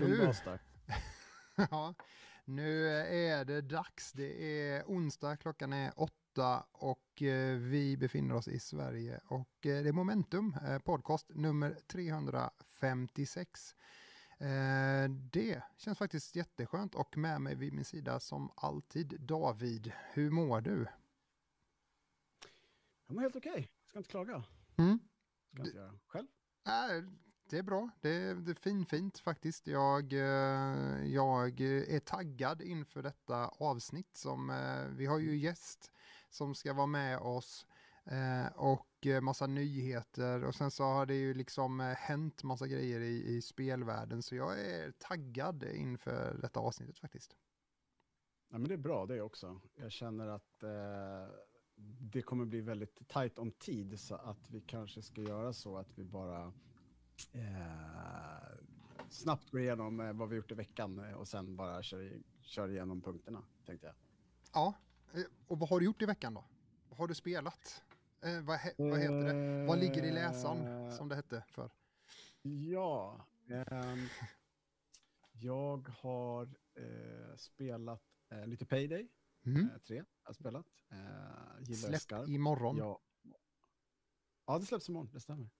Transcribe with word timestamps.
Tumlas 0.00 0.42
där. 0.44 0.60
ja, 1.70 1.94
nu 2.44 2.88
är 2.88 3.44
det 3.44 3.60
dags. 3.60 4.12
Det 4.12 4.68
är 4.68 4.84
onsdag, 4.84 5.36
klockan 5.36 5.72
är 5.72 5.92
åtta 5.96 6.66
och 6.72 7.22
eh, 7.22 7.56
vi 7.56 7.96
befinner 7.96 8.34
oss 8.34 8.48
i 8.48 8.60
Sverige 8.60 9.20
och 9.24 9.66
eh, 9.66 9.82
det 9.82 9.88
är 9.88 9.92
Momentum, 9.92 10.56
eh, 10.66 10.78
podcast 10.78 11.26
nummer 11.28 11.78
356. 11.86 13.74
Det 15.32 15.62
känns 15.76 15.98
faktiskt 15.98 16.36
jätteskönt 16.36 16.94
och 16.94 17.16
med 17.16 17.40
mig 17.40 17.54
vid 17.54 17.72
min 17.72 17.84
sida 17.84 18.20
som 18.20 18.50
alltid 18.56 19.20
David. 19.20 19.92
Hur 20.12 20.30
mår 20.30 20.60
du? 20.60 20.86
Jag 23.06 23.14
mår 23.14 23.22
helt 23.22 23.36
okej, 23.36 23.52
okay. 23.52 23.66
ska 23.86 23.98
inte 23.98 24.10
klaga. 24.10 24.44
Mm. 24.76 24.98
Ska 25.52 25.62
inte 25.62 25.76
göra. 25.76 25.98
Själv? 26.06 26.26
Äh, 26.66 27.04
det 27.50 27.58
är 27.58 27.62
bra. 27.62 27.90
Det 28.00 28.10
är, 28.10 28.34
det 28.34 28.50
är 28.50 28.54
fin, 28.54 28.86
fint 28.86 29.18
faktiskt. 29.18 29.66
Jag, 29.66 30.12
eh, 30.12 31.06
jag 31.06 31.60
är 31.60 32.00
taggad 32.00 32.62
inför 32.62 33.02
detta 33.02 33.48
avsnitt 33.48 34.16
som 34.16 34.50
eh, 34.50 34.96
vi 34.96 35.06
har 35.06 35.18
ju 35.18 35.36
gäst 35.36 35.92
som 36.30 36.54
ska 36.54 36.72
vara 36.72 36.86
med 36.86 37.18
oss 37.18 37.66
eh, 38.04 38.46
och 38.56 39.06
massa 39.22 39.46
nyheter 39.46 40.44
och 40.44 40.54
sen 40.54 40.70
så 40.70 40.84
har 40.84 41.06
det 41.06 41.14
ju 41.14 41.34
liksom 41.34 41.80
hänt 41.80 42.42
massa 42.42 42.66
grejer 42.66 43.00
i, 43.00 43.36
i 43.36 43.42
spelvärlden 43.42 44.22
så 44.22 44.34
jag 44.34 44.60
är 44.60 44.92
taggad 44.98 45.62
inför 45.62 46.38
detta 46.42 46.60
avsnittet 46.60 46.98
faktiskt. 46.98 47.36
Ja, 48.48 48.58
men 48.58 48.68
det 48.68 48.74
är 48.74 48.78
bra 48.78 49.06
det 49.06 49.22
också. 49.22 49.60
Jag 49.74 49.92
känner 49.92 50.26
att 50.28 50.62
eh, 50.62 51.34
det 52.00 52.22
kommer 52.22 52.44
bli 52.44 52.60
väldigt 52.60 53.08
tajt 53.08 53.38
om 53.38 53.52
tid 53.52 54.00
så 54.00 54.14
att 54.14 54.50
vi 54.50 54.60
kanske 54.60 55.02
ska 55.02 55.20
göra 55.20 55.52
så 55.52 55.76
att 55.76 55.98
vi 55.98 56.04
bara 56.04 56.52
eh, 57.32 58.58
snabbt 59.08 59.50
gå 59.50 59.58
igenom 59.58 60.00
eh, 60.00 60.12
vad 60.12 60.28
vi 60.28 60.36
gjort 60.36 60.50
i 60.50 60.54
veckan 60.54 61.04
eh, 61.04 61.12
och 61.12 61.28
sen 61.28 61.56
bara 61.56 61.82
kör, 61.82 62.22
kör 62.40 62.68
igenom 62.68 63.00
punkterna, 63.00 63.42
tänkte 63.66 63.86
jag. 63.86 63.94
Ja, 64.52 64.74
eh, 65.12 65.22
och 65.46 65.58
vad 65.58 65.68
har 65.68 65.80
du 65.80 65.86
gjort 65.86 66.02
i 66.02 66.06
veckan 66.06 66.34
då? 66.34 66.44
Vad 66.88 66.98
har 66.98 67.08
du 67.08 67.14
spelat? 67.14 67.82
Eh, 68.20 68.40
vad, 68.40 68.58
he 68.58 68.74
vad 68.76 69.00
heter 69.00 69.34
det? 69.34 69.66
Vad 69.66 69.78
ligger 69.78 70.02
i 70.02 70.10
läsaren, 70.10 70.92
som 70.92 71.08
det 71.08 71.16
hette 71.16 71.44
för? 71.48 71.70
Ja, 72.42 73.26
eh, 73.48 73.96
jag 75.32 75.88
har 75.88 76.48
spelat 77.36 78.02
lite 78.46 78.66
Payday, 78.66 79.08
mm. 79.46 79.68
tre 79.86 80.04
har 80.22 80.34
spelat. 80.34 80.66
Eh, 80.88 81.74
Släppt 81.74 82.28
imorgon. 82.28 82.76
Ja. 82.76 83.00
ja, 84.46 84.58
det 84.58 84.66
släpps 84.66 84.88
imorgon, 84.88 85.10
det 85.12 85.20
stämmer. 85.20 85.50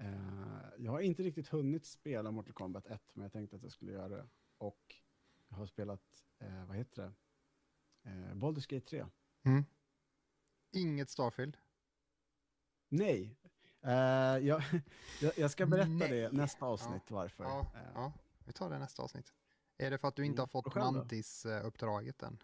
Uh, 0.00 0.61
jag 0.82 0.92
har 0.92 1.00
inte 1.00 1.22
riktigt 1.22 1.48
hunnit 1.48 1.86
spela 1.86 2.30
Mortal 2.30 2.52
Kombat 2.52 2.86
1, 2.86 3.02
men 3.12 3.22
jag 3.22 3.32
tänkte 3.32 3.56
att 3.56 3.62
jag 3.62 3.72
skulle 3.72 3.92
göra 3.92 4.08
det. 4.08 4.28
Och 4.58 4.94
jag 5.48 5.56
har 5.56 5.66
spelat, 5.66 6.24
uh, 6.42 6.64
vad 6.66 6.76
heter 6.76 7.02
det? 7.02 7.12
Uh, 8.10 8.34
Baldur's 8.34 8.74
Gate 8.74 8.86
3. 8.86 9.06
Mm. 9.42 9.64
Inget 10.72 11.10
Starfield? 11.10 11.56
Nej. 12.88 13.38
Uh, 13.84 13.90
jag, 14.46 14.62
jag, 15.36 15.50
ska 15.50 15.66
berätta 15.66 15.88
Nej. 15.88 16.10
det 16.10 16.32
nästa 16.32 16.66
avsnitt 16.66 17.02
ja. 17.08 17.14
varför. 17.14 17.44
Ja, 17.44 17.70
ja, 17.94 18.12
vi 18.44 18.52
tar 18.52 18.70
det 18.70 18.78
nästa 18.78 19.02
avsnitt. 19.02 19.32
Är 19.76 19.90
det 19.90 19.98
för 19.98 20.08
att 20.08 20.16
du 20.16 20.26
inte 20.26 20.42
mm. 20.42 20.42
har 20.42 20.62
fått 20.62 20.74
Mantis-uppdraget 20.74 22.22
än? 22.22 22.42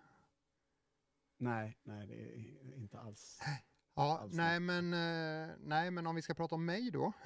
Nej, 1.37 1.79
nej, 1.83 2.07
det 2.07 2.15
är 2.15 2.75
inte 2.77 2.99
alls. 2.99 3.41
Ja, 3.99 4.29
nej 4.31 4.61
men, 4.61 4.93
eh, 4.93 5.55
nej 5.61 5.91
men 5.91 6.07
om 6.07 6.15
vi 6.15 6.23
ska 6.23 6.35
prata 6.35 6.55
om 6.55 6.65
mig 6.65 6.91
då. 6.91 7.13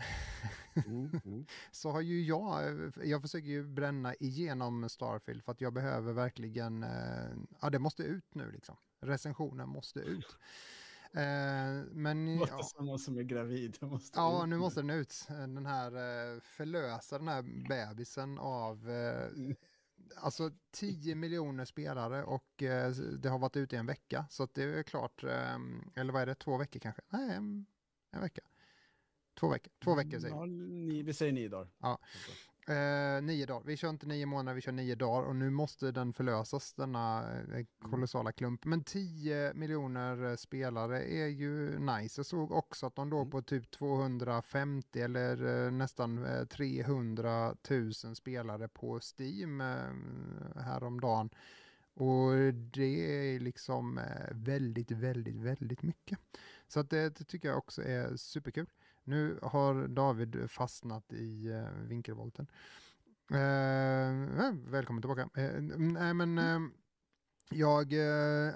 Mm, 0.86 1.20
mm. 1.24 1.46
så 1.70 1.90
har 1.90 2.00
ju 2.00 2.22
jag, 2.22 2.62
jag 3.04 3.22
försöker 3.22 3.48
ju 3.48 3.64
bränna 3.64 4.14
igenom 4.14 4.88
Starfield 4.88 5.44
för 5.44 5.52
att 5.52 5.60
jag 5.60 5.72
behöver 5.72 6.12
verkligen, 6.12 6.82
eh, 6.82 7.30
ja 7.60 7.70
det 7.70 7.78
måste 7.78 8.02
ut 8.02 8.34
nu 8.34 8.50
liksom. 8.50 8.76
Recensionen 9.00 9.68
måste 9.68 10.00
ut. 10.00 10.36
Eh, 11.12 11.84
men, 11.92 12.26
det 12.26 12.36
måste 12.38 12.54
ja, 12.54 12.62
som 12.62 12.98
som 12.98 13.18
är 13.18 13.22
gravid. 13.22 13.76
Måste 13.80 14.18
ja, 14.18 14.46
nu 14.46 14.58
måste 14.58 14.80
den 14.80 14.90
ut. 14.90 15.26
Den 15.28 15.66
här 15.66 15.90
förlösa 16.40 17.18
den 17.18 17.28
här 17.28 17.42
bebisen 17.68 18.38
av 18.38 18.88
mm 18.88 19.56
alltså 20.16 20.50
10 20.70 21.14
miljoner 21.14 21.64
spelare 21.64 22.24
och 22.24 22.62
eh, 22.62 22.90
det 22.90 23.28
har 23.28 23.38
varit 23.38 23.56
ute 23.56 23.76
i 23.76 23.78
en 23.78 23.86
vecka. 23.86 24.26
Så 24.30 24.48
det 24.52 24.62
är 24.62 24.82
klart, 24.82 25.24
eh, 25.24 25.58
eller 25.94 26.12
vad 26.12 26.22
är 26.22 26.26
det, 26.26 26.34
två 26.34 26.56
veckor 26.56 26.80
kanske? 26.80 27.02
Nej, 27.08 27.30
en, 27.30 27.66
en 28.10 28.20
vecka. 28.20 28.42
Två 29.40 29.48
veckor, 29.48 29.72
två 29.84 29.94
veckor 29.94 30.18
säger 30.18 30.34
ja, 30.34 30.44
ni, 30.44 31.02
vi. 31.02 31.12
säger 31.12 31.32
nio 31.32 31.48
dagar. 31.48 31.68
Ja. 31.78 31.98
Eh, 32.68 33.22
nio 33.22 33.46
dagar. 33.46 33.62
Vi 33.66 33.76
kör 33.76 33.88
inte 33.88 34.06
nio 34.06 34.26
månader, 34.26 34.54
vi 34.54 34.60
kör 34.60 34.72
nio 34.72 34.94
dagar 34.94 35.28
och 35.28 35.36
nu 35.36 35.50
måste 35.50 35.92
den 35.92 36.12
förlösas, 36.12 36.74
denna 36.74 37.24
eh, 37.54 37.66
kolossala 37.90 38.32
klump. 38.32 38.64
Men 38.64 38.84
tio 38.84 39.54
miljoner 39.54 40.24
eh, 40.24 40.36
spelare 40.36 41.04
är 41.04 41.26
ju 41.26 41.78
nice. 41.78 42.18
Jag 42.18 42.26
såg 42.26 42.52
också 42.52 42.86
att 42.86 42.96
de 42.96 43.10
låg 43.10 43.20
mm. 43.20 43.30
på 43.30 43.42
typ 43.42 43.70
250 43.70 45.00
eller 45.00 45.64
eh, 45.66 45.72
nästan 45.72 46.26
300 46.50 47.54
000 47.70 47.92
spelare 47.94 48.68
på 48.68 49.00
Steam 49.00 49.60
häromdagen. 50.56 51.30
Och 51.94 52.32
det 52.54 53.34
är 53.34 53.40
liksom 53.40 54.00
väldigt, 54.30 54.90
väldigt, 54.90 55.36
väldigt 55.36 55.82
mycket. 55.82 56.18
Så 56.68 56.80
att 56.80 56.90
det, 56.90 57.18
det 57.18 57.24
tycker 57.24 57.48
jag 57.48 57.58
också 57.58 57.82
är 57.82 58.16
superkul. 58.16 58.66
Nu 59.04 59.38
har 59.42 59.88
David 59.88 60.50
fastnat 60.50 61.12
i 61.12 61.48
uh, 61.48 61.88
vinkelvolten. 61.88 62.46
Uh, 63.30 64.54
välkommen 64.70 65.02
tillbaka. 65.02 65.22
Uh, 65.22 65.60
nej 65.78 66.14
men 66.14 66.38
uh, 66.38 66.68
jag, 67.50 67.92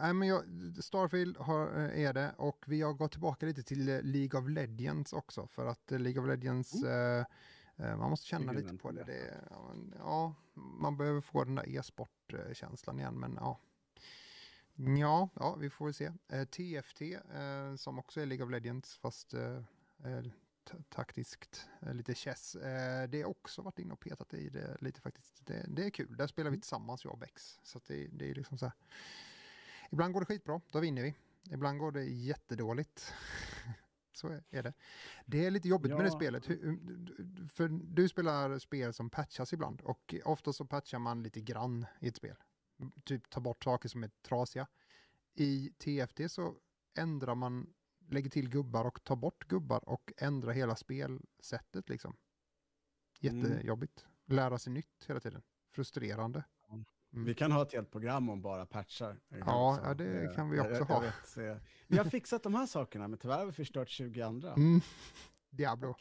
nej 0.01 0.15
men 0.15 0.29
jag, 0.29 0.45
Starfield 0.81 1.37
har, 1.37 1.69
är 1.79 2.13
det 2.13 2.35
och 2.37 2.65
vi 2.67 2.83
har 2.83 2.93
gått 2.93 3.13
tillbaka 3.13 3.47
lite 3.47 3.63
till 3.63 3.85
League 4.03 4.41
of 4.41 4.49
Legends 4.49 5.13
också 5.13 5.47
för 5.47 5.67
att 5.67 5.91
League 5.91 6.23
of 6.23 6.29
Legends 6.29 6.75
mm. 6.85 7.99
man 7.99 8.11
måste 8.11 8.27
känna 8.27 8.53
lite 8.53 8.77
på 8.77 8.91
det. 8.91 9.05
det 9.05 9.41
ja, 9.99 10.35
man 10.55 10.97
behöver 10.97 11.21
få 11.21 11.45
den 11.45 11.55
där 11.55 11.79
e-sportkänslan 11.79 12.99
igen 12.99 13.21
men 13.21 13.39
ja. 13.41 13.61
Ja, 14.99 15.29
ja, 15.35 15.57
vi 15.61 15.71
får 15.71 15.93
se. 15.93 16.13
TFT 16.29 17.03
som 17.81 17.99
också 17.99 18.21
är 18.21 18.27
League 18.27 18.47
of 18.47 18.51
Legends 18.51 18.97
fast 18.97 19.35
Eh, 19.35 19.63
taktiskt, 20.89 21.69
eh, 21.83 21.95
lite 21.95 22.15
chess. 22.15 22.55
Eh, 22.55 23.09
det 23.09 23.23
har 23.23 23.31
också 23.31 23.63
varit 23.63 23.79
inne 23.79 23.93
och 23.93 24.01
petat 24.01 24.35
i 24.35 24.49
det 24.49 24.77
lite 24.81 25.01
faktiskt. 25.01 25.47
Det, 25.47 25.65
det 25.69 25.85
är 25.85 25.91
kul, 25.91 26.17
där 26.17 26.27
spelar 26.27 26.51
vi 26.51 26.55
mm. 26.55 26.61
tillsammans 26.61 27.05
jag 27.05 27.13
och 27.13 27.19
Bex. 27.19 27.61
Så 27.63 27.81
det, 27.87 28.07
det 28.07 28.31
är 28.31 28.35
liksom 28.35 28.59
så 28.59 28.67
här. 28.67 28.75
Ibland 29.91 30.15
går 30.15 30.21
det 30.21 30.27
skitbra, 30.27 30.61
då 30.71 30.81
vinner 30.81 31.03
vi. 31.03 31.15
Ibland 31.51 31.79
går 31.79 31.93
det 31.93 32.05
jättedåligt. 32.05 33.15
så 34.13 34.41
är 34.51 34.63
det. 34.63 34.73
Det 35.27 35.47
är 35.47 35.51
lite 35.51 35.69
jobbigt 35.69 35.91
ja. 35.91 35.97
med 35.97 36.07
det 36.07 36.11
spelet. 36.11 36.47
För 37.53 37.69
du 37.69 38.09
spelar 38.09 38.59
spel 38.59 38.93
som 38.93 39.11
patchas 39.11 39.53
ibland 39.53 39.81
och 39.81 40.15
ofta 40.25 40.53
så 40.53 40.65
patchar 40.65 40.99
man 40.99 41.23
lite 41.23 41.41
grann 41.41 41.87
i 42.01 42.09
ett 42.09 42.17
spel. 42.17 42.37
Typ 43.05 43.31
ta 43.31 43.41
bort 43.41 43.65
saker 43.65 43.89
som 43.89 44.05
är 44.05 44.11
trasiga. 44.23 44.67
I 45.35 45.73
TFT 45.79 46.21
så 46.33 46.55
ändrar 46.95 47.35
man 47.35 47.75
lägger 48.09 48.31
till 48.31 48.49
gubbar 48.49 48.85
och 48.85 49.05
tar 49.05 49.17
bort 49.17 49.49
gubbar 49.49 49.89
och 49.89 50.13
ändrar 50.17 50.53
hela 50.53 50.77
spelsättet 50.77 51.89
liksom. 51.89 52.17
Jättejobbigt. 53.21 54.07
Lära 54.27 54.59
sig 54.59 54.73
nytt 54.73 55.05
hela 55.07 55.21
tiden. 55.21 55.43
Frustrerande. 55.73 56.45
Mm. 57.17 57.25
Vi 57.25 57.35
kan 57.35 57.53
ha 57.53 57.63
ett 57.63 57.73
helt 57.73 57.91
program 57.91 58.29
om 58.29 58.43
bara 58.43 58.67
patchar. 58.67 59.21
Ja, 59.29 59.81
ja 59.85 59.95
det 59.95 60.35
kan 60.35 60.51
vi 60.51 60.61
också 60.61 60.73
jag, 60.73 60.85
ha. 60.85 61.05
Jag 61.05 61.11
vet, 61.55 61.63
vi 61.87 61.99
har 61.99 62.05
fixat 62.05 62.43
de 62.43 62.55
här 62.55 62.67
sakerna, 62.67 63.09
men 63.09 63.19
tyvärr 63.19 63.39
har 63.39 63.47
vi 63.47 63.53
förstört 63.53 63.89
20 63.89 64.23
andra. 64.23 64.53
Mm. 64.53 64.81
Diablo. 65.51 65.95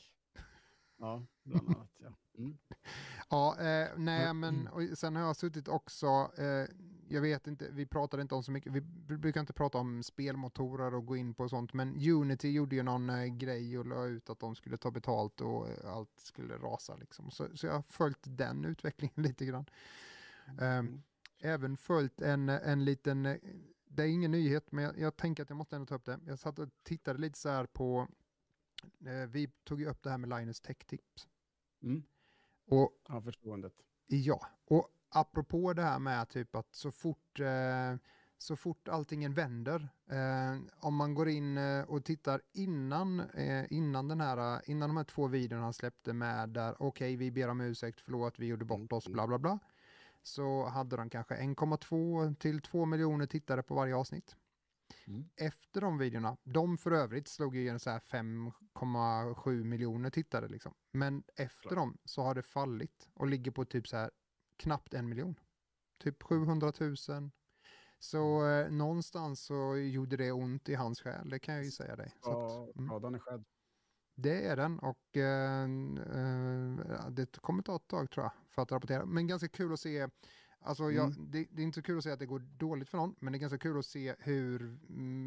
Ja, 0.98 1.26
bland 1.44 1.70
annat. 1.70 1.90
Ja, 1.98 2.14
mm. 2.38 2.58
ja 3.30 3.60
eh, 3.60 3.90
nej 3.98 4.34
men 4.34 4.68
och 4.68 4.98
sen 4.98 5.16
har 5.16 5.24
jag 5.24 5.36
suttit 5.36 5.68
också, 5.68 6.08
eh, 6.38 6.68
jag 7.08 7.22
vet 7.22 7.48
inte, 7.48 7.70
vi 7.72 7.86
pratade 7.86 8.22
inte 8.22 8.36
om 8.36 8.44
så 8.44 8.52
mycket, 8.52 8.72
vi 8.72 8.82
brukar 9.18 9.40
inte 9.40 9.54
prata 9.54 9.78
om 9.78 10.04
spelmotorer 10.04 10.94
och 10.94 11.06
gå 11.06 11.18
in 11.18 11.34
på 11.34 11.50
sånt, 11.50 11.74
men 11.74 12.10
Unity 12.10 12.50
gjorde 12.50 12.76
ju 12.76 12.84
någon 12.84 13.10
eh, 13.10 13.26
grej 13.26 13.80
och 13.80 13.86
la 13.86 14.06
ut 14.06 14.30
att 14.30 14.40
de 14.40 14.56
skulle 14.56 14.78
ta 14.78 14.92
betalt 14.92 15.42
och 15.42 15.70
eh, 15.70 15.94
allt 15.94 16.20
skulle 16.20 16.58
rasa 16.58 16.96
liksom. 16.96 17.32
Så, 17.32 17.58
så 17.58 17.68
jag 17.68 17.74
har 17.74 17.84
följt 17.90 18.22
den 18.24 18.66
utvecklingen 18.66 19.16
lite 19.24 19.46
grann. 19.46 19.66
Mm. 20.60 21.02
även 21.40 21.78
följt 21.78 22.22
en, 22.22 22.50
en 22.50 22.86
liten, 22.86 23.26
eh, 23.26 23.38
det 23.86 24.04
är 24.04 24.08
ingen 24.08 24.32
nyhet, 24.32 24.72
men 24.72 24.84
jag, 24.84 25.00
jag 25.00 25.18
tänker 25.18 25.44
att 25.44 25.50
jag 25.50 25.58
måste 25.58 25.76
ändå 25.76 25.86
ta 25.86 25.96
upp 25.96 26.06
det. 26.06 26.20
Jag 26.26 26.40
satt 26.40 26.60
och 26.60 26.70
tittade 26.84 27.20
lite 27.20 27.40
så 27.40 27.50
här 27.50 27.66
på 27.66 28.08
Eh, 29.06 29.28
vi 29.28 29.48
tog 29.64 29.82
ju 29.82 29.88
upp 29.88 30.04
det 30.04 30.10
här 30.10 30.18
med 30.18 30.30
Linus 30.30 30.62
Tech 30.62 30.78
Tips. 30.78 31.28
Mm. 31.84 32.04
Och, 32.66 33.02
ja, 33.08 33.22
förståendet. 33.22 33.74
Ja, 34.08 34.48
och 34.66 34.90
apropå 35.16 35.74
det 35.74 35.82
här 35.82 36.00
med 36.00 36.30
typ 36.30 36.56
att 36.56 36.76
så 36.76 36.92
fort, 36.92 37.40
eh, 37.40 37.96
så 38.38 38.56
fort 38.56 38.88
alltingen 38.88 39.34
vänder, 39.34 39.90
eh, 40.10 40.60
om 40.80 40.96
man 40.96 41.14
går 41.14 41.30
in 41.30 41.58
eh, 41.58 41.84
och 41.84 42.06
tittar 42.06 42.42
innan, 42.54 43.20
eh, 43.20 43.74
innan, 43.74 44.08
den 44.08 44.22
här, 44.22 44.62
innan 44.70 44.90
de 44.90 44.98
här 44.98 45.04
två 45.04 45.28
videorna 45.28 45.64
han 45.64 45.74
släppte 45.74 46.14
med 46.14 46.50
där, 46.50 46.76
okej 46.80 47.16
vi 47.16 47.32
ber 47.32 47.50
om 47.50 47.62
ursäkt, 47.62 48.02
förlåt 48.02 48.40
vi 48.40 48.46
gjorde 48.46 48.66
bort 48.66 48.92
oss, 48.92 49.08
bla 49.08 49.28
bla 49.28 49.40
bla, 49.40 49.60
så 50.24 50.66
hade 50.66 50.96
de 50.96 51.10
kanske 51.10 51.36
1,2 51.36 52.36
till 52.36 52.62
2 52.62 52.86
miljoner 52.86 53.26
tittare 53.26 53.64
på 53.64 53.76
varje 53.76 53.96
avsnitt. 53.96 54.36
Mm. 55.08 55.30
Efter 55.36 55.82
de 55.82 55.98
videorna, 55.98 56.38
de 56.44 56.78
för 56.78 56.92
övrigt 56.92 57.28
slog 57.28 57.56
ju 57.56 57.70
en 57.70 57.80
så 57.80 57.90
här 57.90 58.00
5,7 58.00 59.64
miljoner 59.64 60.10
tittare 60.10 60.48
liksom. 60.48 60.74
Men 60.92 61.24
efter 61.36 61.76
dem 61.76 61.98
så 62.06 62.22
har 62.22 62.36
det 62.36 62.44
fallit 62.44 63.10
och 63.14 63.28
ligger 63.28 63.52
på 63.52 63.66
typ 63.66 63.88
så 63.88 63.98
här 63.98 64.12
knappt 64.58 64.94
en 64.94 65.10
miljon. 65.10 65.40
Typ 66.04 66.24
700 66.24 66.72
000. 66.80 66.96
Så 68.00 68.48
eh, 68.48 68.72
någonstans 68.72 69.40
så 69.46 69.78
gjorde 69.78 70.18
det 70.18 70.32
ont 70.32 70.70
i 70.70 70.76
hans 70.76 71.02
själ, 71.02 71.30
det 71.30 71.40
kan 71.40 71.56
jag 71.56 71.64
ju 71.64 71.72
säga 71.72 71.96
dig. 71.96 72.14
Så 72.22 72.30
Ja, 72.30 72.64
att, 72.70 72.76
mm, 72.76 72.88
skadan 72.90 73.16
är 73.16 73.20
skedd. 73.20 73.46
det 74.16 74.46
är 74.48 74.56
den 74.56 74.80
och 74.80 75.18
eh, 75.18 75.64
eh, 75.64 77.10
det 77.10 77.38
kommer 77.42 77.64
ta 77.64 77.76
ett 77.76 77.88
tag 77.88 78.12
tror 78.12 78.24
jag 78.26 78.32
för 78.50 78.62
att 78.62 78.72
rapportera. 78.72 79.06
Men 79.06 79.28
ganska 79.28 79.48
kul 79.48 79.74
att 79.74 79.80
se, 79.80 80.08
alltså 80.60 80.92
jag, 80.92 81.06
Mm. 81.06 81.32
det, 81.32 81.48
det 81.52 81.62
är 81.62 81.64
inte 81.64 81.76
så 81.76 81.82
kul 81.84 81.98
att 81.98 82.04
se 82.04 82.12
att 82.12 82.20
det 82.20 82.26
går 82.26 82.40
dåligt 82.40 82.90
för 82.90 82.98
någon, 82.98 83.16
men 83.20 83.34
det 83.34 83.38
är 83.38 83.40
ganska 83.40 83.58
kul 83.60 83.80
att 83.80 83.86
se 83.86 84.16
hur 84.20 84.80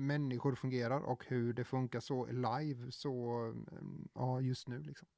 människor 0.07 0.55
fungerar 0.55 1.01
och 1.01 1.25
hur 1.27 1.53
det 1.53 1.65
funkar 1.65 2.01
så 2.01 2.27
live 2.27 2.93
så, 2.93 3.47
eh, 3.73 3.79
ja 4.15 4.41
just 4.41 4.69
nu 4.69 4.83
liksom. 4.83 5.09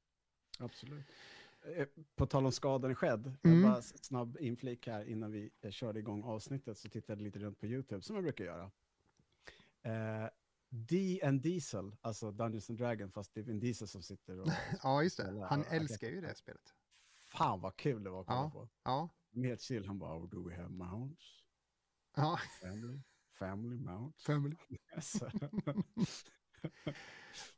Absolut. 0.59 1.05
Eh, 1.65 1.87
På 2.15 2.25
tal 2.25 2.45
om 2.45 2.51
skadan 2.51 2.95
skedd, 2.95 3.33
Mm. 3.43 3.63
bara 3.63 3.81
snabb 3.81 4.37
inflik 4.39 4.87
här 4.87 5.05
innan 5.05 5.31
vi 5.31 5.51
eh, 5.61 5.71
körde 5.71 5.99
igång 5.99 6.23
avsnittet 6.23 6.77
så 6.77 6.89
tittade 6.89 7.21
jag 7.21 7.25
lite 7.25 7.39
runt 7.39 7.59
på 7.59 7.65
YouTube 7.65 8.01
som 8.01 8.15
jag 8.15 8.23
brukar 8.23 8.45
göra. 8.45 8.71
Eh, 9.83 10.29
D 10.69 11.21
and 11.23 11.41
Diesel, 11.41 11.95
alltså 12.01 12.31
Dungeons 12.31 12.69
and 12.69 12.79
Dragons, 12.79 13.13
fast 13.13 13.33
det 13.33 13.39
är 13.39 13.43
Vin 13.43 13.59
Diesel 13.59 13.87
som 13.87 14.03
sitter 14.03 14.39
och... 14.39 14.47
Ja 14.83 15.03
just 15.03 15.17
det, 15.17 15.45
han 15.49 15.63
älskar 15.65 16.07
ju 16.07 16.21
det 16.21 16.35
spelet. 16.35 16.73
Fan 17.19 17.61
vad 17.61 17.75
kul 17.75 18.03
det 18.03 18.09
var 18.09 18.21
att 18.21 18.27
kolla 18.27 18.39
Ja. 18.39 18.51
på. 18.51 18.69
Ja, 18.83 19.09
helt 19.43 19.61
chill, 19.61 19.85
han 19.85 19.99
bara, 19.99 20.17
oh, 20.17 20.29
do 20.29 20.49
we 20.49 20.55
have 20.55 20.69
mounts? 20.69 21.43
ja, 22.15 22.39
Family? 22.61 23.01
Family 23.33 23.79
mounts? 23.79 24.23
family. 24.23 24.55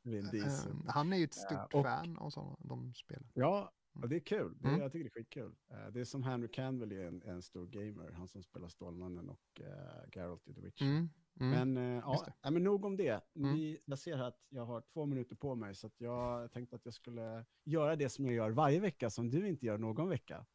Vin 0.04 0.30
Diesel. 0.32 0.72
Eh, 0.72 0.78
han 0.88 1.14
är 1.14 1.18
ju 1.18 1.24
ett 1.24 1.34
stort 1.34 1.52
Ja, 1.52 1.66
och- 1.80 1.86
fan 1.86 2.18
av 2.18 2.30
sådana, 2.30 2.56
de 2.60 2.94
spelen. 2.94 3.32
Ja, 3.34 3.72
och 4.02 4.10
det 4.10 4.16
är 4.16 4.20
kul. 4.20 4.58
Det, 4.60 4.68
Mm. 4.68 4.82
Jag 4.82 4.92
tycker 4.92 5.04
det 5.04 5.10
är 5.10 5.24
skitkul. 5.24 5.56
Eh, 5.70 5.88
det 5.92 6.00
är 6.00 6.06
som 6.06 6.24
Henry 6.24 6.48
Cavill 6.48 6.92
är 6.92 7.06
en, 7.08 7.22
en 7.22 7.42
stor 7.42 7.68
gamer, 7.68 8.12
han 8.12 8.28
som 8.28 8.44
spelar 8.44 8.68
Stålmannen 8.68 9.30
och 9.30 9.62
uh, 9.62 9.68
Geralt 10.16 10.48
i 10.48 10.54
The 10.54 10.62
Witcher. 10.62 10.86
Mm, 10.86 11.10
mm. 11.40 11.74
Men, 11.74 11.78
eh, 11.78 12.04
ja, 12.06 12.24
det. 12.26 12.34
nej, 12.44 12.54
men 12.54 12.64
nog 12.64 12.86
om 12.86 12.98
det. 12.98 13.24
Mm. 13.36 13.54
Vi, 13.54 13.80
jag 13.86 14.00
ser 14.00 14.18
här 14.18 14.24
att 14.28 14.46
jag 14.50 14.66
har 14.66 14.82
två 14.82 15.06
minuter 15.06 15.36
på 15.36 15.56
mig, 15.56 15.76
så 15.76 15.92
jag 15.98 16.52
tänkte 16.52 16.76
att 16.76 16.86
jag 16.86 16.94
skulle 16.94 17.46
göra 17.64 17.96
det 17.96 18.10
som 18.10 18.26
jag 18.26 18.36
gör 18.36 18.52
varje 18.52 18.80
vecka, 18.80 19.10
som 19.10 19.30
du 19.30 19.48
inte 19.48 19.66
gör 19.66 19.78
någon 19.78 20.10
vecka. 20.10 20.46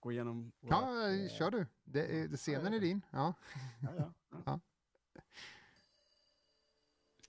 Gå 0.00 0.12
igenom... 0.12 0.52
Ja, 0.60 0.80
vårat, 0.80 1.30
eh, 1.30 1.36
kör 1.38 1.50
du. 1.50 1.66
Det 1.84 2.20
är, 2.20 2.36
scenen 2.36 2.74
är 2.74 2.80
din. 2.80 3.04
Ja. 3.10 3.34
Ja, 3.82 3.88
ja, 3.96 4.12
ja. 4.46 4.60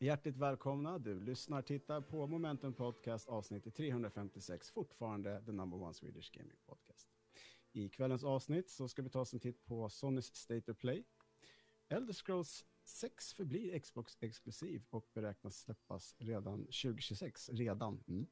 Hjärtligt 0.01 0.37
välkomna. 0.37 0.99
Du 0.99 1.19
lyssnar, 1.19 1.61
tittar 1.61 2.01
på 2.01 2.27
Momentum 2.27 2.73
Podcast 2.73 3.27
avsnitt 3.27 3.75
356, 3.75 4.69
fortfarande 4.69 5.43
the 5.45 5.51
number 5.51 5.81
one 5.81 5.93
Swedish 5.93 6.31
gaming 6.31 6.57
podcast. 6.65 7.09
I 7.71 7.89
kvällens 7.89 8.23
avsnitt 8.23 8.69
så 8.69 8.87
ska 8.87 9.01
vi 9.01 9.09
ta 9.09 9.19
oss 9.19 9.33
en 9.33 9.39
titt 9.39 9.65
på 9.65 9.89
Sonys 9.89 10.35
State 10.35 10.71
of 10.71 10.77
Play. 10.77 11.03
Elder 11.89 12.13
Scrolls 12.13 12.65
6 12.83 13.33
förblir 13.33 13.79
Xbox-exklusiv 13.79 14.83
och 14.89 15.09
beräknas 15.13 15.59
släppas 15.59 16.15
redan 16.17 16.59
2026. 16.59 17.49
Redan. 17.49 18.03
Mm. 18.07 18.27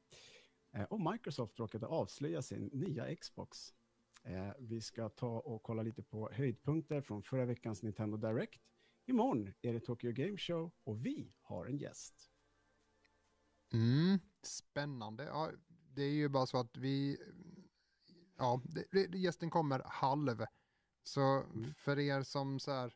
Eh, 0.72 0.84
och 0.84 1.12
Microsoft 1.12 1.58
råkade 1.58 1.86
avslöja 1.86 2.42
sin 2.42 2.70
nya 2.72 3.16
Xbox. 3.16 3.74
Eh, 4.24 4.52
vi 4.58 4.80
ska 4.80 5.08
ta 5.08 5.38
och 5.38 5.62
kolla 5.62 5.82
lite 5.82 6.02
på 6.02 6.30
höjdpunkter 6.32 7.00
från 7.00 7.22
förra 7.22 7.44
veckans 7.44 7.82
Nintendo 7.82 8.16
Direct. 8.16 8.69
Imorgon 9.10 9.54
är 9.62 9.72
det 9.72 9.80
Tokyo 9.80 10.12
Game 10.12 10.36
Show 10.38 10.70
och 10.84 11.06
vi 11.06 11.32
har 11.42 11.66
en 11.66 11.78
gäst. 11.78 12.30
Mm, 13.72 14.18
spännande. 14.42 15.24
Ja, 15.24 15.50
det 15.94 16.02
är 16.02 16.10
ju 16.10 16.28
bara 16.28 16.46
så 16.46 16.58
att 16.58 16.76
vi... 16.76 17.18
Ja, 18.36 18.60
det, 18.92 19.18
gästen 19.18 19.50
kommer 19.50 19.82
halv. 19.86 20.44
Så 21.02 21.20
Mm. 21.20 21.74
för 21.74 21.98
er 21.98 22.22
som 22.22 22.58
så 22.58 22.72
här, 22.72 22.94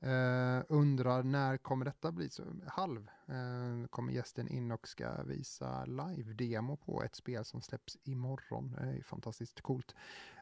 eh, 0.00 0.64
undrar 0.68 1.22
när 1.22 1.56
kommer 1.58 1.84
detta 1.84 2.12
bli 2.12 2.30
så 2.30 2.44
halv 2.66 3.08
eh, 3.26 3.86
kommer 3.90 4.12
gästen 4.12 4.48
in 4.48 4.70
och 4.72 4.88
ska 4.88 5.22
visa 5.22 5.84
live-demo 5.84 6.76
på 6.76 7.02
ett 7.02 7.14
spel 7.14 7.44
som 7.44 7.62
släpps 7.62 7.98
imorgon. 8.02 8.72
Det 8.72 8.80
är 8.98 9.02
fantastiskt 9.02 9.60
coolt. 9.60 9.94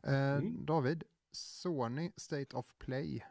Eh, 0.02 0.36
Mm. 0.36 0.66
David, 0.66 1.04
Sony 1.32 2.12
State 2.16 2.56
of 2.56 2.74
Play. 2.78 3.24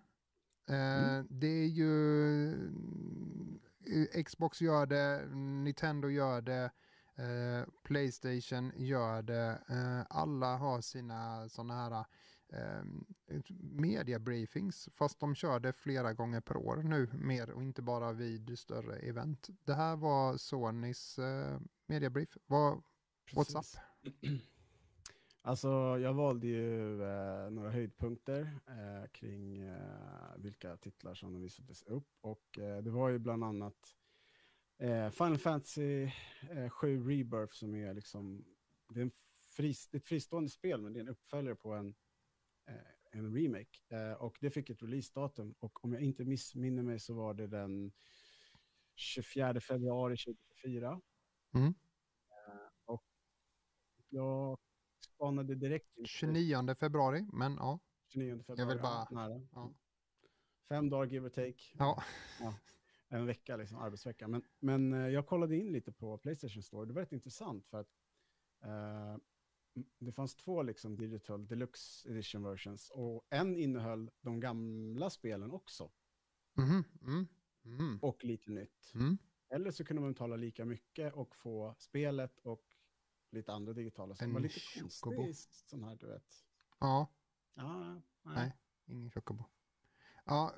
Eh, 0.70 0.76
Mm. 0.76 1.28
Det 1.30 1.48
är 1.48 1.68
ju 1.68 2.54
eh, 4.14 4.24
Xbox 4.24 4.62
gör 4.62 4.86
det, 4.86 5.26
Nintendo 5.36 6.10
gör 6.10 6.42
det, 6.42 6.72
eh, 7.16 7.68
Playstation 7.84 8.72
gör 8.76 9.22
det. 9.22 9.62
Eh, 9.70 10.02
alla 10.10 10.58
har 10.58 10.82
sina 10.82 11.50
sådana 11.50 11.74
här 11.74 12.06
eh, 12.54 12.84
mediabriefings, 13.62 14.90
fast 14.94 15.20
de 15.20 15.36
kör 15.36 15.60
det 15.60 15.74
flera 15.74 16.14
gånger 16.14 16.42
per 16.42 16.58
år 16.58 16.76
nu 16.84 17.10
mer 17.14 17.50
och 17.50 17.64
inte 17.64 17.82
bara 17.82 18.12
vid 18.14 18.60
större 18.60 18.96
event. 18.96 19.50
Det 19.66 19.74
här 19.74 19.96
var 19.96 20.38
Sonys 20.38 21.20
eh, 21.20 21.60
mediabrief. 21.88 22.38
Vad, 22.48 22.82
what's 23.32 23.60
up? 23.60 23.66
Alltså, 25.50 25.98
jag 26.00 26.14
valde 26.14 26.48
ju 26.48 27.04
eh, 27.04 27.50
några 27.50 27.72
höjdpunkter 27.72 28.60
eh, 28.68 29.10
kring 29.12 29.58
eh, 29.58 30.36
vilka 30.38 30.78
titlar 30.78 31.14
som 31.14 31.34
de 31.34 31.42
visades 31.42 31.84
upp. 31.84 32.08
Och 32.22 32.60
eh, 32.60 32.78
det 32.84 32.90
var 32.90 33.10
ju 33.10 33.20
bland 33.20 33.44
annat 33.44 33.96
eh, 34.78 35.10
Final 35.10 35.38
Fantasy 35.38 36.04
eh, 36.50 36.70
7 36.70 37.10
Rebirth 37.10 37.54
som 37.54 37.76
är 37.76 37.94
liksom, 37.94 38.46
det 38.90 39.00
är 39.00 39.04
en 39.04 39.12
frist, 39.56 39.96
ett 39.96 40.06
fristående 40.06 40.50
spel, 40.50 40.82
men 40.82 40.94
det 40.94 41.00
är 41.00 41.02
en 41.02 41.10
uppföljare 41.10 41.56
på 41.56 41.74
en, 41.74 41.96
eh, 42.68 43.20
en 43.20 43.36
remake. 43.36 43.80
Eh, 43.90 44.14
och 44.14 44.38
det 44.42 44.50
fick 44.50 44.70
ett 44.70 44.84
releasedatum. 44.84 45.56
Och 45.60 45.86
om 45.86 45.94
jag 45.94 46.02
inte 46.02 46.26
missminner 46.26 46.84
mig 46.84 47.00
så 47.00 47.14
var 47.14 47.34
det 47.34 47.48
den 47.48 47.92
24 48.96 49.62
februari 49.62 50.18
2024. 50.18 51.02
Mm. 51.54 51.68
Eh, 51.68 52.70
och 52.86 53.06
jag 54.10 54.60
spanade 55.20 55.56
direkt 55.56 55.98
in 55.98 56.04
på 56.04 56.08
29 56.08 56.76
februari, 56.76 57.26
men 57.34 57.54
ja. 57.56 57.80
29 58.08 58.44
februari. 58.44 58.60
Jag 58.60 58.68
vill 58.68 58.78
ja, 58.78 59.08
bara- 59.12 59.28
nära. 59.28 59.48
ja. 59.52 59.74
Fem 60.70 60.90
dagar 60.90 61.12
give 61.12 61.26
or 61.26 61.30
take. 61.30 61.64
Ja. 61.78 62.04
En 63.10 63.26
vecka, 63.26 63.58
liksom, 63.58 63.78
arbetsvecka. 63.78 64.28
Men, 64.28 64.44
men 64.60 64.94
eh, 64.94 65.08
jag 65.08 65.28
kollade 65.28 65.58
in 65.58 65.72
lite 65.72 65.92
på 65.92 66.18
Playstation 66.18 66.64
Store. 66.64 66.86
Det 66.86 66.94
var 66.94 67.02
rätt 67.02 67.12
intressant 67.12 67.66
för 67.68 67.78
att 67.80 67.90
eh, 68.64 69.18
det 70.00 70.12
fanns 70.12 70.36
två 70.36 70.64
liksom, 70.64 70.98
digital 70.98 71.48
deluxe 71.48 72.10
edition 72.10 72.44
versions 72.44 72.90
och 72.90 73.28
en 73.30 73.58
innehöll 73.58 74.12
de 74.22 74.40
gamla 74.40 75.10
spelen 75.10 75.52
också 75.52 75.92
Mhm, 76.58 76.84
mm, 77.02 77.28
mm, 77.66 78.00
och 78.02 78.24
lite 78.24 78.52
nytt. 78.52 78.92
mm. 78.96 79.18
Eller 79.50 79.72
så 79.72 79.86
kunde 79.86 80.02
man 80.02 80.12
betala 80.12 80.36
lika 80.36 80.66
mycket 80.66 81.14
och 81.14 81.36
få 81.36 81.76
spelet 81.78 82.40
och 82.40 82.69
lite 83.32 83.54
andra 83.54 83.74
digitala. 83.74 84.16
Så 84.16 84.24
En 84.24 84.34
var 84.34 84.40
lite 84.40 84.60
chocobo. 84.60 85.16
konstigt 85.16 85.70
sån 85.70 85.84
här, 85.84 85.96
du 85.96 86.08
vet. 86.08 86.46
Ja, 86.80 87.08
Ja, 87.54 87.78
nej. 87.84 88.02
Nej. 88.36 88.58
ingen 88.86 89.12
chocobo. 89.12 89.44
Ja, 90.26 90.54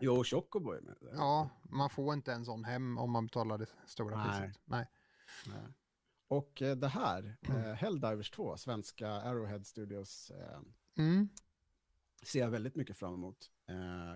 Jo, 0.00 0.24
Chocobo 0.24 0.70
är 0.72 0.80
med. 0.80 0.96
ja, 1.12 1.50
man 1.62 1.90
får 1.90 2.14
inte 2.14 2.32
en 2.32 2.44
sån 2.44 2.64
hem 2.64 2.98
om 2.98 3.10
man 3.10 3.26
betalar 3.26 3.58
det 3.58 3.66
stora 3.86 4.16
Nej. 4.16 4.40
priset. 4.40 4.62
Nej. 4.64 4.86
Nej. 5.46 5.62
Och 6.28 6.62
eh, 6.62 6.76
det 6.76 6.88
här, 6.88 7.36
eh, 7.42 7.72
Helldivers 7.72 8.30
2, 8.30 8.56
svenska 8.56 9.08
Arrowhead 9.10 9.64
Studios, 9.64 10.30
eh, 10.30 10.60
Mm. 10.98 11.28
ser 12.22 12.40
jag 12.40 12.50
väldigt 12.50 12.74
mycket 12.76 12.96
fram 12.96 13.14
emot. 13.14 13.50
Eh, 13.66 14.14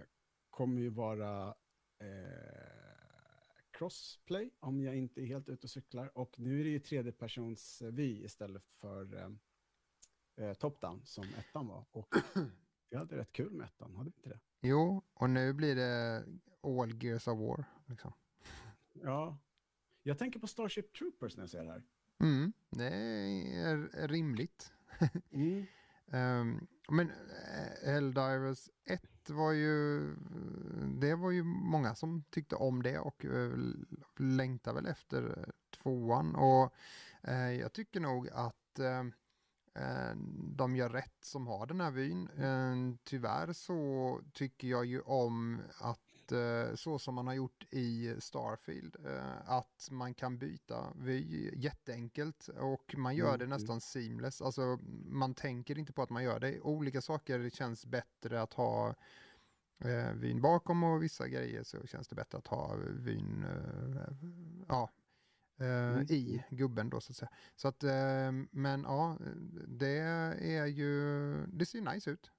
kommer 0.51 0.81
ju 0.81 0.89
vara 0.91 1.55
eh, 1.99 2.76
crossplay, 3.79 4.51
om 4.61 4.81
jag 4.81 4.97
inte 4.97 5.21
är 5.21 5.27
helt 5.27 5.49
ute 5.49 5.67
och 5.67 5.71
cyklar. 5.71 6.19
Och 6.19 6.39
nu 6.39 6.61
är 6.61 6.65
det 6.65 6.71
ju 6.71 6.79
tredjepersons 6.79 7.83
vy 7.83 8.25
istället 8.25 8.71
för 8.71 9.15
eh, 9.17 9.31
eh, 10.47 10.55
top-down 10.55 11.05
som 11.05 11.25
ettan 11.25 11.67
var. 11.67 11.85
Och 11.91 12.15
vi 12.91 12.97
hade 12.97 13.17
rätt 13.17 13.33
kul 13.33 13.53
med 13.53 13.65
ettan, 13.67 13.97
hade 13.97 14.11
vi 14.11 14.17
inte 14.17 14.29
det? 14.29 14.41
Jo, 14.61 15.03
och 15.15 15.31
nu 15.31 15.53
blir 15.53 15.77
det 15.77 16.25
all 16.63 17.05
Gears 17.05 17.29
of 17.29 17.39
War. 17.39 17.65
Liksom. 17.87 18.13
Ja. 18.93 19.39
Jag 20.03 20.19
tänker 20.19 20.41
på 20.41 20.47
Starship 20.47 20.93
Troopers 20.93 21.37
när 21.37 21.43
jag 21.43 21.51
ser 21.51 21.65
det 21.65 21.71
här. 21.71 21.83
Mm, 22.21 22.53
det 22.71 22.95
är 23.59 24.09
rimligt. 24.09 24.73
Mm. 25.31 25.67
Um, 26.13 26.67
men 26.89 27.11
eh, 27.11 27.89
Helldivers 27.93 28.69
1 28.85 29.31
var 29.31 29.53
ju, 29.53 30.01
det 31.01 31.15
var 31.15 31.31
ju 31.31 31.43
många 31.45 31.95
som 31.95 32.25
tyckte 32.31 32.57
om 32.57 32.83
det 32.83 32.99
och 32.99 33.25
eh, 33.25 33.31
uh, 33.31 33.75
längtar 34.17 34.75
väl 34.75 34.87
efter 34.87 35.39
eh, 35.39 35.79
tvåan 35.83 36.35
och 36.35 36.75
uh, 37.29 37.53
jag 37.53 37.73
tycker 37.73 38.01
nog 38.01 38.29
att 38.29 38.81
uh, 38.81 39.05
de 40.57 40.77
gör 40.77 40.89
rätt 40.91 41.25
som 41.25 41.47
har 41.47 41.67
den 41.67 41.81
här 41.81 41.91
vyn. 41.91 42.29
Ehm, 42.39 42.99
tyvärr 43.05 43.53
så 43.53 44.21
tycker 44.33 44.69
jag 44.69 44.87
ju 44.87 45.01
om 45.01 45.61
att 45.81 46.06
Eh, 46.33 46.75
så 46.75 46.99
som 46.99 47.15
man 47.15 47.27
har 47.27 47.35
gjort 47.35 47.65
i 47.71 48.17
Starfield, 48.19 48.97
eh, 49.05 49.51
att 49.51 49.89
man 49.91 50.15
kan 50.15 50.39
byta 50.39 50.93
vy 50.97 51.51
jätteenkelt 51.55 52.49
och 52.49 52.95
man 52.99 53.17
gör 53.17 53.29
mm, 53.29 53.39
det 53.39 53.45
mm. 53.45 53.59
nästan 53.59 53.81
seamless. 53.81 54.43
Alltså 54.43 54.79
man 55.05 55.35
tänker 55.35 55.79
inte 55.79 55.93
på 55.93 56.03
att 56.03 56.11
man 56.11 56.25
gör 56.25 56.41
det. 56.41 56.61
Olika 56.61 57.01
saker 57.01 57.51
känns 57.51 57.87
bättre 57.87 58.43
att 58.43 58.53
ha 58.53 58.95
eh, 59.85 60.13
vyn 60.13 60.41
bakom 60.41 60.83
och 60.83 61.03
vissa 61.03 61.29
grejer 61.29 61.63
så 61.63 61.87
känns 61.87 62.09
det 62.09 62.17
bättre 62.17 62.39
att 62.39 62.47
ha 62.47 62.77
vyn 62.77 63.47
ja, 64.69 64.91
mm. 65.59 66.07
i 66.09 66.45
gubben 66.51 66.91
då 66.91 67.01
så 67.01 67.13
att 67.13 67.17
säga. 67.17 67.31
Så 67.57 67.69
att, 67.69 67.83
men 68.51 68.83
ja, 68.83 69.19
det 69.69 69.99
är 70.41 70.67
ju, 70.67 71.47
det 71.47 71.67
ser 71.67 71.81
nice 71.81 72.11
ut. 72.11 72.31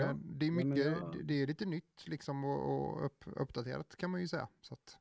Ja, 0.00 0.14
det 0.24 0.46
är 0.46 0.50
mycket, 0.50 0.86
jag... 0.86 1.26
det 1.26 1.42
är 1.42 1.46
lite 1.46 1.64
nytt 1.64 2.08
liksom 2.08 2.44
och, 2.44 2.70
och 2.70 3.06
upp, 3.06 3.24
uppdaterat 3.26 3.96
kan 3.96 4.10
man 4.10 4.20
ju 4.20 4.28
säga. 4.28 4.48
Så 4.60 4.74
att... 4.74 4.98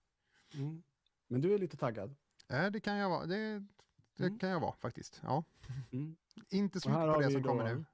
mm. 0.53 0.83
Men 1.27 1.41
du 1.41 1.53
är 1.53 1.57
lite 1.57 1.77
taggad? 1.77 2.15
Ja, 2.47 2.69
det 2.69 2.79
kan 2.79 2.95
jag 2.95 3.09
vara. 3.09 3.25
Det, 3.25 3.65
det 4.15 4.25
mm. 4.25 4.39
kan 4.39 4.50
jag 4.50 4.59
vara 4.59 4.75
faktiskt. 4.75 5.21
Ja. 5.23 5.43
Mm. 5.91 6.15
Inte 6.50 6.79
så 6.79 6.89
mycket 6.89 7.13
på 7.13 7.21
det 7.21 7.31
som 7.31 7.43
kommer 7.43 7.75
nu. 7.75 7.85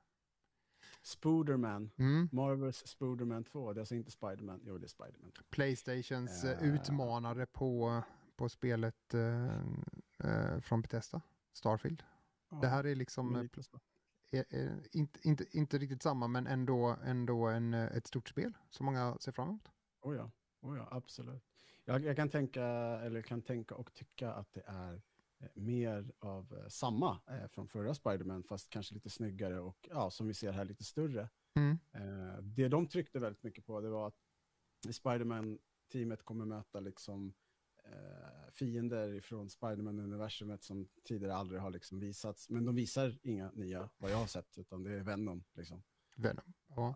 Spooderman, 1.02 1.92
mm. 1.98 2.30
Marvels 2.32 2.88
Spooderman 2.88 3.44
2, 3.44 3.74
det 3.74 3.78
är 3.78 3.82
alltså 3.82 3.96
inte 3.96 4.12
Spiderman, 4.12 4.62
jo 4.66 4.78
det 4.78 4.86
är 4.86 4.88
Spiderman. 4.88 5.32
Playstations 5.50 6.44
uh, 6.44 6.64
utmanare 6.64 7.46
på, 7.46 8.02
på 8.36 8.50
spelet 8.50 9.14
uh, 9.14 9.46
uh, 10.24 10.60
från 10.60 10.82
Bethesda, 10.82 11.22
Starfield. 11.54 12.04
det 12.62 12.68
här 12.68 12.84
är 12.84 12.96
liksom 12.96 13.50
inte, 14.92 15.20
inte, 15.22 15.58
inte 15.58 15.78
riktigt 15.78 16.04
samma, 16.04 16.28
men 16.28 16.48
ändå, 16.48 16.98
ändå 17.06 17.48
en, 17.48 17.74
eh, 17.74 17.98
ett 17.98 18.08
stort 18.08 18.30
spel 18.30 18.54
som 18.70 18.86
många 18.86 19.18
ser 19.20 19.32
fram 19.32 19.50
emot. 19.50 19.70
Oh 20.02 20.16
ja, 20.16 20.32
oh 20.62 20.78
ja 20.78 20.88
absolut. 20.92 21.44
Jag, 21.86 22.04
jag, 22.06 22.16
kan 22.16 22.30
tänka, 22.30 22.64
eller 23.04 23.22
kan 23.22 23.42
tänka 23.42 23.76
och 23.76 23.94
tycka 23.94 24.34
att 24.34 24.54
det 24.54 24.64
är 24.66 25.02
eh, 25.40 25.48
mer 25.54 26.12
av 26.20 26.58
eh, 26.58 26.68
samma 26.68 27.20
eh, 27.28 27.48
från 27.48 27.68
förra 27.68 27.94
Spiderman, 27.94 28.44
fast 28.44 28.70
kanske 28.70 28.94
lite 28.94 29.10
snyggare 29.10 29.60
och 29.60 29.88
ja, 29.90 30.10
som 30.10 30.28
vi 30.28 30.34
ser 30.34 30.52
här 30.52 30.66
lite 30.66 30.84
större. 30.84 31.30
Mm. 31.54 31.80
Eh, 31.92 32.42
det 32.42 32.68
de 32.68 32.88
tryckte 32.88 33.20
väldigt 33.20 33.44
mycket 33.44 33.66
på 33.66 33.82
det 33.82 33.90
var 33.90 34.08
att 34.08 34.16
Spiderman-teamet 34.92 36.24
kommer 36.24 36.46
möta 36.46 36.80
liksom 36.80 37.34
eh, 37.92 38.52
fiender 38.54 39.22
från 39.22 39.50
Spiderman-universumet 39.50 40.64
som 40.64 40.88
tidigare 41.04 41.36
aldrig 41.36 41.62
har 41.62 41.70
liksom 41.70 42.00
visats. 42.00 42.50
Men 42.50 42.66
de 42.66 42.76
visar 42.76 43.20
inga 43.24 43.52
nya, 43.52 43.90
vad 43.98 44.12
jag 44.12 44.18
har 44.18 44.28
sett, 44.28 44.58
utan 44.58 44.84
det 44.84 44.92
är 44.92 45.04
Venom. 45.04 45.44
Liksom. 45.54 45.84
Venom, 46.16 46.54
ja. 46.68 46.96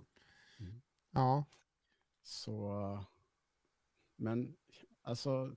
Mm. 0.59 0.81
Ja. 1.12 1.45
Så, 2.23 3.05
men 4.15 4.55
alltså, 5.01 5.55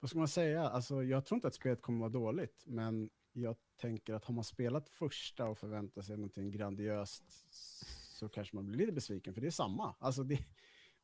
vad 0.00 0.10
ska 0.10 0.18
man 0.18 0.28
säga? 0.28 0.68
Alltså, 0.68 1.02
jag 1.02 1.26
tror 1.26 1.36
inte 1.36 1.48
att 1.48 1.54
spelet 1.54 1.82
kommer 1.82 1.98
vara 1.98 2.10
dåligt, 2.10 2.62
men 2.66 3.10
jag 3.32 3.56
tänker 3.76 4.14
att 4.14 4.24
har 4.24 4.34
man 4.34 4.44
spelat 4.44 4.88
första 4.88 5.48
och 5.48 5.58
förväntar 5.58 6.02
sig 6.02 6.16
någonting 6.16 6.50
grandiöst 6.50 7.24
så 8.16 8.28
kanske 8.28 8.56
man 8.56 8.66
blir 8.66 8.78
lite 8.78 8.92
besviken, 8.92 9.34
för 9.34 9.40
det 9.40 9.46
är 9.46 9.50
samma. 9.50 9.94
Alltså 9.98 10.22
det, 10.22 10.44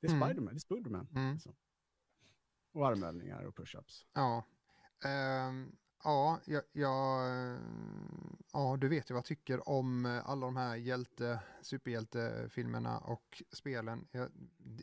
det 0.00 0.06
är 0.06 0.12
mm. 0.12 0.28
Spiderman, 0.28 0.54
det 0.54 0.58
är 0.58 0.60
Spiderman. 0.60 1.08
Mm. 1.14 1.32
Liksom. 1.32 1.54
Och 2.72 2.88
armövningar 2.88 3.44
och 3.44 3.56
pushups. 3.56 4.06
Ja. 4.12 4.44
Um, 5.48 5.76
ja, 6.04 6.40
jag, 6.44 6.62
jag, 6.72 7.30
ja, 8.52 8.76
du 8.80 8.88
vet 8.88 9.10
ju 9.10 9.14
vad 9.14 9.18
jag 9.18 9.24
tycker 9.24 9.68
om 9.68 10.20
alla 10.24 10.46
de 10.46 10.56
här 10.56 10.76
hjälte, 10.76 11.40
superhjältefilmerna 11.62 12.98
och 12.98 13.42
spelen. 13.52 14.08
Jag, 14.10 14.28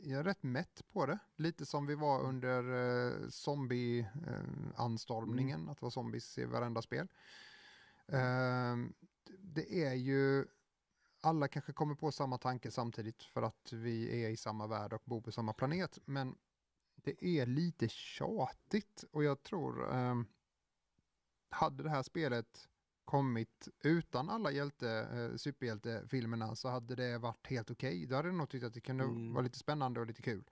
jag 0.03 0.19
är 0.19 0.23
rätt 0.23 0.43
mätt 0.43 0.81
på 0.93 1.05
det. 1.05 1.19
Lite 1.35 1.65
som 1.65 1.85
vi 1.85 1.95
var 1.95 2.21
under 2.21 2.73
uh, 2.73 3.29
zombie-anstormningen, 3.29 5.59
uh, 5.59 5.61
mm. 5.61 5.69
att 5.69 5.79
det 5.79 5.85
var 5.85 5.89
zombies 5.89 6.37
i 6.37 6.45
varenda 6.45 6.81
spel. 6.81 7.07
Uh, 8.13 8.75
det 9.39 9.83
är 9.83 9.93
ju 9.93 10.45
alla 11.21 11.47
kanske 11.47 11.73
kommer 11.73 11.95
på 11.95 12.11
samma 12.11 12.37
tanke 12.37 12.71
samtidigt 12.71 13.23
för 13.23 13.41
att 13.41 13.73
vi 13.73 14.23
är 14.23 14.29
i 14.29 14.37
samma 14.37 14.67
värld 14.67 14.93
och 14.93 15.01
bor 15.05 15.21
på 15.21 15.31
samma 15.31 15.53
planet. 15.53 15.99
Men 16.05 16.35
det 17.03 17.25
är 17.25 17.45
lite 17.45 17.89
tjatigt 17.89 19.03
och 19.11 19.23
jag 19.23 19.43
tror 19.43 19.93
eh, 19.93 20.15
hade 21.49 21.83
det 21.83 21.89
här 21.89 22.03
spelet 22.03 22.67
kommit 23.05 23.67
utan 23.83 24.29
alla 24.29 24.51
hjälte, 24.51 24.89
eh, 24.89 25.37
superhjältefilmerna 25.37 26.55
så 26.55 26.69
hade 26.69 26.95
det 26.95 27.17
varit 27.17 27.47
helt 27.47 27.71
okej. 27.71 27.89
Okay. 27.89 28.05
Då 28.05 28.15
hade 28.15 28.27
jag 28.27 28.35
nog 28.35 28.49
tyckt 28.49 28.65
att 28.65 28.73
det 28.73 28.81
kunde 28.81 29.03
mm. 29.03 29.33
vara 29.33 29.43
lite 29.43 29.57
spännande 29.57 29.99
och 29.99 30.05
lite 30.05 30.21
kul. 30.21 30.43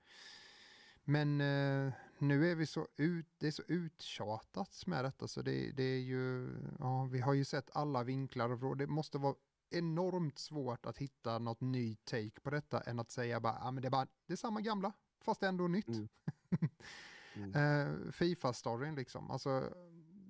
Men 1.04 1.42
eh, 1.42 1.94
nu 2.18 2.51
är 2.51 2.56
vi 2.56 2.66
så 2.66 2.88
ut, 2.98 3.27
det 3.38 3.48
är 3.48 3.51
så 3.51 3.63
uttjatat 3.68 4.88
med 4.88 5.06
detta 5.06 5.27
så 5.27 5.42
det, 5.42 5.72
det 5.72 5.84
är 5.84 6.00
ju, 6.00 6.50
ja, 6.80 7.06
vi 7.06 7.20
har 7.20 7.34
ju 7.34 7.46
sett 7.46 7.70
alla 7.74 8.04
vinklar 8.04 8.63
och 8.63 8.77
det 8.77 8.88
måste 8.88 9.18
vara 9.18 9.36
enormt 9.70 10.39
svårt 10.39 10.86
att 10.86 10.98
hitta 10.98 11.39
något 11.39 11.62
ny 11.62 11.96
take 11.96 12.42
på 12.44 12.50
detta 12.50 12.82
än 12.82 13.00
att 13.00 13.12
säga 13.12 13.39
bara, 13.39 13.58
ja 13.62 13.72
men 13.72 13.82
det 13.82 13.88
är 13.88 13.92
bara, 13.92 14.08
det 14.25 14.34
är 14.34 14.38
samma 14.38 14.62
gamla, 14.62 14.94
fast 15.22 15.44
ändå 15.44 15.68
nytt. 15.68 15.88
Mm. 15.88 16.08
Mm. 17.36 17.56
uh, 17.56 18.12
Fifa-storyn 18.12 18.96
liksom, 18.96 19.32
alltså, 19.32 19.74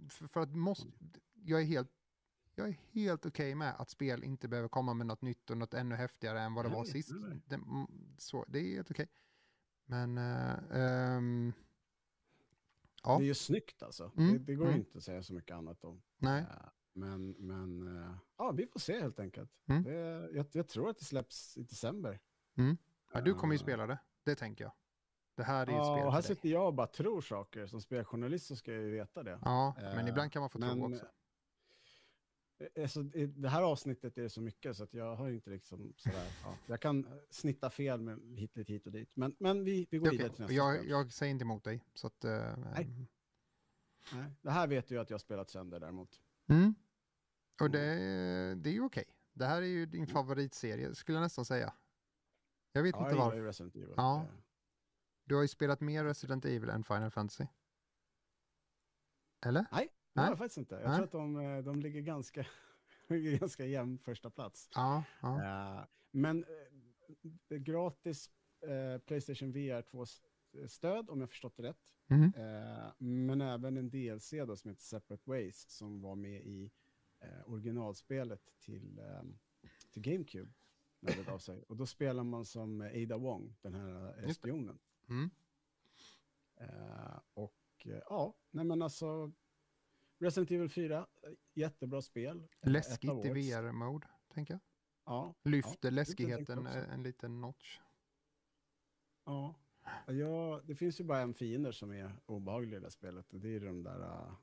för, 0.09 0.27
för 0.27 0.41
att 0.41 0.55
måste, 0.55 0.87
jag 1.33 1.61
är 1.61 1.65
helt 1.65 1.91
jag 2.57 2.69
är 2.69 2.79
helt 2.91 3.25
okej 3.25 3.51
okay 3.51 3.55
med 3.55 3.75
att 3.77 3.89
spel 3.89 4.23
inte 4.23 4.47
behöver 4.47 4.69
komma 4.69 4.93
med 4.93 5.07
något 5.07 5.21
nytt 5.21 5.49
och 5.49 5.57
något 5.57 5.73
ännu 5.73 5.95
häftigare 5.95 6.41
än 6.41 6.53
vad 6.53 6.65
det 6.65 6.69
nej, 6.69 6.77
var 6.77 6.85
sist. 6.85 7.11
Det, 7.45 7.55
mm, 7.55 7.87
så, 8.17 8.45
det 8.47 8.59
är 8.59 8.75
helt 8.75 8.91
okej. 8.91 9.03
Okay. 9.03 9.15
Men... 9.85 10.17
Uh, 10.17 11.17
um, 11.17 11.53
ja. 13.03 13.17
Det 13.17 13.23
är 13.23 13.27
ju 13.27 13.33
snyggt 13.33 13.83
alltså. 13.83 14.11
Mm. 14.17 14.33
Det, 14.33 14.39
det, 14.39 14.55
går 14.55 14.65
mm. 14.65 14.77
inte 14.77 14.97
att 14.97 15.03
säga 15.03 15.23
så 15.23 15.33
mycket 15.33 15.55
annat 15.55 15.83
om. 15.83 16.01
Nej. 16.17 16.41
Uh, 16.41 16.47
men, 16.93 17.31
men 17.31 17.85
ja, 18.37 18.51
vi 18.51 18.67
får 18.67 18.79
se 18.79 18.99
helt 18.99 19.19
enkelt. 19.19 19.51
Mm. 19.65 19.83
Det, 19.83 19.93
jag, 20.33 20.45
jag, 20.51 20.67
tror 20.67 20.89
att 20.89 20.97
det 20.97 21.05
släpps 21.05 21.57
i 21.57 21.63
december. 21.63 22.19
Mm. 22.55 22.77
Ja, 23.13 23.21
du 23.21 23.33
kommer 23.33 23.53
ju 23.53 23.59
spela 23.59 23.87
det, 23.87 23.99
det 24.23 24.35
tänker 24.35 24.63
jag. 24.63 24.73
Det 25.37 25.43
här 25.43 25.67
är 25.67 25.71
ja, 25.71 25.95
spel 25.95 26.05
och 26.05 26.13
här 26.13 26.21
sitter 26.21 26.49
jag 26.49 26.67
och 26.67 26.73
bara 26.73 26.87
tror 26.87 27.21
saker. 27.21 27.67
Som 27.67 27.81
speljournalist 27.81 28.47
så 28.47 28.55
ska 28.55 28.73
jag 28.73 28.81
ju 28.81 28.91
veta 28.91 29.23
det. 29.23 29.39
Ja, 29.41 29.75
men 29.77 30.05
uh, 30.05 30.09
ibland 30.09 30.31
kan 30.31 30.39
man 30.39 30.49
få 30.49 30.59
men, 30.59 30.77
tro 30.77 30.93
också. 30.93 31.05
Alltså, 32.81 32.99
I 32.99 33.25
det 33.25 33.49
här 33.49 33.61
avsnittet 33.61 34.17
är 34.17 34.21
det 34.21 34.29
så 34.29 34.41
mycket 34.41 34.77
så 34.77 34.83
att 34.83 34.93
jag 34.93 35.15
har 35.15 35.29
inte 35.29 35.49
liksom 35.49 35.93
sådär, 35.97 36.27
ja, 36.43 36.57
jag 36.67 36.79
kan 36.79 37.07
snitta 37.29 37.69
fel 37.69 38.01
med 38.01 38.19
hit, 38.37 38.57
lite 38.57 38.73
hit 38.73 38.85
och 38.85 38.91
dit. 38.91 39.09
Men, 39.13 39.35
men 39.39 39.63
vi, 39.63 39.87
vi 39.91 39.97
går 39.97 40.11
vidare 40.11 40.29
till 40.29 40.41
nästa 40.41 40.53
jag, 40.53 40.75
spel. 40.75 40.89
Jag 40.89 41.13
säger 41.13 41.31
inte 41.31 41.43
emot 41.43 41.63
dig. 41.63 41.83
Så 41.93 42.07
att, 42.07 42.25
uh, 42.25 42.31
Nej. 42.31 42.89
Nej. 44.13 44.31
Det 44.41 44.51
här 44.51 44.67
vet 44.67 44.87
du 44.87 44.99
att 44.99 45.09
jag 45.09 45.15
har 45.15 45.19
spelat 45.19 45.49
sönder 45.49 45.79
däremot. 45.79 46.21
Mm. 46.47 46.75
Och 47.61 47.71
det, 47.71 47.79
det 48.55 48.69
är 48.69 48.73
ju 48.73 48.83
okej. 48.83 49.01
Okay. 49.01 49.13
Det 49.33 49.45
här 49.45 49.61
är 49.61 49.65
ju 49.65 49.85
din 49.85 50.03
mm. 50.03 50.13
favoritserie, 50.13 50.95
skulle 50.95 51.15
jag 51.15 51.23
nästan 51.23 51.45
säga. 51.45 51.73
Jag 52.71 52.83
vet 52.83 52.95
ja, 52.95 53.05
inte 53.05 53.15
varför. 53.15 53.41
Resident 53.41 53.75
Evil. 53.75 53.93
Ja. 53.97 54.25
Du 55.27 55.35
har 55.35 55.41
ju 55.41 55.47
spelat 55.47 55.81
mer 55.81 56.05
Resident 56.05 56.45
Evil 56.45 56.69
än 56.69 56.83
Final 56.83 57.11
Fantasy. 57.11 57.45
Eller? 59.45 59.65
Nej, 59.71 59.93
det 60.13 60.19
har 60.19 60.27
jag 60.27 60.37
faktiskt 60.37 60.57
inte. 60.57 60.75
Jag 60.75 60.89
Nej. 60.89 60.95
tror 60.95 61.05
att 61.05 61.11
de, 61.11 61.39
eh, 61.39 61.63
de 61.63 61.79
ligger 61.79 62.01
ganska, 62.01 62.45
ganska 63.39 63.65
jämn 63.65 63.97
första 63.97 64.29
plats. 64.29 64.69
Ja, 64.75 65.03
ja. 65.21 65.29
Uh, 65.29 65.85
men 66.11 66.45
uh, 67.49 67.57
gratis 67.57 68.29
Playstation 69.05 69.51
VR 69.51 69.81
2-stöd, 69.81 71.09
om 71.09 71.19
jag 71.19 71.29
förstått 71.29 71.57
det 71.57 71.63
rätt. 71.63 71.93
Mm. 72.09 72.31
men 72.97 73.41
även 73.41 73.77
en 73.77 73.89
DLC 73.89 74.31
då, 74.31 74.55
som 74.55 74.69
heter 74.69 74.83
Separate 74.83 75.23
Ways, 75.25 75.69
som 75.69 76.01
var 76.01 76.15
med 76.15 76.41
i 76.41 76.71
originalspelet 77.45 78.41
till, 78.59 78.99
um, 78.99 79.39
till 79.91 80.01
GameCube. 80.01 80.51
Och 81.67 81.77
då 81.77 81.85
spelar 81.85 82.23
man 82.23 82.45
som 82.45 82.81
Ada 82.81 83.17
Wong, 83.17 83.55
den 83.61 83.73
här 83.73 84.33
spionen. 84.33 84.79
Mm. 85.09 85.29
Uh, 86.61 87.19
och 87.33 87.85
uh, 87.85 87.99
ja, 88.09 88.35
nej 88.51 88.65
men 88.65 88.81
alltså 88.81 89.31
Resident 90.19 90.51
Evil 90.51 90.69
4, 90.69 91.07
jättebra 91.53 92.01
spel. 92.01 92.47
Läskigt 92.61 93.25
i 93.25 93.29
VR-mode, 93.29 94.07
tänker 94.33 94.53
jag. 94.53 94.61
Ja. 95.05 95.35
Lyfter 95.43 95.89
ja, 95.89 95.95
läskigheten 95.95 96.67
en 96.67 97.03
liten 97.03 97.41
notch. 97.41 97.79
Ja. 99.25 99.55
ja, 100.07 100.61
det 100.63 100.75
finns 100.75 100.99
ju 100.99 101.03
bara 101.03 101.19
en 101.19 101.33
fiende 101.33 101.73
som 101.73 101.91
är 101.91 102.19
obehaglig 102.25 102.77
i 102.77 102.79
det 102.79 102.91
spelet 102.91 103.33
och 103.33 103.39
det 103.39 103.55
är 103.55 103.59
de 103.59 103.83
där 103.83 103.99
uh, 103.99 104.33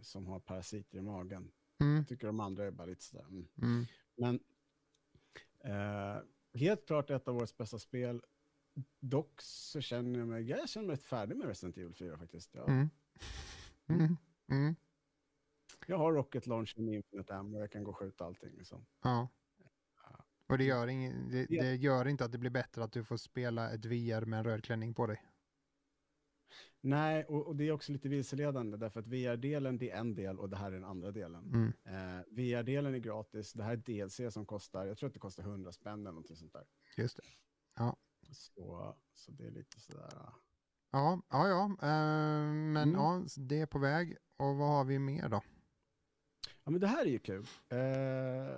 som 0.00 0.26
har 0.26 0.40
parasiter 0.40 0.98
i 0.98 1.02
magen. 1.02 1.52
Mm. 1.80 1.96
Jag 1.96 2.08
tycker 2.08 2.26
de 2.26 2.40
andra 2.40 2.64
är 2.64 2.70
bara 2.70 2.86
lite 2.86 3.04
sådär. 3.04 3.24
Mm. 3.24 3.48
Mm. 3.56 3.86
Men 4.16 4.40
Eh, 5.64 6.22
helt 6.54 6.86
klart 6.86 7.10
ett 7.10 7.28
av 7.28 7.36
årets 7.36 7.56
bästa 7.56 7.78
spel. 7.78 8.22
Dock 9.00 9.40
så 9.42 9.80
känner 9.80 10.18
jag 10.18 10.28
mig, 10.28 10.42
jag 10.42 10.68
känner 10.68 10.86
mig 10.86 10.94
rätt 10.96 11.02
färdig 11.02 11.36
med 11.36 11.46
Resident 11.46 11.76
Evil 11.78 11.94
4 11.94 12.18
faktiskt. 12.18 12.54
Jag, 12.54 12.68
Mm. 12.68 12.88
Mm. 13.88 14.16
Mm. 14.50 14.76
jag 15.86 15.98
har 15.98 16.12
Rocket 16.12 16.46
Launch 16.46 16.78
med 16.78 16.94
Infinite 16.94 17.34
Ammo 17.34 17.56
och 17.56 17.62
jag 17.62 17.70
kan 17.72 17.84
gå 17.84 17.90
och 17.90 17.96
skjuta 17.96 18.24
allting. 18.24 18.56
Liksom. 18.56 18.86
Ja. 19.02 19.28
Och 20.46 20.58
det 20.58 20.64
gör, 20.64 20.88
ing, 20.88 21.30
det, 21.30 21.46
Ja. 21.50 21.62
det 21.62 21.74
gör 21.76 22.08
inte 22.08 22.24
att 22.24 22.32
det 22.32 22.38
blir 22.38 22.50
bättre 22.50 22.84
att 22.84 22.92
du 22.92 23.04
får 23.04 23.16
spela 23.16 23.70
ett 23.70 23.84
VR 23.84 24.24
med 24.24 24.38
en 24.38 24.44
röd 24.44 24.64
klänning 24.64 24.94
på 24.94 25.06
dig. 25.06 25.22
Nej, 26.80 27.24
och, 27.24 27.46
och 27.46 27.56
det 27.56 27.64
är 27.68 27.72
också 27.72 27.92
lite 27.92 28.08
vilseledande 28.08 28.76
därför 28.76 29.00
att 29.00 29.06
VR-delen 29.06 29.78
det 29.78 29.90
är 29.90 29.96
en 29.98 30.14
del 30.14 30.38
och 30.38 30.50
det 30.50 30.56
här 30.56 30.66
är 30.66 30.70
den 30.74 30.84
andra 30.84 31.10
delen. 31.10 31.44
Mm. 31.44 31.72
Eh, 31.84 32.24
VR-delen 32.30 32.94
är 32.94 32.98
gratis, 32.98 33.52
det 33.52 33.62
här 33.62 33.72
är 33.72 33.76
DLC 33.76 34.34
som 34.34 34.46
kostar, 34.46 34.86
jag 34.86 34.98
tror 34.98 35.06
att 35.06 35.12
det 35.14 35.20
kostar 35.20 35.42
100 35.42 35.72
spänn 35.72 36.00
eller 36.00 36.10
någonting 36.10 36.36
sånt 36.36 36.52
där. 36.52 36.64
Just 36.96 37.16
det. 37.16 37.22
Så, 38.32 38.96
så 39.14 39.32
det 39.32 39.46
är 39.46 39.50
lite 39.50 39.80
sådär. 39.80 40.08
ah. 40.16 40.32
Ja, 40.90 41.22
ja, 41.30 41.48
ja. 41.48 41.64
eh, 41.64 42.52
men 42.52 42.76
Mm. 42.76 42.94
ja, 42.94 43.24
det 43.36 43.60
är 43.60 43.66
på 43.66 43.78
väg. 43.78 44.16
Och 44.36 44.56
vad 44.56 44.68
har 44.68 44.84
vi 44.84 44.98
mer 44.98 45.28
då? 45.28 45.42
Ja 46.64 46.70
men 46.70 46.80
det 46.80 46.86
här 46.86 47.04
är 47.06 47.10
ju 47.10 47.18
kul. 47.18 47.46
Eh, 47.68 48.56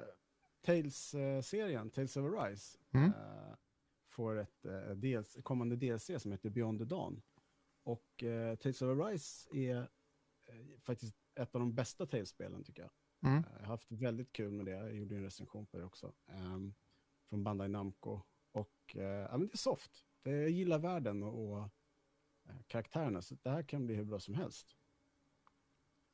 Tales-serien, 0.63 1.91
Tales 1.91 2.17
of 2.17 2.25
Arise, 2.25 2.79
Mm. 2.93 3.07
eh, 3.11 3.55
får 4.09 4.39
ett 4.39 4.67
dels, 4.97 5.37
kommande 5.43 5.77
DLC 5.77 6.11
som 6.19 6.33
heter 6.33 6.51
Beyond 6.51 6.79
the 6.79 6.85
Dawn. 6.85 7.23
Och 7.85 8.25
Tales 8.61 8.83
of 8.83 9.01
Arise 9.01 9.49
är 9.57 9.89
faktiskt 10.81 11.17
ett 11.35 11.55
av 11.55 11.61
de 11.61 11.75
bästa 11.75 12.07
Tales-spelen 12.07 12.65
tycker 12.65 12.83
jag. 12.83 12.91
Mm. 13.33 13.45
Jag 13.53 13.59
har 13.61 13.67
haft 13.67 13.93
väldigt 13.93 14.33
kul 14.33 14.53
med 14.53 14.67
det, 14.67 14.73
jag 14.73 14.95
gjorde 14.95 15.17
en 15.17 15.23
recension 15.23 15.67
på 15.67 15.79
det 15.79 15.85
också. 15.85 16.13
ehm, 16.27 16.75
från 17.29 17.45
Bandai 17.45 17.69
Namco. 17.69 18.21
Och 18.55 18.97
eh, 18.97 19.03
ja, 19.03 19.31
men 19.39 19.47
det 19.47 19.55
är 19.55 19.59
soft. 19.59 19.91
Det, 20.23 20.31
jag 20.31 20.51
gillar 20.51 20.79
världen 20.79 21.23
och, 21.23 21.53
och 21.53 21.59
eh, 22.49 22.57
karaktärerna, 22.67 23.23
så 23.23 23.37
det 23.43 23.51
här 23.51 23.63
kan 23.63 23.87
bli 23.87 23.95
hur 23.95 24.05
bra 24.05 24.21
som 24.21 24.35
helst. 24.35 24.77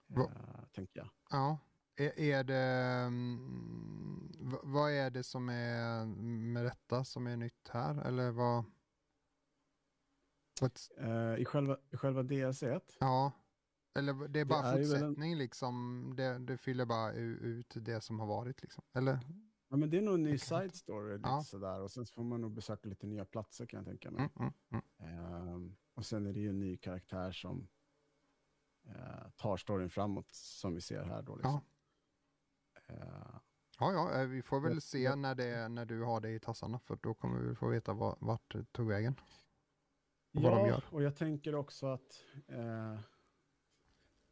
Va- 0.06 0.30
Eh, 0.36 0.64
tänker 0.72 1.00
jag. 1.00 1.08
Ja. 1.30 1.58
Är, 1.96 2.18
är 2.20 2.44
det, 2.44 2.56
mm, 3.06 4.32
vad 4.62 4.92
är 4.92 5.10
det 5.10 5.22
som 5.22 5.48
är 5.48 6.04
med 6.52 6.64
detta 6.64 7.04
som 7.04 7.26
är 7.26 7.36
nytt 7.36 7.68
här? 7.68 8.02
Eller 8.06 8.30
vad? 8.30 8.64
Eh, 10.98 11.34
I 11.40 11.44
själva, 11.44 11.76
i 11.90 11.96
själva 11.96 12.22
DLC, 12.22 12.62
ja. 13.00 13.32
Eller 13.94 14.28
det 14.28 14.40
är 14.40 14.44
bara 14.44 14.66
är 14.66 14.78
ju 14.78 14.84
väl 14.84 14.94
en- 14.94 15.00
fortsättning 15.08 15.36
liksom. 15.36 16.12
Det, 16.16 16.38
det 16.38 16.56
fyller 16.58 16.84
bara 16.84 17.12
ut 17.12 17.74
det 17.76 18.00
som 18.00 18.20
har 18.20 18.26
varit 18.26 18.62
liksom. 18.62 18.84
Eller? 18.94 19.18
Ja, 19.70 19.76
men 19.76 19.90
det 19.90 19.96
är 19.98 20.02
nog 20.02 20.14
en 20.14 20.22
ny 20.22 20.38
side 20.38 20.74
story 20.74 21.16
lite 21.16 21.28
Ja. 21.28 21.42
sådär. 21.42 21.80
Och 21.80 21.90
sen 21.90 22.06
får 22.06 22.22
man 22.24 22.40
nog 22.40 22.52
besöka 22.52 22.88
lite 22.88 23.06
nya 23.06 23.24
platser 23.24 23.66
kan 23.66 23.76
jag 23.78 23.86
tänka 23.86 24.10
mig. 24.10 24.28
Mm, 24.36 24.52
mm, 24.70 24.82
mm. 24.98 25.44
Ehm, 25.48 25.76
och 25.94 26.06
sen 26.06 26.26
är 26.26 26.32
det 26.32 26.40
ju 26.40 26.48
en 26.48 26.58
ny 26.60 26.76
karaktär 26.76 27.32
som 27.32 27.68
eh, 28.86 29.30
tar 29.36 29.56
storyn 29.56 29.90
framåt 29.90 30.34
som 30.34 30.74
vi 30.74 30.80
ser 30.80 31.02
här 31.04 31.22
då. 31.22 31.36
Liksom. 31.36 31.60
Eh, 32.88 33.36
Ja, 33.82 33.92
ja, 33.92 34.20
eh, 34.20 34.26
vi 34.26 34.42
får 34.42 34.60
väl 34.60 34.74
Ja, 34.74 34.80
se 34.80 34.98
ja. 35.02 35.16
när, 35.16 35.34
det, 35.34 35.68
när 35.68 35.86
du 35.86 36.02
har 36.02 36.20
det 36.20 36.30
i 36.30 36.40
tassarna 36.40 36.78
för 36.78 36.96
då 37.02 37.14
kommer 37.14 37.40
vi 37.40 37.54
få 37.54 37.68
veta 37.68 37.92
vad, 37.92 38.16
vart 38.20 38.52
det 38.52 38.72
tog 38.72 38.88
vägen. 38.88 39.14
Och 40.34 40.42
vad 40.42 40.52
de 40.52 40.66
Ja, 40.68 40.80
och 40.90 41.02
jag 41.02 41.16
tänker 41.16 41.54
också 41.54 41.86
att 41.86 42.24
eh, 42.48 42.98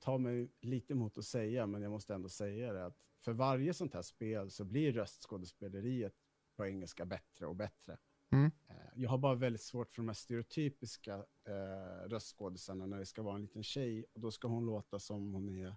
ta 0.09 0.18
mig 0.18 0.51
lite 0.61 0.92
emot 0.92 1.18
att 1.18 1.25
säga, 1.25 1.66
men 1.66 1.83
jag 1.83 1.90
måste 1.90 2.14
ändå 2.14 2.29
säga 2.29 2.73
det, 2.73 2.87
att 2.87 2.97
för 3.25 3.33
varje 3.33 3.75
sånt 3.75 3.94
här 3.94 4.03
spel 4.03 4.51
så 4.51 4.64
blir 4.64 4.92
röstskådespeleriet 4.92 6.14
på 6.57 6.66
engelska 6.66 7.05
bättre 7.05 7.47
och 7.47 7.57
bättre. 7.57 7.99
Mm. 8.31 8.51
Eh, 8.68 8.77
jag 8.94 9.11
har 9.11 9.18
bara 9.18 9.35
väldigt 9.35 9.62
svårt 9.62 9.90
för 9.90 10.03
de 10.03 10.09
här 10.09 10.14
stereotypiska 10.14 11.14
eh, 11.44 12.09
röstskådisarna 12.09 12.87
när 12.87 12.99
det 12.99 13.07
ska 13.07 13.23
vara 13.23 13.35
en 13.35 13.42
liten 13.42 13.62
tjej 13.62 14.05
och 14.12 14.21
då 14.21 14.31
ska 14.31 14.49
hon 14.49 14.66
låta 14.66 14.99
som 14.99 15.35
hon 15.35 15.49
är 15.49 15.77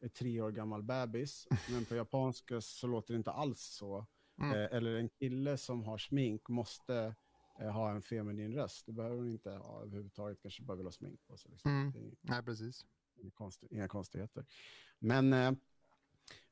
en 0.00 0.10
tre 0.10 0.40
år 0.40 0.50
gammal 0.50 0.82
bebis, 0.82 1.48
men 1.70 1.84
på 1.84 1.94
japanska 1.94 2.60
så 2.60 2.86
låter 2.86 3.14
det 3.14 3.18
inte 3.18 3.32
alls 3.32 3.60
så. 3.60 4.06
Mm. 4.40 4.50
Eh, 4.50 4.76
eller 4.76 4.94
en 4.94 5.08
kille 5.08 5.56
som 5.56 5.84
har 5.84 5.98
smink 5.98 6.48
måste 6.48 7.14
eh, 7.60 7.70
ha 7.70 7.90
en 7.90 8.02
feminin 8.02 8.54
röst. 8.54 8.86
Det 8.86 8.92
behöver 8.92 9.16
hon 9.16 9.28
inte 9.28 9.50
ha 9.50 9.82
överhuvudtaget, 9.82 10.42
kanske 10.42 10.62
bara 10.62 10.76
vill 10.76 10.86
ha 10.86 10.92
smink 10.92 11.26
på 11.26 11.36
sig. 11.36 11.50
Liksom. 11.50 11.70
Mm. 11.70 11.88
Är 11.96 12.14
Nej, 12.20 12.42
precis. 12.42 12.86
Konst, 13.34 13.62
inga 13.70 13.88
konstigheter. 13.88 14.44
Men 14.98 15.32
eh, 15.32 15.52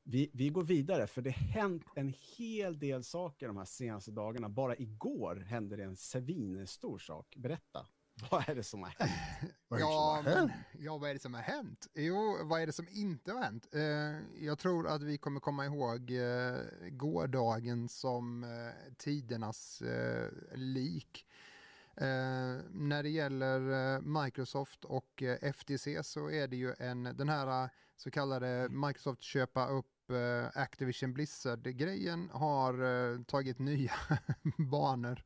vi, 0.04 0.30
vi 0.34 0.48
går 0.48 0.62
vidare, 0.64 1.06
för 1.06 1.22
det 1.22 1.30
har 1.30 1.46
hänt 1.46 1.84
en 1.94 2.14
hel 2.36 2.78
del 2.78 3.04
saker 3.04 3.46
de 3.46 3.56
här 3.56 3.64
senaste 3.64 4.10
dagarna. 4.10 4.48
Bara 4.48 4.76
igår 4.76 5.36
hände 5.36 5.76
det 5.76 5.84
en 5.84 5.96
svinstor 5.96 6.98
sak. 6.98 7.34
Berätta, 7.36 7.86
vad 8.30 8.48
är 8.48 8.54
det 8.54 8.62
som 8.62 8.82
har 8.82 8.90
hänt? 8.98 9.10
Vad 9.68 9.80
som 9.80 9.88
Ja, 9.88 10.22
har 10.24 10.34
hänt? 10.34 10.52
ja, 10.78 10.98
vad 10.98 11.10
är 11.10 11.14
det 11.14 11.20
som 11.20 11.34
har 11.34 11.40
hänt? 11.42 11.86
Jo, 11.94 12.38
vad 12.44 12.60
är 12.62 12.66
det 12.66 12.72
som 12.72 12.88
inte 12.90 13.32
har 13.32 13.42
hänt? 13.42 13.66
Eh, 13.74 14.42
jag 14.44 14.58
tror 14.58 14.88
att 14.88 15.02
vi 15.02 15.18
kommer 15.18 15.40
komma 15.40 15.64
ihåg 15.64 16.10
eh, 16.10 16.88
gårdagen 16.90 17.88
som 17.88 18.44
eh, 18.44 18.92
tidernas 18.98 19.82
eh, 19.82 20.30
lik. 20.54 21.26
Eh, 21.96 22.60
när 22.70 23.02
det 23.02 23.08
gäller 23.08 23.94
eh, 23.94 24.00
Microsoft 24.00 24.84
och 24.84 25.22
eh, 25.22 25.52
FTC 25.52 26.02
så 26.02 26.30
är 26.30 26.48
det 26.48 26.56
ju 26.56 26.74
en, 26.78 27.02
den 27.02 27.28
här 27.28 27.64
eh, 27.64 27.70
så 27.96 28.10
kallade 28.10 28.68
Microsoft 28.70 29.22
köpa 29.22 29.66
upp 29.68 29.86
Activision 30.54 31.12
Blizzard-grejen 31.12 32.30
har 32.32 33.24
tagit 33.24 33.58
nya 33.58 33.92
banor. 34.70 35.24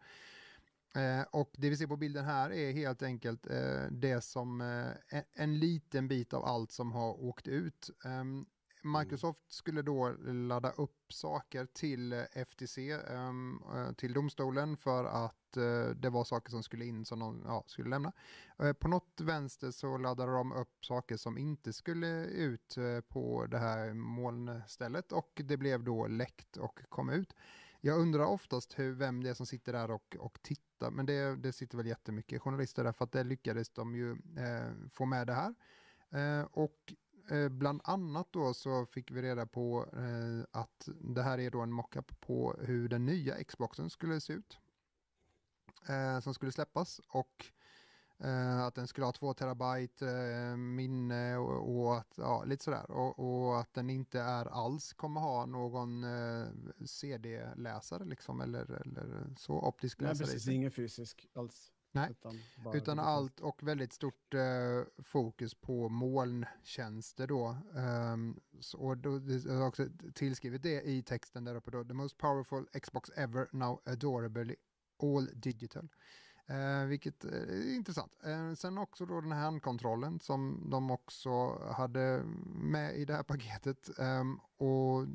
Och 1.30 1.50
det 1.56 1.70
vi 1.70 1.76
ser 1.76 1.86
på 1.86 1.96
bilden 1.96 2.24
här 2.24 2.52
är 2.52 2.72
helt 2.72 3.02
enkelt 3.02 3.46
det 3.90 4.20
som 4.24 4.60
en 5.34 5.58
liten 5.58 6.08
bit 6.08 6.34
av 6.34 6.44
allt 6.44 6.72
som 6.72 6.92
har 6.92 7.24
åkt 7.24 7.48
ut. 7.48 7.90
Ehm, 8.04 8.46
Microsoft 8.86 9.52
skulle 9.52 9.82
då 9.82 10.08
ladda 10.26 10.70
upp 10.70 11.12
saker 11.12 11.66
till 11.66 12.12
eh, 12.12 12.24
FTC, 12.34 12.92
ehm, 12.92 13.62
eh, 13.74 13.92
till 13.92 14.12
domstolen 14.12 14.76
för 14.76 15.04
att 15.04 15.56
eh, 15.56 15.90
det 15.96 16.10
var 16.10 16.24
saker 16.24 16.50
som 16.50 16.62
skulle 16.62 16.84
in 16.84 17.04
som 17.04 17.18
de 17.18 17.42
ja, 17.46 17.64
skulle 17.66 17.90
lämna. 17.90 18.12
På 18.80 18.88
något 18.88 19.20
vänster 19.20 19.70
så 19.70 19.98
laddade 19.98 20.32
de 20.32 20.52
upp 20.52 20.84
saker 20.84 21.16
som 21.16 21.38
inte 21.38 21.72
skulle 21.72 22.24
ut 22.24 22.76
på 23.08 23.46
det 23.46 23.58
här 23.58 23.94
molnstället 23.94 25.12
och 25.12 25.42
det 25.44 25.56
blev 25.56 25.84
då 25.84 26.06
läckt 26.06 26.56
och 26.56 26.80
kom 26.88 27.10
ut. 27.10 27.34
Jag 27.80 28.00
undrar 28.00 28.24
oftast 28.24 28.78
hur, 28.78 28.92
vem 28.92 29.22
det 29.22 29.30
är 29.30 29.34
som 29.34 29.46
sitter 29.46 29.72
där 29.72 29.90
och, 29.90 30.16
och 30.18 30.38
tittar, 30.42 30.90
men 30.90 31.06
det, 31.06 31.36
det 31.36 31.52
sitter 31.52 31.76
väl 31.76 31.86
jättemycket 31.86 32.42
journalister 32.42 32.84
där 32.84 32.92
för 32.92 33.04
att 33.04 33.12
det 33.12 33.24
lyckades 33.24 33.70
de 33.70 33.94
ju 33.94 34.10
eh, 34.12 34.88
få 34.92 35.04
med 35.04 35.26
det 35.26 35.34
här. 35.34 35.54
Eh, 36.10 36.46
och 36.52 36.94
bland 37.50 37.80
annat 37.84 38.26
då 38.30 38.54
så 38.54 38.86
fick 38.86 39.10
vi 39.10 39.22
reda 39.22 39.46
på 39.46 39.86
eh, 39.92 40.60
att 40.60 40.88
det 41.14 41.22
här 41.22 41.38
är 41.38 41.50
då 41.50 41.60
en 41.60 41.72
mockup 41.72 42.20
på 42.20 42.56
hur 42.60 42.88
den 42.88 43.04
nya 43.04 43.44
Xboxen 43.44 43.90
skulle 43.90 44.20
se 44.20 44.32
ut. 44.32 44.58
Eh, 45.88 46.20
som 46.20 46.34
skulle 46.34 46.52
släppas 46.52 47.00
och 47.08 47.46
eh, 48.18 48.60
att 48.60 48.74
den 48.74 48.86
skulle 48.86 49.04
ha 49.04 49.12
två 49.12 49.34
terabyte 49.34 50.08
eh, 50.08 50.56
minne 50.56 51.36
och, 51.36 51.96
att, 51.96 52.14
ja, 52.16 52.44
lite 52.44 52.64
sådär. 52.64 52.90
Och, 52.90 53.18
och 53.18 53.60
att 53.60 53.74
den 53.74 53.90
inte 53.90 54.20
är 54.20 54.46
alls 54.46 54.92
kommer 54.92 55.20
ha 55.20 55.46
någon 55.46 56.04
eh, 56.04 56.46
CD-läsare 56.84 58.04
liksom 58.04 58.40
eller, 58.40 58.80
eller 58.80 59.34
så 59.38 59.54
optisk 59.54 60.00
Nej, 60.00 60.08
läsare 60.08 60.28
i 60.28 60.32
precis, 60.32 60.48
ingen 60.48 60.70
fysisk 60.70 61.26
alls. 61.34 61.72
Nej, 61.96 62.10
Utan, 62.10 62.40
Utan 62.74 62.98
allt 62.98 63.40
och 63.40 63.62
väldigt 63.62 63.92
stort 63.92 64.34
eh, 64.34 65.02
fokus 65.02 65.54
på 65.54 65.88
molntjänster 65.88 67.26
då. 67.26 67.56
Ehm, 67.76 68.40
så, 68.60 68.78
och 68.78 68.96
då 68.96 69.18
det 69.18 69.50
är 69.50 69.66
också 69.66 69.86
tillskrivet 70.14 70.62
det 70.62 70.82
i 70.82 71.02
texten 71.02 71.44
där 71.44 71.54
uppe 71.54 71.70
då. 71.70 71.84
The 71.84 71.94
most 71.94 72.18
powerful 72.18 72.66
Xbox 72.80 73.10
ever 73.16 73.48
now 73.52 73.80
adorably 73.84 74.56
all 75.02 75.28
digital. 75.34 75.88
Eh, 76.48 76.84
vilket 76.86 77.24
eh, 77.24 77.32
är 77.32 77.74
intressant. 77.74 78.12
Eh, 78.24 78.54
sen 78.54 78.78
också 78.78 79.06
då 79.06 79.20
den 79.20 79.32
här 79.32 79.40
handkontrollen 79.40 80.20
som 80.20 80.66
de 80.70 80.90
också 80.90 81.58
hade 81.72 82.22
med 82.54 82.96
i 82.96 83.04
det 83.04 83.14
här 83.14 83.22
paketet. 83.32 83.98
Ehm, 83.98 84.40
och 84.56 85.06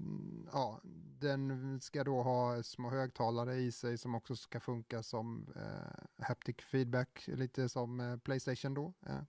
ja, 0.52 0.82
den 1.20 1.80
ska 1.82 2.04
då 2.04 2.22
ha 2.22 2.64
små 2.64 2.90
högtalare 2.90 3.56
i 3.56 3.72
sig 3.72 3.98
som 3.98 4.16
också 4.16 4.36
ska 4.36 4.60
funka 4.60 5.04
som 5.04 5.48
eh, 5.56 6.24
haptic 6.26 6.56
feedback, 6.58 7.24
lite 7.28 7.70
som 7.70 8.00
eh, 8.00 8.18
Playstation 8.18 8.74
då. 8.74 8.94
Eh, 9.06 9.22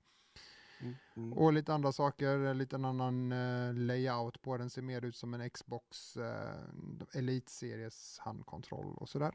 Mm, 0.82 0.94
mm. 1.16 1.32
och 1.32 1.52
lite 1.52 1.74
andra 1.74 1.92
saker, 1.92 2.38
en 2.38 2.58
liten 2.58 2.84
annan 2.84 3.32
eh, 3.32 3.74
layout 3.74 4.42
på 4.42 4.56
den, 4.56 4.70
ser 4.70 4.82
mer 4.82 5.04
ut 5.04 5.16
som 5.16 5.34
en 5.34 5.50
Xbox 5.50 6.16
eh, 6.16 6.62
Elite 7.14 7.52
Series 7.52 8.18
handkontroll 8.18 8.94
och 8.96 9.08
sådär. 9.08 9.34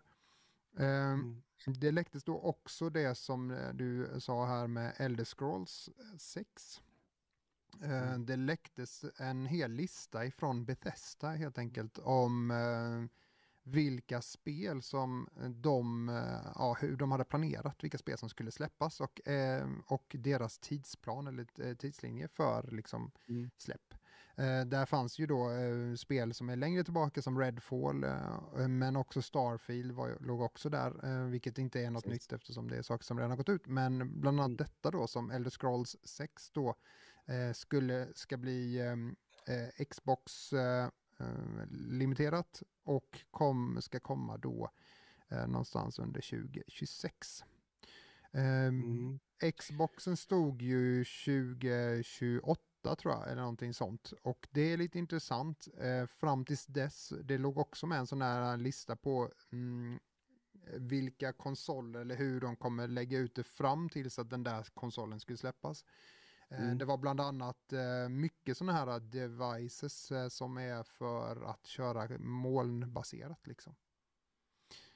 Ehm, 0.78 1.42
Mm. 1.66 1.80
det 1.80 1.92
läcktes 1.92 2.24
då 2.24 2.40
också 2.40 2.90
det 2.90 3.16
som 3.16 3.52
eh, 3.52 3.74
du 3.74 4.20
sa 4.20 4.46
här 4.46 4.68
med 4.68 4.94
Elder 4.98 5.26
Scrolls 5.26 5.90
6. 6.18 6.82
Eh, 7.82 8.04
Mm. 8.08 8.26
Det 8.26 8.36
läcktes 8.36 9.06
en 9.18 9.46
hel 9.46 9.72
lista 9.72 10.26
ifrån 10.26 10.66
Bethesda 10.66 11.30
helt 11.30 11.58
enkelt 11.58 11.98
om 11.98 12.52
eh, 12.52 13.18
vilka 13.64 14.22
spel 14.22 14.82
som 14.82 15.30
de, 15.50 16.08
ja, 16.56 16.78
hur 16.80 16.98
de 16.98 17.12
hade 17.12 17.24
planerat, 17.24 17.84
vilka 17.84 17.98
spel 17.98 18.18
som 18.18 18.30
skulle 18.30 18.52
släppas 18.52 19.02
och, 19.02 19.28
eh, 19.28 19.70
och 19.86 20.16
deras 20.20 20.60
tidsplan 20.60 21.28
eller 21.28 21.76
tidslinje 21.76 22.28
för 22.28 22.70
liksom 22.72 23.12
mm. 23.30 23.50
släpp. 23.58 23.94
Eh, 24.40 24.66
där 24.66 24.86
fanns 24.86 25.20
ju 25.20 25.26
då 25.26 25.52
eh, 25.52 25.96
spel 25.96 26.34
som 26.34 26.50
är 26.50 26.56
längre 26.56 26.84
tillbaka 26.84 27.22
som 27.22 27.40
Redfall, 27.40 28.04
eh, 28.04 28.68
men 28.68 28.96
också 28.96 29.22
Starfield 29.22 29.92
var, 29.92 30.18
låg 30.22 30.42
också 30.42 30.70
där, 30.70 31.26
vilket 31.30 31.58
inte 31.58 31.82
är 31.82 31.92
något 31.92 32.04
Precis. 32.04 32.32
nytt 32.32 32.34
eftersom 32.34 32.70
det 32.70 32.78
är 32.78 32.82
saker 32.82 33.06
som 33.06 33.18
redan 33.18 33.32
har 33.32 33.38
gått 33.38 33.50
ut. 33.50 33.68
Men 33.68 34.20
bland 34.22 34.40
annat 34.40 34.48
mm. 34.48 34.58
detta 34.58 34.92
då 34.92 35.08
som 35.08 35.32
Elder 35.32 35.50
Scrolls 35.50 35.98
6 36.04 36.52
då 36.52 36.76
skulle, 37.54 38.08
ska 38.16 38.38
bli 38.38 38.82
Xbox 39.90 40.54
limiterat 41.70 42.64
och 42.84 43.20
kom, 43.32 43.78
ska 43.82 44.00
komma 44.00 44.38
då 44.38 44.72
någonstans 45.48 46.00
under 46.00 46.22
2026. 46.22 47.44
Ehm, 48.34 48.84
mm. 48.84 49.20
Xboxen 49.58 50.18
stod 50.18 50.62
ju 50.62 51.06
2028 51.26 52.67
tror 52.82 53.14
jag, 53.14 53.32
eller 53.32 53.42
någonting 53.42 53.74
sånt. 53.74 54.14
Och 54.22 54.48
det 54.52 54.74
är 54.74 54.78
lite 54.78 55.00
intressant. 55.00 55.68
Eh, 55.78 56.06
fram 56.08 56.46
tills 56.46 56.66
dess, 56.66 57.14
det 57.24 57.38
låg 57.38 57.58
också 57.58 57.88
med 57.88 58.00
en 58.00 58.08
sån 58.08 58.22
här 58.22 58.58
lista 58.58 58.96
på 58.96 59.32
mm, 59.52 60.00
vilka 60.74 61.34
konsoler 61.34 62.00
eller 62.00 62.16
hur 62.16 62.42
de 62.42 62.56
kommer 62.56 62.88
lägga 62.88 63.18
ut 63.18 63.36
det 63.36 63.44
fram 63.44 63.90
tills 63.90 64.20
att 64.20 64.30
den 64.30 64.44
där 64.44 64.64
konsolen 64.74 65.20
skulle 65.20 65.38
släppas. 65.38 65.86
Eh, 66.50 66.64
mm. 66.64 66.78
Det 66.78 66.86
var 66.86 66.98
bland 66.98 67.22
annat 67.22 67.74
eh, 67.74 68.10
mycket 68.10 68.58
sådana 68.58 68.74
här 68.74 69.00
devices 69.00 70.12
eh, 70.12 70.28
som 70.28 70.58
är 70.58 70.84
för 70.84 71.42
att 71.42 71.66
köra 71.66 72.18
molnbaserat 72.20 73.48
liksom. 73.48 73.76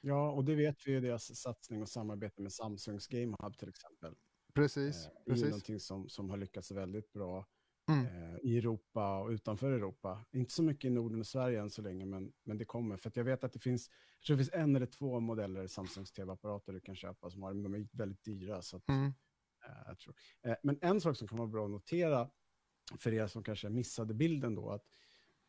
Ja, 0.00 0.30
och 0.30 0.44
det 0.44 0.54
vet 0.54 0.86
vi 0.86 0.92
ju 0.92 1.00
deras 1.00 1.36
satsning 1.36 1.82
och 1.82 1.88
samarbete 1.88 2.42
med 2.42 2.52
Samsungs 2.52 3.06
Game 3.06 3.36
Hub 3.38 3.58
till 3.58 3.68
exempel. 3.68 4.14
Precis. 4.54 5.04
Det 5.04 5.10
är 5.10 5.24
precis. 5.24 5.44
någonting 5.44 5.80
som, 5.80 6.08
som 6.08 6.30
har 6.30 6.36
lyckats 6.36 6.70
väldigt 6.70 7.12
bra 7.12 7.46
mm. 7.88 8.06
eh, 8.06 8.38
i 8.42 8.58
Europa 8.58 9.18
och 9.18 9.28
utanför 9.28 9.72
Europa. 9.72 10.24
Inte 10.32 10.52
så 10.52 10.62
mycket 10.62 10.84
i 10.84 10.90
Norden 10.90 11.20
och 11.20 11.26
Sverige 11.26 11.60
än 11.60 11.70
så 11.70 11.82
länge, 11.82 12.04
men, 12.04 12.32
men 12.44 12.58
det 12.58 12.64
kommer. 12.64 12.96
För 12.96 13.12
jag 13.14 13.24
vet 13.24 13.44
att 13.44 13.52
det 13.52 13.58
finns, 13.58 13.90
jag 14.18 14.26
tror 14.26 14.36
det 14.36 14.44
finns 14.44 14.54
en 14.54 14.76
eller 14.76 14.86
två 14.86 15.20
modeller 15.20 15.66
Samsungs 15.66 16.12
tv-apparater 16.12 16.72
du 16.72 16.80
kan 16.80 16.96
köpa 16.96 17.30
som 17.30 17.42
har, 17.42 17.54
de 17.54 17.74
är 17.74 17.88
väldigt 17.92 18.24
dyra. 18.24 18.62
Så 18.62 18.76
att, 18.76 18.88
mm. 18.88 19.06
eh, 19.66 19.82
jag 19.86 19.98
tror. 19.98 20.14
Eh, 20.42 20.56
men 20.62 20.78
en 20.82 21.00
sak 21.00 21.16
som 21.16 21.28
kan 21.28 21.38
vara 21.38 21.48
bra 21.48 21.64
att 21.64 21.70
notera 21.70 22.30
för 22.98 23.12
er 23.12 23.26
som 23.26 23.42
kanske 23.42 23.68
missade 23.68 24.14
bilden 24.14 24.54
då, 24.54 24.70
att 24.70 24.86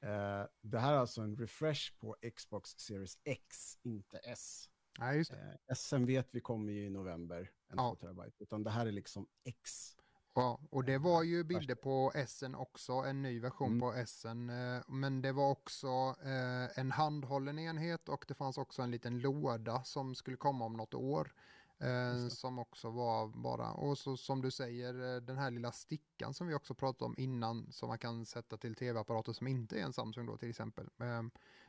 eh, 0.02 0.46
det 0.62 0.80
här 0.80 0.94
är 0.94 0.98
alltså 0.98 1.22
en 1.22 1.38
refresh 1.38 1.98
på 2.00 2.16
Xbox 2.36 2.70
Series 2.70 3.18
X, 3.24 3.78
inte 3.84 4.18
S. 4.18 4.70
Ja, 5.00 5.14
just 5.14 5.32
det. 5.32 5.60
Eh, 5.68 5.76
SM 5.76 6.06
vet 6.06 6.28
vi 6.32 6.42
kommer 6.42 6.72
ju 6.72 6.86
i 6.86 6.90
november, 6.90 7.52
en 7.68 7.78
ja. 7.78 7.90
2 7.90 7.96
terabyte, 7.96 8.44
utan 8.44 8.64
det 8.64 8.70
här 8.70 8.86
är 8.86 8.92
liksom 8.92 9.28
X. 9.44 9.96
Ja, 10.36 10.60
och 10.70 10.84
det 10.84 10.98
var 10.98 11.24
ju 11.24 11.44
bilder 11.44 11.76
på 11.76 12.12
Essen 12.16 12.56
också, 12.56 12.94
en 12.94 13.22
ny 13.22 13.40
version 13.40 13.68
mm. 13.68 13.80
på 13.80 13.94
Essen. 13.94 14.50
Eh, 14.50 14.82
men 14.88 15.22
det 15.22 15.32
var 15.32 15.52
också 15.52 16.16
eh, 16.24 16.80
en 16.80 16.92
handhållen 16.92 17.60
enhet 17.60 18.10
och 18.10 18.26
det 18.28 18.34
fanns 18.34 18.58
också 18.58 18.82
en 18.82 18.92
liten 18.92 19.20
låda 19.20 19.84
som 19.84 20.16
skulle 20.16 20.38
komma 20.38 20.66
om 20.66 20.74
något 20.74 20.94
år. 20.94 21.34
Eh, 21.80 22.28
som 22.28 22.60
också 22.60 22.90
var 22.90 23.28
bara, 23.28 23.72
och 23.72 23.98
så 23.98 24.18
som 24.18 24.42
du 24.42 24.52
säger, 24.52 25.22
den 25.22 25.38
här 25.38 25.52
lilla 25.52 25.72
stickan 25.72 26.34
som 26.34 26.48
vi 26.48 26.54
också 26.54 26.76
pratade 26.76 27.06
om 27.06 27.16
innan 27.18 27.72
som 27.72 27.90
man 27.90 27.98
kan 27.98 28.26
sätta 28.26 28.58
till 28.58 28.76
tv-apparater 28.76 29.34
som 29.34 29.48
inte 29.48 29.80
är 29.80 29.84
en 29.84 29.94
Samsung 29.94 30.26
då 30.26 30.38
till 30.38 30.50
exempel. 30.50 30.90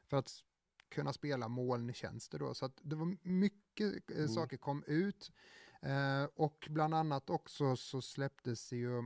För 0.05 0.17
att 0.17 0.31
kunna 0.89 1.13
spela 1.13 1.49
molntjänster 1.49 2.39
då. 2.39 2.55
Så 2.55 2.67
att 2.67 2.79
det 2.83 2.97
var 2.97 3.17
mycket 3.23 4.11
mm. 4.11 4.29
saker 4.29 4.57
kom 4.57 4.85
ut. 4.87 5.33
Eh, 5.85 6.29
och 6.35 6.69
bland 6.71 6.95
annat 6.95 7.31
också 7.31 7.77
så 7.77 8.03
släpptes 8.03 8.69
det 8.69 8.77
ju 8.77 8.99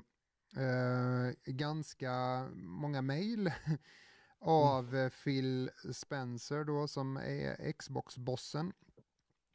eh, 0.56 1.32
ganska 1.44 2.46
många 2.54 3.02
mejl 3.02 3.52
av 4.38 4.94
mm. 4.94 5.10
Phil 5.10 5.70
Spencer 5.92 6.64
då 6.64 6.88
som 6.88 7.16
är 7.16 7.72
Xbox-bossen. 7.72 8.72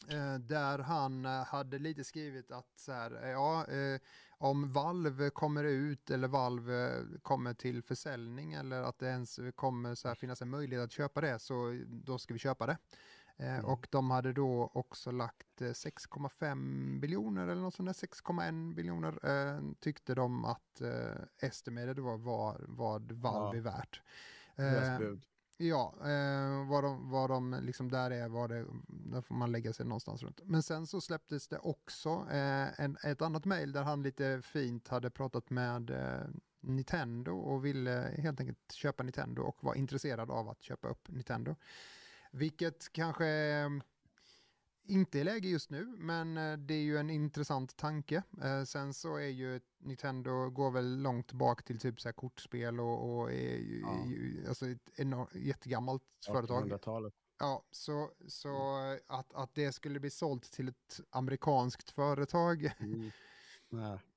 Eh, 0.08 0.36
där 0.36 0.80
han 0.80 1.26
eh, 1.26 1.46
hade 1.46 1.80
lite 1.80 2.04
skrivit 2.04 2.52
att 2.52 2.72
så 2.76 2.92
här, 2.92 3.28
ja, 3.28 3.68
eh, 3.68 4.00
om 4.30 4.72
Valve 4.72 5.30
kommer 5.30 5.64
ut 5.64 6.10
eller 6.10 6.28
Valve 6.28 7.04
kommer 7.22 7.54
till 7.54 7.84
försäljning 7.84 8.54
eller 8.54 8.82
att 8.82 9.00
det 9.00 9.08
ens 9.08 9.40
kommer 9.56 9.96
så 9.96 10.08
här, 10.08 10.16
finnas 10.16 10.42
en 10.42 10.50
möjlighet 10.50 10.84
att 10.84 10.92
köpa 10.92 11.22
det 11.22 11.40
så 11.40 11.84
då 11.88 12.18
ska 12.18 12.34
vi 12.34 12.40
köpa 12.40 12.66
det. 12.66 12.78
Eh, 13.38 13.54
mm. 13.54 13.66
Och 13.66 13.88
de 13.92 14.12
hade 14.12 14.34
då 14.34 14.72
också 14.74 15.12
lagt 15.12 15.62
6,5 15.62 17.00
biljoner 17.00 17.48
eller 17.48 17.62
något 17.62 17.76
sånt 17.76 17.88
där, 17.88 18.08
6,1 18.08 18.76
biljoner 18.76 19.20
eh, 19.30 19.62
tyckte 19.80 20.16
de 20.16 20.46
att 20.46 20.82
eh, 20.82 21.48
estimated 21.48 22.00
var, 22.00 22.18
var 22.18 22.66
vad 22.68 23.12
Valve 23.12 23.58
ja. 23.58 23.58
är 23.58 23.62
värt. 23.62 24.02
Eh, 24.56 25.18
ja, 25.58 25.94
eh, 26.00 26.70
vad 26.70 26.84
de, 26.84 27.10
vad 27.10 27.30
de 27.30 27.60
liksom 27.62 27.92
där 27.92 28.12
är, 28.12 28.30
vad 28.30 28.50
det, 28.50 28.66
där 28.88 29.22
får 29.22 29.36
man 29.36 29.52
lägga 29.52 29.74
sig 29.74 29.86
någonstans 29.86 30.24
runt. 30.24 30.42
Men 30.44 30.64
sen 30.64 30.88
så 30.88 31.02
släpptes 31.02 31.48
det 31.48 31.58
också 31.58 32.10
eh, 32.32 32.80
en, 32.80 32.98
ett 33.04 33.22
annat 33.22 33.46
mejl 33.46 33.72
där 33.72 33.84
han 33.84 34.04
lite 34.04 34.42
fint 34.42 34.88
hade 34.88 35.10
pratat 35.10 35.50
med 35.50 35.90
eh, 35.90 36.28
Nintendo 36.60 37.32
och 37.32 37.66
ville 37.66 38.16
helt 38.18 38.40
enkelt 38.40 38.72
köpa 38.72 39.04
Nintendo 39.04 39.42
och 39.42 39.64
var 39.64 39.76
intresserad 39.76 40.32
av 40.32 40.50
att 40.50 40.62
köpa 40.62 40.88
upp 40.88 41.10
Nintendo. 41.10 41.56
Vilket 42.34 42.94
kanske 42.94 43.26
mm, 43.28 43.82
inte 44.88 45.20
är 45.20 45.24
läge 45.24 45.48
just 45.48 45.70
nu, 45.70 45.86
men 45.86 46.38
eh, 46.38 46.58
det 46.58 46.74
är 46.74 46.82
ju 46.82 46.98
en 46.98 47.10
intressant 47.10 47.78
tanke. 47.78 48.24
Eh, 48.44 48.64
sen 48.64 48.94
så 48.94 49.18
är 49.18 49.28
ju 49.28 49.60
Nintendo 49.78 50.50
går 50.50 50.72
väl 50.72 51.02
långt 51.02 51.32
bak 51.32 51.64
till 51.64 51.80
typ 51.80 52.02
så 52.02 52.08
här 52.08 52.14
kortspel 52.14 52.80
och, 52.80 53.20
och 53.20 53.32
är 53.32 53.58
ju, 53.58 53.82
ja. 53.82 54.50
alltså 54.50 54.68
ett 54.70 54.90
enormt, 54.96 55.36
jättegammalt 55.36 56.04
företag. 56.26 56.80
Ja, 57.40 57.66
så, 57.72 58.12
så 58.28 58.78
mm. 58.78 59.00
att, 59.08 59.34
att 59.34 59.56
det 59.56 59.72
skulle 59.72 60.00
bli 60.00 60.10
sålt 60.10 60.52
till 60.52 60.68
ett 60.68 61.00
amerikanskt 61.10 61.90
företag. 61.90 62.72
Mm. 62.80 63.12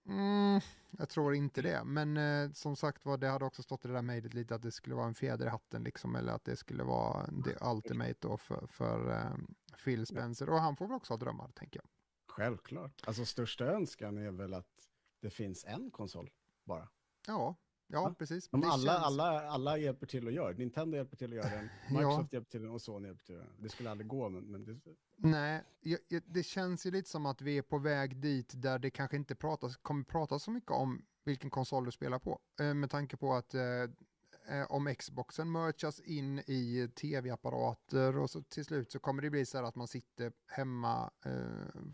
Mm, 0.09 0.61
jag 0.91 1.09
tror 1.09 1.35
inte 1.35 1.63
det, 1.63 1.85
men 1.85 2.17
eh, 2.17 2.51
som 2.53 2.77
sagt 2.77 3.05
var, 3.05 3.17
det 3.17 3.29
hade 3.29 3.45
också 3.45 3.63
stått 3.63 3.85
i 3.85 3.89
det 3.89 3.95
där 3.95 4.03
mejlet 4.03 4.35
lite 4.35 4.55
att 4.55 4.63
det 4.63 4.73
skulle 4.73 4.95
vara 4.95 5.07
en 5.07 5.15
fjäder 5.15 5.47
i 5.47 5.49
hatten 5.49 5.85
liksom, 5.85 6.17
eller 6.17 6.33
att 6.33 6.45
det 6.45 6.57
skulle 6.57 6.85
vara 6.85 7.27
det 7.27 7.57
ultimate 7.61 8.15
då 8.21 8.37
för, 8.37 8.67
för 8.67 9.13
eh, 9.13 9.37
Phil 9.85 10.07
Spencer. 10.07 10.51
Och 10.51 10.61
han 10.61 10.77
får 10.77 10.87
väl 10.87 10.97
också 10.97 11.13
ha 11.13 11.19
drömmar, 11.19 11.49
tänker 11.55 11.81
jag. 11.81 11.89
Självklart. 12.27 13.03
Alltså 13.07 13.25
största 13.25 13.65
önskan 13.65 14.19
är 14.19 14.31
väl 14.31 14.55
att 14.55 14.89
det 15.21 15.31
finns 15.31 15.65
en 15.65 15.91
konsol 15.91 16.31
bara. 16.65 16.89
Ja, 17.27 17.57
Ja, 17.89 18.15
precis. 18.19 18.49
Om 18.53 18.63
alla, 18.63 18.93
känns... 18.93 19.05
alla, 19.05 19.49
alla 19.49 19.79
hjälper 19.79 20.07
till 20.07 20.27
att 20.29 20.35
göra 20.35 20.53
det. 20.53 20.59
Nintendo 20.59 20.97
hjälper 20.97 21.17
till 21.17 21.31
att 21.31 21.37
göra 21.37 21.57
den, 21.57 21.69
Microsoft 21.91 22.29
ja. 22.33 22.37
hjälper 22.37 22.51
till 22.51 22.69
och 22.69 22.83
Sony 22.83 23.09
hjälper 23.09 23.25
till 23.25 23.43
det. 23.59 23.69
Skulle 23.69 23.91
aldrig 23.91 24.09
gå, 24.09 24.29
men... 24.29 24.45
men 24.45 24.65
det... 24.65 24.77
Nej, 25.17 25.63
det 26.27 26.43
känns 26.43 26.87
ju 26.87 26.91
lite 26.91 27.11
som 27.11 27.27
att 27.27 27.41
vi 27.41 27.59
är 27.59 27.63
på 27.63 27.79
väg 27.79 28.17
dit 28.17 28.53
där 28.57 28.79
det 28.79 28.91
kanske 28.91 29.17
inte 29.17 29.35
pratas, 29.35 29.77
kommer 29.77 30.05
pratas 30.05 30.43
så 30.43 30.51
mycket 30.51 30.71
om 30.71 31.03
vilken 31.25 31.51
konsol 31.51 31.85
du 31.85 31.91
spelar 31.91 32.19
på. 32.19 32.39
Eh, 32.61 32.75
med 32.75 32.91
tanke 32.91 33.17
på 33.17 33.35
att 33.35 33.55
eh, 33.55 33.63
eh, 34.49 34.67
om 34.69 34.95
Xboxen 34.95 35.53
merchas 35.53 36.01
in 36.01 36.39
i 36.39 36.89
tv-apparater 36.95 38.19
och 38.19 38.31
så 38.31 38.43
till 38.43 38.65
slut 38.65 38.93
så 38.93 38.99
kommer 38.99 39.23
det 39.23 39.31
bli 39.31 39.47
så 39.47 39.59
här 39.59 39.65
att 39.65 39.77
man 39.77 39.89
sitter 39.89 40.33
hemma. 40.47 41.11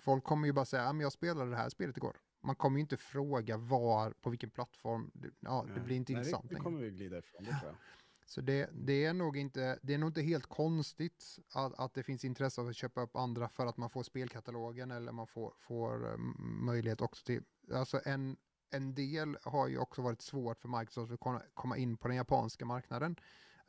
folk 0.01 0.25
kommer 0.25 0.47
ju 0.47 0.53
bara 0.53 0.65
säga, 0.65 0.83
att 0.83 1.01
jag 1.01 1.13
spelade 1.13 1.51
det 1.51 1.57
här 1.57 1.69
spelet 1.69 1.97
igår 1.97 2.17
man 2.43 2.55
kommer 2.55 2.77
ju 2.77 2.81
inte 2.81 2.97
fråga 2.97 3.57
var, 3.57 4.11
på 4.11 4.31
vilken 4.31 4.51
plattform, 4.51 5.11
ja, 5.41 5.67
det 5.75 5.81
blir 5.81 5.97
inte 5.97 6.13
Nej, 6.13 6.21
intressant 6.21 6.49
det, 6.49 6.55
det 6.55 6.61
kommer 6.61 6.81
vi 6.81 6.91
glida 6.91 7.19
ifrån, 7.19 7.45
det 7.45 7.51
tror 7.51 7.71
jag. 7.71 7.77
Så 8.27 8.41
det, 8.41 8.71
det, 8.73 9.05
är 9.05 9.15
nog 9.15 9.37
inte, 9.37 9.79
det 9.83 9.95
är 9.95 9.99
nog 9.99 10.09
inte 10.09 10.23
helt 10.23 10.47
konstigt 10.47 11.39
att, 11.55 11.75
att 11.79 11.95
det 11.95 12.03
finns 12.03 12.25
intresse 12.25 12.61
av 12.61 12.69
att 12.69 12.77
köpa 12.77 13.03
upp 13.03 13.17
andra 13.17 13.49
för 13.49 13.67
att 13.67 13.77
man 13.77 13.91
får 13.91 14.03
spelkatalogen 14.03 14.91
eller 14.91 15.13
man 15.13 15.27
får, 15.27 15.55
får 15.59 16.13
um, 16.13 16.37
möjlighet 16.65 17.01
också 17.01 17.25
till, 17.25 17.43
alltså 17.73 18.01
en, 18.05 18.37
en 18.71 18.95
del 18.95 19.39
har 19.43 19.69
ju 19.69 19.79
också 19.79 20.03
varit 20.03 20.23
svårt 20.23 20.61
för 20.61 20.69
Microsoft 20.79 21.13
att 21.13 21.51
komma 21.55 21.77
in 21.77 21.97
på 21.97 22.09
den 22.09 22.17
japanska 22.17 22.65
marknaden. 22.65 23.17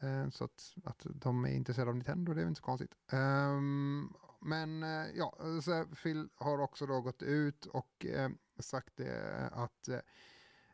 Uh, 0.03 0.29
så 0.29 0.43
att, 0.43 0.73
att 0.83 1.05
de 1.15 1.45
är 1.45 1.51
intresserade 1.51 1.89
av 1.89 1.95
Nintendo, 1.95 2.33
det 2.33 2.41
är 2.41 2.47
inte 2.47 2.59
så 2.59 2.65
konstigt. 2.65 2.95
Um, 3.11 4.13
men 4.41 4.83
uh, 4.83 5.07
ja, 5.15 5.37
så 5.63 5.85
Phil 6.03 6.29
har 6.35 6.59
också 6.59 6.85
då 6.85 7.01
gått 7.01 7.21
ut 7.21 7.65
och 7.65 8.05
sagt 8.59 8.97
det 8.97 9.49
att 9.51 9.89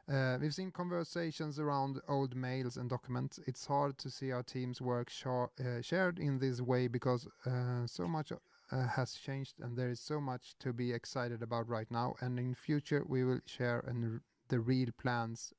Uh, 0.09 0.39
we've 0.39 0.55
seen 0.55 0.71
conversations 0.71 1.59
around 1.59 2.01
old 2.07 2.35
mails 2.35 2.77
and 2.77 2.89
documents. 2.89 3.39
It's 3.45 3.67
hard 3.67 3.99
to 3.99 4.09
see 4.09 4.31
our 4.31 4.41
team's 4.41 4.81
work 4.81 5.07
sh 5.07 5.27
uh, 5.27 5.47
eh, 5.59 5.81
shared 5.83 6.17
in 6.17 6.39
this 6.39 6.59
way 6.61 6.87
because 6.87 7.27
uh, 7.45 7.85
so 7.85 8.07
much 8.07 8.33
has 8.71 9.13
changed 9.13 9.59
and 9.59 9.77
there 9.77 9.91
is 9.91 9.99
so 9.99 10.19
much 10.19 10.55
to 10.59 10.73
be 10.73 10.91
excited 10.93 11.43
about 11.43 11.69
right 11.69 11.91
now. 11.91 12.15
And 12.21 12.39
in 12.39 12.55
future, 12.55 13.03
we 13.07 13.23
will 13.23 13.41
share 13.45 13.83
and 13.87 14.21
the 14.47 14.59
real 14.59 14.89
plans 14.97 15.53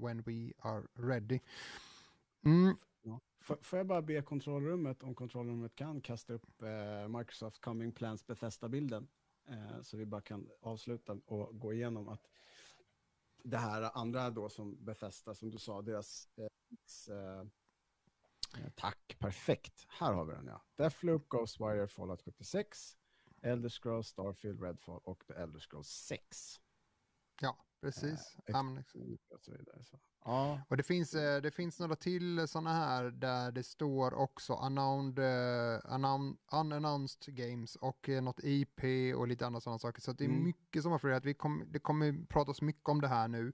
when 0.00 0.22
we 0.26 0.52
are 0.62 0.84
ready. 0.96 1.40
Mm. 2.46 2.76
Ja. 3.02 3.20
Får, 3.38 3.58
får 3.62 3.78
jag 3.78 3.86
bara 3.86 4.02
be 4.02 4.22
kontrollrummet, 4.22 5.02
om 5.02 5.14
kontrollrummet 5.14 5.74
kan, 5.74 6.00
kasta 6.00 6.32
upp 6.32 6.62
eh, 6.62 7.08
Microsoft 7.08 7.60
Coming 7.60 7.92
Plans 7.92 8.26
Bethesda-bilden. 8.26 9.08
Eh, 9.48 9.82
så 9.82 9.96
vi 9.96 10.06
bara 10.06 10.20
kan 10.20 10.50
avsluta 10.60 11.12
och 11.26 11.60
gå 11.60 11.72
igenom 11.72 12.08
att 12.08 12.28
det 13.42 13.58
här 13.58 13.90
andra 13.94 14.30
då 14.30 14.48
som 14.48 14.84
Bethesda, 14.84 15.34
som 15.34 15.50
du 15.50 15.58
sa, 15.58 15.82
deras... 15.82 16.28
deras 16.34 17.08
eh 17.08 17.44
tack, 18.74 19.16
perfekt. 19.18 19.86
Här 19.88 20.12
har 20.12 20.24
vi 20.24 20.34
den 20.34 20.46
ja. 20.46 20.62
Deathloop, 20.76 21.28
Ghostwire, 21.28 21.86
Fallout 21.86 22.22
76, 22.22 22.96
Elder 23.42 23.68
Scrolls, 23.68 24.08
Starfield, 24.08 24.62
Redfall 24.62 25.00
och 25.04 25.26
The 25.26 25.32
Elder 25.32 25.60
Scrolls 25.60 25.88
6. 25.88 26.60
Ja, 27.40 27.56
precis. 27.84 28.36
Eh, 28.46 28.60
och 29.30 29.40
så 29.40 29.50
vidare. 29.50 29.84
Så. 29.84 29.98
Ja. 30.24 30.60
Och 30.68 30.76
det 30.76 30.82
finns, 30.82 31.14
eh, 31.14 31.42
det 31.42 31.50
finns 31.50 31.80
några 31.80 31.96
till 31.96 32.48
sådana 32.48 32.72
här 32.72 33.04
där 33.04 33.52
det 33.52 33.62
står 33.62 34.14
också 34.14 34.54
unknown, 34.54 35.18
uh, 35.18 35.80
unannounced 36.52 37.34
games 37.34 37.76
och 37.76 38.08
uh, 38.08 38.22
något 38.22 38.40
IP 38.42 38.80
och 39.16 39.28
lite 39.28 39.46
andra 39.46 39.60
sådana 39.60 39.78
saker. 39.78 40.00
Så 40.00 40.12
det 40.12 40.24
är 40.24 40.28
mm. 40.28 40.44
mycket 40.44 40.82
som 40.82 40.92
har 40.92 40.98
florerat. 40.98 41.24
Vi 41.24 41.34
kom, 41.34 41.64
det 41.68 41.78
kommer 41.78 42.26
pratas 42.26 42.62
mycket 42.62 42.88
om 42.88 43.00
det 43.00 43.08
här 43.08 43.28
nu. 43.28 43.52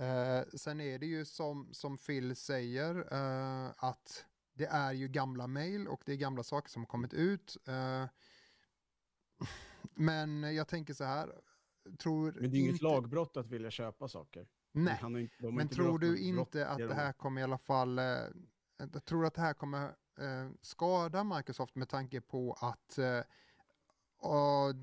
Uh, 0.00 0.42
sen 0.56 0.80
är 0.80 0.98
det 0.98 1.06
ju 1.06 1.24
som, 1.24 1.68
som 1.72 1.98
Phil 1.98 2.36
säger 2.36 3.14
uh, 3.14 3.72
att 3.76 4.24
det 4.54 4.66
är 4.66 4.92
ju 4.92 5.08
gamla 5.08 5.46
mail 5.46 5.88
och 5.88 6.02
det 6.06 6.12
är 6.12 6.16
gamla 6.16 6.42
saker 6.42 6.70
som 6.70 6.82
har 6.82 6.86
kommit 6.86 7.14
ut. 7.14 7.56
men 9.94 10.54
jag 10.54 10.68
tänker 10.68 10.94
så 10.94 11.04
här. 11.04 11.32
Tror 11.96 12.32
men 12.32 12.50
det 12.50 12.56
är 12.56 12.60
inget 12.60 12.82
lagbrott 12.82 13.36
att 13.36 13.46
vilja 13.46 13.70
köpa 13.70 14.08
saker. 14.08 14.48
Nej, 14.72 14.98
inte, 15.04 15.50
men 15.52 15.68
tror 15.68 15.98
du 15.98 16.18
inte 16.18 16.68
att 16.68 16.78
det 16.78 16.94
här 16.94 17.12
kommer 17.12 17.40
i 17.40 17.44
alla 17.44 17.58
fall, 17.58 17.98
eh, 17.98 18.04
jag 18.76 19.04
tror 19.04 19.26
att 19.26 19.34
det 19.34 19.40
här 19.40 19.54
kommer 19.54 19.84
eh, 20.18 20.50
skada 20.60 21.24
Microsoft 21.24 21.74
med 21.74 21.88
tanke 21.88 22.20
på 22.20 22.52
att 22.52 22.98
eh, 22.98 23.20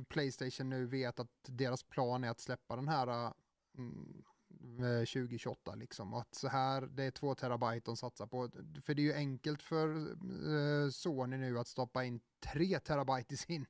Playstation 0.10 0.70
nu 0.70 0.86
vet 0.86 1.20
att 1.20 1.30
deras 1.48 1.84
plan 1.84 2.24
är 2.24 2.30
att 2.30 2.40
släppa 2.40 2.76
den 2.76 2.88
här 2.88 3.34
mm, 3.78 4.24
2028 4.80 5.76
liksom. 5.76 6.14
Och 6.14 6.22
att 6.22 6.36
så 6.36 6.48
här, 6.48 6.82
det 6.82 7.04
är 7.04 7.12
två 7.12 7.36
terabyte 7.36 7.86
de 7.86 7.98
satsar 7.98 8.28
på. 8.28 8.50
För 8.82 8.94
det 8.94 9.02
är 9.02 9.04
ju 9.04 9.14
enkelt 9.14 9.62
för 9.62 10.08
eh, 10.86 10.90
Sony 10.90 11.38
nu 11.38 11.60
att 11.60 11.68
stoppa 11.68 12.04
in 12.04 12.20
tre 12.40 12.80
terabyte 12.80 13.34
i 13.34 13.38
sin 13.38 13.66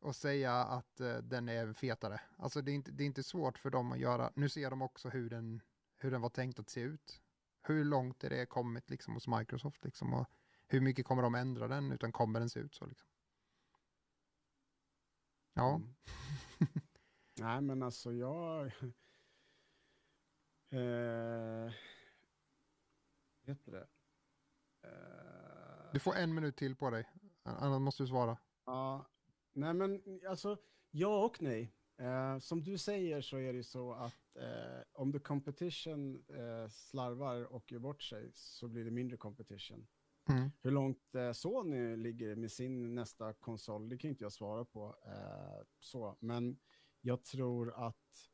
och 0.00 0.16
säga 0.16 0.52
att 0.54 1.00
uh, 1.00 1.16
den 1.16 1.48
är 1.48 1.72
fetare. 1.72 2.20
Alltså 2.36 2.62
det 2.62 2.70
är, 2.70 2.74
inte, 2.74 2.92
det 2.92 3.04
är 3.04 3.06
inte 3.06 3.22
svårt 3.22 3.58
för 3.58 3.70
dem 3.70 3.92
att 3.92 3.98
göra. 3.98 4.32
Nu 4.34 4.48
ser 4.48 4.70
de 4.70 4.82
också 4.82 5.08
hur 5.08 5.30
den, 5.30 5.62
hur 5.96 6.10
den 6.10 6.20
var 6.20 6.28
tänkt 6.28 6.58
att 6.58 6.70
se 6.70 6.80
ut. 6.80 7.22
Hur 7.62 7.84
långt 7.84 8.24
är 8.24 8.30
det 8.30 8.46
kommit 8.46 8.90
liksom 8.90 9.14
hos 9.14 9.28
Microsoft 9.28 9.84
liksom 9.84 10.14
och 10.14 10.26
hur 10.68 10.80
mycket 10.80 11.06
kommer 11.06 11.22
de 11.22 11.34
ändra 11.34 11.68
den 11.68 11.92
utan 11.92 12.12
kommer 12.12 12.40
den 12.40 12.50
se 12.50 12.60
ut 12.60 12.74
så 12.74 12.86
liksom. 12.86 13.08
Ja. 15.54 15.74
Mm. 15.74 15.94
Nej 17.38 17.60
men 17.60 17.82
alltså 17.82 18.12
jag... 18.12 18.66
Eh, 20.70 21.72
vet 23.42 23.64
du 23.64 23.70
det? 23.70 23.86
Eh, 24.82 25.92
du 25.92 26.00
får 26.00 26.16
en 26.16 26.34
minut 26.34 26.56
till 26.56 26.76
på 26.76 26.90
dig, 26.90 27.08
annars 27.42 27.80
måste 27.80 28.02
du 28.02 28.06
svara. 28.06 28.38
Ja, 28.64 29.06
Nej, 29.56 29.74
men 29.74 30.20
alltså, 30.28 30.56
ja 30.90 31.24
och 31.24 31.42
nej. 31.42 31.72
Eh, 31.98 32.38
som 32.38 32.62
du 32.62 32.78
säger 32.78 33.20
så 33.20 33.36
är 33.36 33.52
det 33.52 33.64
så 33.64 33.92
att 33.92 34.36
eh, 34.36 34.82
om 34.92 35.12
the 35.12 35.18
competition 35.18 36.24
eh, 36.28 36.68
slarvar 36.68 37.44
och 37.44 37.72
gör 37.72 37.78
bort 37.78 38.02
sig 38.02 38.30
så 38.34 38.68
blir 38.68 38.84
det 38.84 38.90
mindre 38.90 39.16
competition. 39.16 39.86
Mm. 40.28 40.50
Hur 40.62 40.70
långt 40.70 41.14
eh, 41.14 41.32
Sony 41.32 41.96
ligger 41.96 42.34
med 42.34 42.52
sin 42.52 42.94
nästa 42.94 43.32
konsol, 43.32 43.88
det 43.88 43.98
kan 43.98 44.10
inte 44.10 44.24
jag 44.24 44.32
svara 44.32 44.64
på. 44.64 44.96
Eh, 45.06 45.66
så. 45.78 46.16
Men 46.20 46.58
jag 47.00 47.24
tror 47.24 47.86
att 47.86 48.30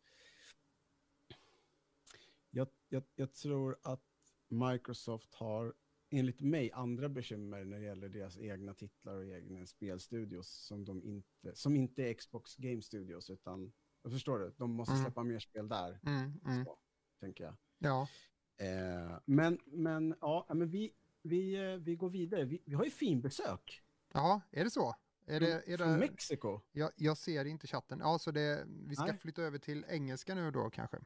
jag, 2.50 2.68
jag, 2.88 3.02
jag 3.14 3.34
tror 3.34 3.78
att 3.82 4.04
Microsoft 4.48 5.34
har 5.34 5.74
enligt 6.12 6.40
mig 6.40 6.72
andra 6.72 7.08
bekymmer 7.08 7.64
när 7.64 7.78
det 7.78 7.84
gäller 7.84 8.08
deras 8.08 8.38
egna 8.38 8.74
titlar 8.74 9.14
och 9.14 9.26
egna 9.26 9.66
spelstudios 9.66 10.48
som, 10.48 10.84
de 10.84 11.02
inte, 11.02 11.54
som 11.54 11.76
inte 11.76 12.02
är 12.02 12.14
Xbox 12.14 12.56
Game 12.56 12.82
Studios 12.82 13.30
utan, 13.30 13.72
jag 14.02 14.12
förstår 14.12 14.38
du, 14.38 14.54
de 14.56 14.70
måste 14.70 14.92
mm. 14.92 15.04
släppa 15.04 15.20
mm. 15.20 15.32
mer 15.32 15.40
spel 15.40 15.68
där. 15.68 16.00
Mm, 16.06 16.40
mm. 16.46 16.64
Så, 16.64 16.78
tänker 17.20 17.44
jag. 17.44 17.56
Ja. 17.78 18.08
Eh, 18.56 19.18
men, 19.24 19.58
men, 19.64 20.14
ja, 20.20 20.46
men 20.54 20.70
vi, 20.70 20.92
vi, 21.22 21.72
eh, 21.72 21.76
vi 21.76 21.96
går 21.96 22.10
vidare. 22.10 22.44
Vi, 22.44 22.62
vi 22.64 22.74
har 22.74 22.84
ju 22.84 22.90
finbesök. 22.90 23.82
Ja, 24.12 24.40
är 24.50 24.64
det 24.64 24.70
så? 24.70 24.94
Är 25.26 25.40
det, 25.40 25.62
är 25.66 25.76
Från 25.76 25.98
Mexiko? 25.98 26.60
Jag, 26.72 26.90
jag 26.96 27.18
ser 27.18 27.44
inte 27.44 27.66
chatten. 27.66 27.98
Ja, 27.98 28.18
så 28.18 28.30
det, 28.30 28.64
vi 28.66 28.94
ska 28.94 29.04
Nej. 29.04 29.18
flytta 29.18 29.42
över 29.42 29.58
till 29.58 29.84
engelska 29.88 30.34
nu 30.34 30.50
då 30.50 30.70
kanske? 30.70 30.98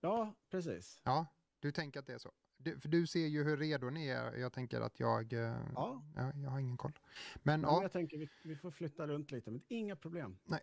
Ja, 0.00 0.34
precis. 0.50 1.00
Ja, 1.04 1.26
du 1.60 1.72
tänker 1.72 2.00
att 2.00 2.06
det 2.06 2.12
är 2.12 2.18
så? 2.18 2.32
Du, 2.58 2.78
för 2.78 2.88
du 2.88 3.06
ser 3.06 3.26
ju 3.26 3.44
hur 3.44 3.56
redo 3.56 3.90
ni 3.90 4.08
är. 4.08 4.36
Jag 4.36 4.52
tänker 4.52 4.80
att 4.80 5.00
jag, 5.00 5.32
eh, 5.32 5.40
ja. 5.74 6.02
ja 6.16 6.32
jag 6.34 6.50
har 6.50 6.58
ingen 6.58 6.76
koll. 6.76 6.98
Men, 7.42 7.62
ja, 7.62 7.82
Jag 7.82 7.92
tänker 7.92 8.18
vi, 8.18 8.28
vi 8.44 8.56
får 8.56 8.70
flytta 8.70 9.06
runt 9.06 9.30
lite, 9.30 9.50
men 9.50 9.62
inga 9.68 9.96
problem. 9.96 10.38
Nej. 10.44 10.60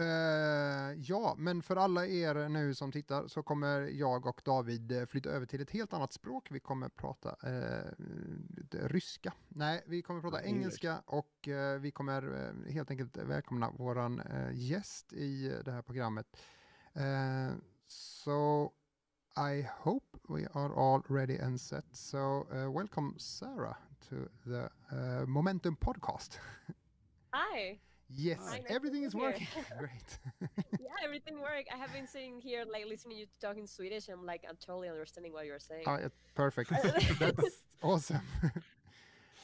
Uh, 0.00 1.00
ja, 1.00 1.34
men 1.38 1.62
för 1.62 1.76
alla 1.76 2.06
er 2.06 2.48
nu 2.48 2.74
som 2.74 2.92
tittar 2.92 3.28
så 3.28 3.42
kommer 3.42 3.80
jag 3.80 4.26
och 4.26 4.40
David 4.44 4.92
eh, 4.92 5.06
flytta 5.06 5.30
över 5.30 5.46
till 5.46 5.60
ett 5.60 5.70
helt 5.70 5.92
annat 5.92 6.12
språk. 6.12 6.50
Vi 6.50 6.60
kommer 6.60 6.88
prata 6.88 7.36
uh, 7.50 7.92
ryska. 8.70 9.32
Nej, 9.48 9.82
vi 9.86 10.02
kommer 10.02 10.20
prata 10.20 10.40
ja, 10.40 10.46
engelska 10.46 11.02
och 11.06 11.48
uh, 11.48 11.80
vi 11.80 11.90
kommer 11.90 12.52
helt 12.70 12.90
enkelt 12.90 13.16
välkomna 13.16 13.70
våran 13.70 14.22
gäst 14.52 15.12
i 15.12 15.56
det 15.64 15.72
här 15.72 15.82
programmet. 15.82 16.26
Så 17.86 18.72
I 19.36 19.66
hope 19.80 20.04
we 20.28 20.44
are 20.54 20.74
all 20.74 21.02
ready 21.08 21.36
and 21.36 21.58
set. 21.58 21.84
So, 21.92 22.46
uh, 22.52 22.70
welcome, 22.70 23.14
Sarah, 23.16 23.76
to 24.10 24.28
the 24.44 24.68
uh, 24.92 25.24
Momentum 25.26 25.78
podcast. 25.80 26.36
Hi. 27.32 27.78
Yes, 28.14 28.40
Hi, 28.46 28.60
everything 28.68 29.04
is 29.04 29.14
working. 29.14 29.46
Great. 29.78 30.18
yeah, 30.78 30.88
everything 31.02 31.40
works. 31.40 31.70
I 31.72 31.78
have 31.78 31.94
been 31.94 32.06
sitting 32.06 32.40
here, 32.42 32.64
like 32.70 32.84
listening 32.86 33.16
to 33.16 33.20
you 33.20 33.26
talk 33.40 33.56
in 33.56 33.66
Swedish. 33.66 34.08
I'm 34.10 34.26
like, 34.26 34.44
I'm 34.46 34.56
totally 34.56 34.90
understanding 34.90 35.32
what 35.32 35.46
you're 35.46 35.58
saying. 35.58 35.84
Oh, 35.86 35.96
yeah, 35.98 36.08
perfect. 36.34 36.70
That's 37.18 37.62
awesome. 37.82 38.20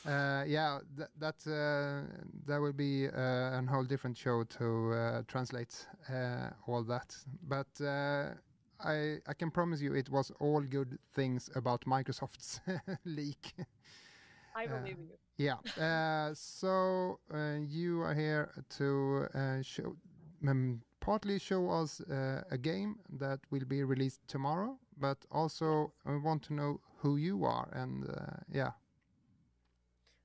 Uh, 0.06 0.44
yeah, 0.46 0.78
th 0.96 1.08
that 1.18 1.34
uh, 1.46 2.06
that 2.46 2.60
will 2.60 2.72
be 2.72 3.08
uh, 3.08 3.58
a 3.58 3.62
whole 3.68 3.84
different 3.84 4.16
show 4.16 4.44
to 4.44 4.92
uh, 4.92 5.22
translate 5.26 5.86
uh, 6.08 6.50
all 6.66 6.84
that. 6.84 7.16
But 7.42 7.68
uh, 7.80 8.34
I, 8.80 9.18
I 9.26 9.34
can 9.34 9.50
promise 9.50 9.80
you 9.80 9.94
it 9.94 10.08
was 10.08 10.30
all 10.40 10.60
good 10.60 10.98
things 11.12 11.50
about 11.54 11.84
Microsoft's 11.84 12.60
leak. 13.04 13.54
I 14.54 14.66
uh, 14.66 14.78
believe 14.78 14.98
you. 14.98 15.18
Yeah. 15.36 15.58
Uh, 15.80 16.34
so 16.34 17.20
uh, 17.32 17.58
you 17.60 18.02
are 18.02 18.14
here 18.14 18.50
to 18.78 19.26
uh, 19.34 19.62
show, 19.62 19.96
um, 20.46 20.82
partly 21.00 21.38
show 21.38 21.70
us 21.70 22.00
uh, 22.00 22.42
a 22.50 22.58
game 22.58 22.96
that 23.18 23.40
will 23.50 23.64
be 23.64 23.84
released 23.84 24.20
tomorrow, 24.26 24.76
but 24.98 25.18
also 25.30 25.92
I 26.04 26.16
want 26.16 26.42
to 26.44 26.54
know 26.54 26.80
who 26.98 27.16
you 27.16 27.44
are 27.44 27.68
and 27.72 28.08
uh, 28.08 28.42
yeah. 28.52 28.70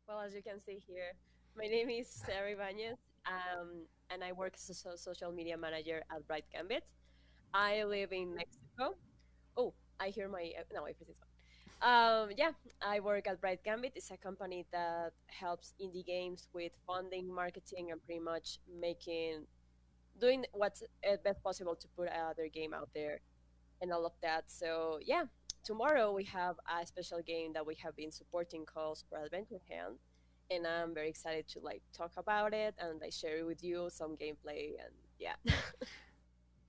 Well, 0.07 0.21
as 0.21 0.33
you 0.33 0.41
can 0.41 0.59
see 0.59 0.79
here, 0.85 1.13
my 1.55 1.65
name 1.65 1.89
is 1.89 2.07
Sarah 2.07 2.51
Ibanez, 2.51 2.97
um, 3.27 3.85
and 4.09 4.23
I 4.23 4.31
work 4.31 4.53
as 4.55 4.85
a 4.85 4.97
social 4.97 5.31
media 5.31 5.57
manager 5.57 6.03
at 6.11 6.27
Bright 6.27 6.45
Gambit. 6.51 6.83
I 7.53 7.83
live 7.83 8.11
in 8.11 8.35
Mexico. 8.35 8.95
Oh, 9.55 9.73
I 9.99 10.09
hear 10.09 10.27
my 10.27 10.51
no, 10.73 10.81
everything's 10.81 11.19
fine. 11.19 11.29
Um, 11.81 12.29
yeah, 12.37 12.51
I 12.81 12.99
work 13.01 13.27
at 13.27 13.41
Bright 13.41 13.63
Gambit. 13.63 13.93
It's 13.95 14.09
a 14.09 14.17
company 14.17 14.65
that 14.71 15.11
helps 15.27 15.73
indie 15.81 16.05
games 16.05 16.47
with 16.53 16.71
funding, 16.87 17.31
marketing, 17.31 17.91
and 17.91 18.03
pretty 18.05 18.21
much 18.21 18.59
making, 18.79 19.45
doing 20.19 20.45
what's 20.53 20.81
best 21.23 21.43
possible 21.43 21.75
to 21.75 21.87
put 21.89 22.07
another 22.07 22.47
game 22.47 22.73
out 22.73 22.89
there, 22.95 23.19
and 23.81 23.91
all 23.91 24.05
of 24.05 24.13
that. 24.21 24.45
So 24.47 24.99
yeah, 25.05 25.25
tomorrow 25.63 26.11
we 26.13 26.23
have 26.25 26.55
a 26.67 26.85
special 26.87 27.21
game 27.21 27.53
that 27.53 27.65
we 27.65 27.75
have 27.83 27.95
been 27.95 28.11
supporting 28.11 28.65
called 28.65 28.97
Super 28.99 29.23
Adventure 29.23 29.61
Hand, 29.69 29.97
and 30.49 30.65
I'm 30.65 30.93
very 30.93 31.09
excited 31.09 31.47
to 31.49 31.59
like 31.59 31.81
talk 31.95 32.13
about 32.17 32.53
it 32.53 32.75
and 32.79 32.99
I 33.01 33.05
like, 33.05 33.13
share 33.13 33.45
with 33.45 33.63
you 33.63 33.89
some 33.91 34.15
gameplay 34.15 34.71
and 34.79 34.93
yeah. 35.19 35.35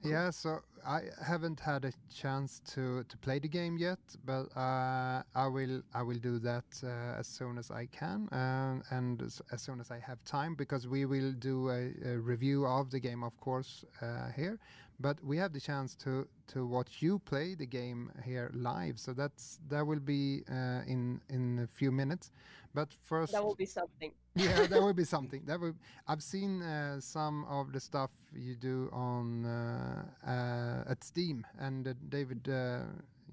Yeah, 0.04 0.30
so 0.30 0.60
I 0.86 1.04
haven't 1.24 1.60
had 1.60 1.86
a 1.86 1.92
chance 2.14 2.60
to 2.74 3.04
to 3.04 3.16
play 3.18 3.38
the 3.38 3.48
game 3.48 3.78
yet, 3.78 3.98
but 4.26 4.54
uh, 4.54 5.22
I 5.34 5.46
will 5.46 5.82
I 5.94 6.02
will 6.02 6.18
do 6.18 6.38
that 6.40 6.64
uh, 6.82 7.18
as 7.18 7.26
soon 7.26 7.56
as 7.58 7.70
I 7.70 7.86
can 7.86 8.28
uh, 8.28 8.82
and 8.90 9.22
as, 9.22 9.40
as, 9.50 9.62
soon 9.62 9.80
as 9.80 9.90
I 9.90 9.98
have 9.98 10.22
time 10.24 10.54
because 10.54 10.86
we 10.86 11.06
will 11.06 11.32
do 11.32 11.70
a, 11.70 11.92
a 12.04 12.18
review 12.18 12.66
of 12.66 12.90
the 12.90 13.00
game, 13.00 13.24
of 13.24 13.38
course, 13.40 13.84
uh, 14.02 14.30
here. 14.36 14.58
but 15.00 15.16
we 15.24 15.36
have 15.38 15.52
the 15.52 15.60
chance 15.60 15.94
to 15.96 16.26
to 16.48 16.66
watch 16.66 17.00
you 17.00 17.18
play 17.18 17.54
the 17.54 17.66
game 17.66 18.12
here 18.24 18.50
live. 18.54 18.98
So 18.98 19.12
that's 19.12 19.58
that 19.68 19.86
will 19.86 20.00
be 20.00 20.42
uh, 20.50 20.82
in 20.86 21.20
in 21.28 21.60
a 21.60 21.66
few 21.66 21.90
minutes. 21.90 22.30
But 22.74 22.92
first, 23.04 23.32
That 23.32 23.44
will 23.44 23.54
be 23.54 23.66
something. 23.66 24.12
yeah, 24.34 24.66
that 24.66 24.82
would 24.82 24.96
be 24.96 25.04
something. 25.16 25.42
That 25.46 25.60
would. 25.60 25.76
I've 26.08 26.22
seen 26.22 26.60
uh, 26.62 27.00
some 27.00 27.44
of 27.48 27.72
the 27.72 27.80
stuff 27.80 28.10
you 28.34 28.56
do 28.56 28.90
on 28.92 29.44
uh, 29.46 30.04
uh, 30.26 30.90
at 30.90 31.04
Steam, 31.04 31.46
and 31.58 31.86
uh, 31.86 31.94
David 32.08 32.48
uh, 32.48 32.80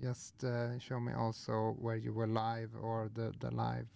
just 0.01 0.43
uh, 0.43 0.77
show 0.79 0.99
me 0.99 1.13
also 1.13 1.75
where 1.79 1.95
you 1.95 2.13
were 2.13 2.27
live 2.27 2.69
or 2.81 3.09
the 3.13 3.33
the 3.39 3.49
live 3.51 3.87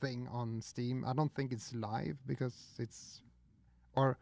thing 0.00 0.28
on 0.32 0.60
Steam. 0.60 1.04
I 1.06 1.12
don't 1.14 1.32
think 1.34 1.52
it's 1.52 1.72
live 1.74 2.16
because 2.26 2.74
it's 2.78 3.22
or 3.94 4.18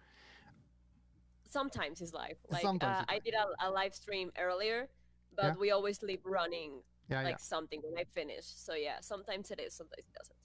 Sometimes 1.49 2.01
it's 2.03 2.13
live. 2.13 2.37
Like 2.51 2.63
Sometimes 2.63 3.01
uh, 3.01 3.03
it's 3.03 3.13
I 3.13 3.19
did 3.21 3.35
a, 3.35 3.69
a 3.69 3.71
live 3.71 3.95
stream 3.95 4.31
earlier, 4.39 4.89
but 5.35 5.45
Yeah. 5.45 5.55
we 5.59 5.71
always 5.71 6.03
leave 6.03 6.21
running 6.25 6.83
yeah, 7.09 7.23
like 7.23 7.41
something 7.41 7.81
when 7.83 7.97
I 7.99 8.05
finish. 8.05 8.45
So 8.45 8.75
yeah, 8.75 9.01
sometimes 9.01 9.51
it 9.51 9.61
is, 9.61 9.73
sometimes 9.75 10.05
it 10.07 10.13
doesn't. 10.19 10.37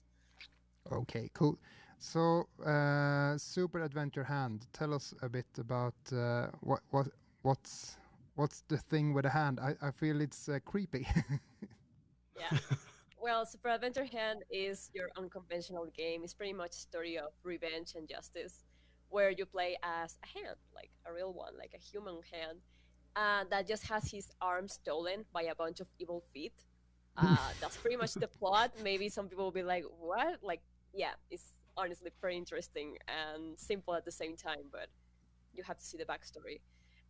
Okay, 0.90 1.30
cool. 1.34 1.58
So, 1.98 2.48
uh, 2.66 3.38
Super 3.38 3.80
Adventure 3.82 4.24
Hand. 4.24 4.66
Tell 4.72 4.92
us 4.92 5.14
a 5.22 5.28
bit 5.28 5.46
about 5.58 5.94
uh, 6.12 6.48
what 6.60 6.80
what 6.90 7.06
what's 7.42 7.96
what's 8.34 8.62
the 8.68 8.78
thing 8.78 9.14
with 9.14 9.24
the 9.24 9.30
hand. 9.30 9.60
I, 9.60 9.76
I 9.80 9.90
feel 9.90 10.20
it's 10.20 10.48
uh, 10.48 10.58
creepy. 10.64 11.06
Yeah. 12.34 12.58
well, 13.22 13.44
Super 13.46 13.68
Adventure 13.68 14.06
Hand 14.06 14.42
is 14.50 14.90
your 14.94 15.10
unconventional 15.16 15.86
game. 15.96 16.24
It's 16.24 16.34
pretty 16.34 16.54
much 16.54 16.70
a 16.70 16.80
story 16.80 17.18
of 17.18 17.30
revenge 17.44 17.92
and 17.94 18.08
justice, 18.08 18.64
where 19.10 19.30
you 19.30 19.46
play 19.46 19.76
as 19.82 20.16
a 20.24 20.38
hand, 20.38 20.56
like 20.74 20.90
a 21.06 21.12
real 21.12 21.32
one, 21.32 21.56
like 21.58 21.72
a 21.74 21.78
human 21.78 22.20
hand, 22.32 22.58
uh, 23.14 23.44
that 23.50 23.68
just 23.68 23.84
has 23.86 24.10
his 24.10 24.32
arm 24.40 24.66
stolen 24.66 25.24
by 25.32 25.42
a 25.42 25.54
bunch 25.54 25.80
of 25.80 25.86
evil 25.98 26.24
feet. 26.32 26.54
Uh, 27.16 27.36
that's 27.60 27.76
pretty 27.76 27.96
much 27.96 28.14
the 28.14 28.26
plot. 28.26 28.72
Maybe 28.82 29.08
some 29.08 29.28
people 29.28 29.44
will 29.44 29.52
be 29.52 29.62
like, 29.62 29.84
"What?" 30.00 30.42
Like, 30.42 30.62
yeah, 30.94 31.12
it's 31.30 31.60
honestly 31.76 32.10
pretty 32.20 32.36
interesting 32.36 32.96
and 33.08 33.58
simple 33.58 33.94
at 33.94 34.04
the 34.04 34.12
same 34.12 34.36
time, 34.36 34.64
but 34.70 34.88
you 35.54 35.62
have 35.64 35.78
to 35.78 35.84
see 35.84 35.98
the 35.98 36.04
backstory. 36.04 36.60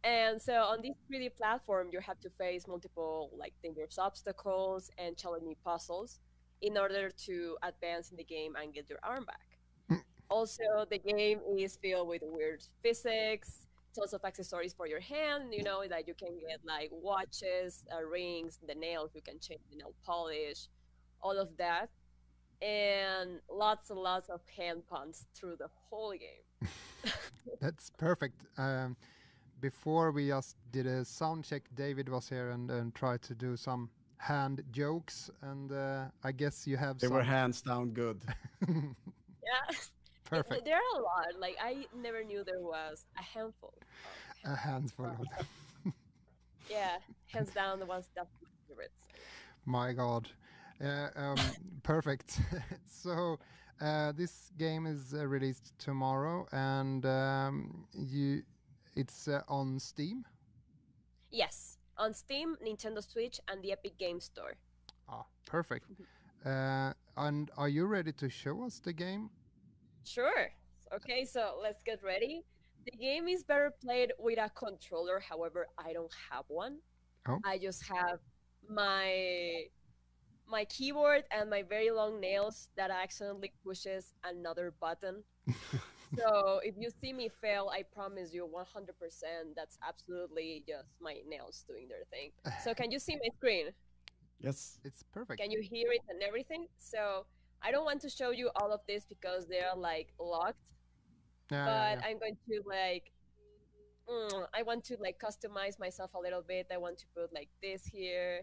And 0.05 0.41
so 0.41 0.55
on 0.55 0.83
this 0.83 0.97
3D 1.11 1.37
platform, 1.37 1.89
you 1.93 2.01
have 2.01 2.19
to 2.21 2.31
face 2.31 2.67
multiple 2.67 3.31
like 3.37 3.53
dangerous 3.63 3.99
obstacles 3.99 4.91
and 4.99 5.17
challenging 5.17 5.55
puzzles 5.65 6.19
in 6.61 6.77
order 6.77 7.11
to 7.11 7.57
advance 7.63 8.11
in 8.11 8.17
the 8.17 8.25
game 8.25 8.55
and 8.61 8.73
get 8.75 8.89
your 8.89 8.99
arm 9.03 9.25
back. 9.25 9.59
Mm. 9.91 10.03
also, 10.31 10.63
the 10.91 10.99
game 10.99 11.41
is 11.57 11.77
filled 11.77 12.09
with 12.09 12.23
weird 12.25 12.63
physics, 12.83 13.67
tons 13.95 14.13
of 14.13 14.25
accessories 14.25 14.73
for 14.73 14.87
your 14.89 15.01
hand. 15.01 15.53
You 15.53 15.63
know 15.63 15.85
that 15.89 16.09
you 16.09 16.15
can 16.15 16.39
get 16.49 16.61
like 16.65 16.91
watches, 16.91 17.85
uh, 17.95 18.03
rings, 18.05 18.59
the 18.67 18.75
nails. 18.75 19.11
You 19.15 19.23
can 19.23 19.39
change 19.39 19.61
the 19.71 19.77
nail 19.77 19.95
polish, 20.05 20.67
all 21.21 21.39
of 21.39 21.57
that, 21.59 21.91
and 22.63 23.41
lots 23.51 23.91
and 23.91 23.99
lots 23.99 24.29
of 24.29 24.41
hand 24.57 24.83
puns 24.89 25.27
through 25.35 25.57
the 25.57 25.69
whole 25.89 26.13
game. 26.13 26.69
That's 27.61 27.91
perfect. 27.99 28.45
Um, 28.57 28.97
before 29.61 30.11
we 30.13 30.29
just 30.29 30.57
did 30.71 30.87
a 30.87 31.05
sound 31.05 31.45
check, 31.45 31.63
David 31.75 32.09
was 32.09 32.29
here 32.29 32.51
and, 32.51 32.71
and 32.71 32.95
tried 32.95 33.23
to 33.23 33.35
do 33.35 33.57
some 33.57 33.91
hand 34.19 34.63
jokes, 34.71 35.31
and 35.43 35.73
uh, 35.73 36.05
I 36.23 36.31
guess 36.33 36.67
you 36.67 36.77
have 36.77 36.99
They 36.99 37.09
some. 37.09 37.17
were 37.17 37.23
hands 37.23 37.63
down 37.63 37.91
good. 37.91 38.21
Yeah. 39.45 39.77
perfect. 40.25 40.65
There 40.65 40.77
are 40.77 41.01
a 41.01 41.03
lot. 41.03 41.27
Like 41.41 41.57
I 41.61 41.85
never 42.01 42.23
knew 42.23 42.45
there 42.45 42.61
was 42.61 43.05
a 43.19 43.23
handful. 43.23 43.75
Of, 44.45 44.53
A 44.53 44.57
handful 44.57 45.07
of 45.07 45.19
them. 45.19 45.93
yeah, 46.71 46.99
hands 47.27 47.51
down 47.53 47.81
the 47.81 47.87
ones 47.87 48.09
that 48.15 48.29
my 48.41 48.49
favorites. 48.69 49.03
My 49.67 49.93
God. 49.93 50.29
Uh, 50.83 51.09
um, 51.17 51.37
perfect. 51.83 52.41
so 52.87 53.39
uh, 53.81 54.13
this 54.13 54.51
game 54.59 54.87
is 54.87 55.15
uh, 55.15 55.27
released 55.27 55.73
tomorrow, 55.79 56.47
and 56.53 57.07
um, 57.07 57.87
you, 57.95 58.43
it's 58.97 59.29
uh, 59.29 59.43
on 59.49 59.79
Steam. 59.79 60.25
Yes, 61.31 61.79
on 61.97 62.13
Steam, 62.13 62.57
Nintendo 62.67 63.03
Switch, 63.03 63.41
and 63.49 63.63
the 63.63 63.73
Epic 63.73 63.97
Game 63.99 64.21
Store. 64.21 64.55
Ah, 65.09 65.25
perfect. 65.47 65.87
Uh, 66.45 66.93
and 67.17 67.51
are 67.57 67.69
you 67.69 67.87
ready 67.87 68.13
to 68.13 68.29
show 68.29 68.65
us 68.65 68.81
the 68.81 68.93
game? 68.93 69.31
Sure. 70.05 70.51
Okay, 70.93 71.25
so 71.25 71.59
let's 71.63 71.83
get 71.83 72.03
ready. 72.03 72.45
The 72.85 72.97
game 72.97 73.29
is 73.29 73.45
better 73.45 73.73
played 73.83 74.13
with 74.19 74.39
a 74.39 74.51
controller. 74.51 75.21
However, 75.21 75.69
I 75.79 75.93
don't 75.93 76.13
have 76.31 76.45
one. 76.49 76.79
Oh. 77.29 77.39
I 77.45 77.59
just 77.59 77.85
have 77.87 78.19
my 78.69 79.65
my 80.53 80.65
keyboard 80.67 81.25
and 81.37 81.51
my 81.51 81.63
very 81.63 81.91
long 81.91 82.21
nails 82.21 82.69
that 82.77 82.91
accidentally 82.91 83.53
pushes 83.65 84.15
another 84.23 84.73
button. 84.81 85.25
so 86.19 86.61
if 86.63 86.75
you 86.79 86.91
see 87.01 87.13
me 87.13 87.31
fail, 87.41 87.73
I 87.73 87.83
promise 87.83 88.33
you 88.35 88.47
100% 88.47 89.57
that's 89.57 89.79
absolutely 89.87 90.63
just 90.69 90.91
my 91.01 91.17
nails 91.29 91.65
doing 91.67 91.89
their 91.89 92.05
thing. 92.11 92.31
So 92.63 92.75
can 92.75 92.93
you 92.93 92.99
see 93.01 93.17
my 93.17 93.31
screen? 93.37 93.67
Yes. 94.39 94.79
It's 94.85 95.03
perfect. 95.03 95.41
Can 95.41 95.51
you 95.51 95.63
hear 95.63 95.91
it 95.91 96.03
and 96.09 96.23
everything? 96.23 96.67
So 96.77 97.27
I 97.63 97.73
don't 97.73 97.87
want 97.87 98.03
to 98.03 98.11
show 98.11 98.31
you 98.31 98.51
all 98.57 98.73
of 98.73 98.81
this 98.87 99.05
because 99.09 99.49
they 99.49 99.61
are 99.61 99.77
like 99.77 100.13
locked 100.21 100.69
Yeah, 101.51 101.65
but 101.65 101.71
yeah, 101.71 101.95
yeah. 101.95 102.07
I'm 102.07 102.19
going 102.19 102.37
to 102.49 102.63
like 102.69 103.13
mm, 104.11 104.47
I 104.55 104.63
want 104.63 104.85
to 104.91 104.97
like 105.01 105.17
customize 105.19 105.79
myself 105.79 106.11
a 106.15 106.21
little 106.21 106.43
bit. 106.43 106.67
I 106.73 106.79
want 106.79 106.99
to 106.99 107.07
put 107.17 107.33
like 107.33 107.49
this 107.63 107.87
here. 107.87 108.43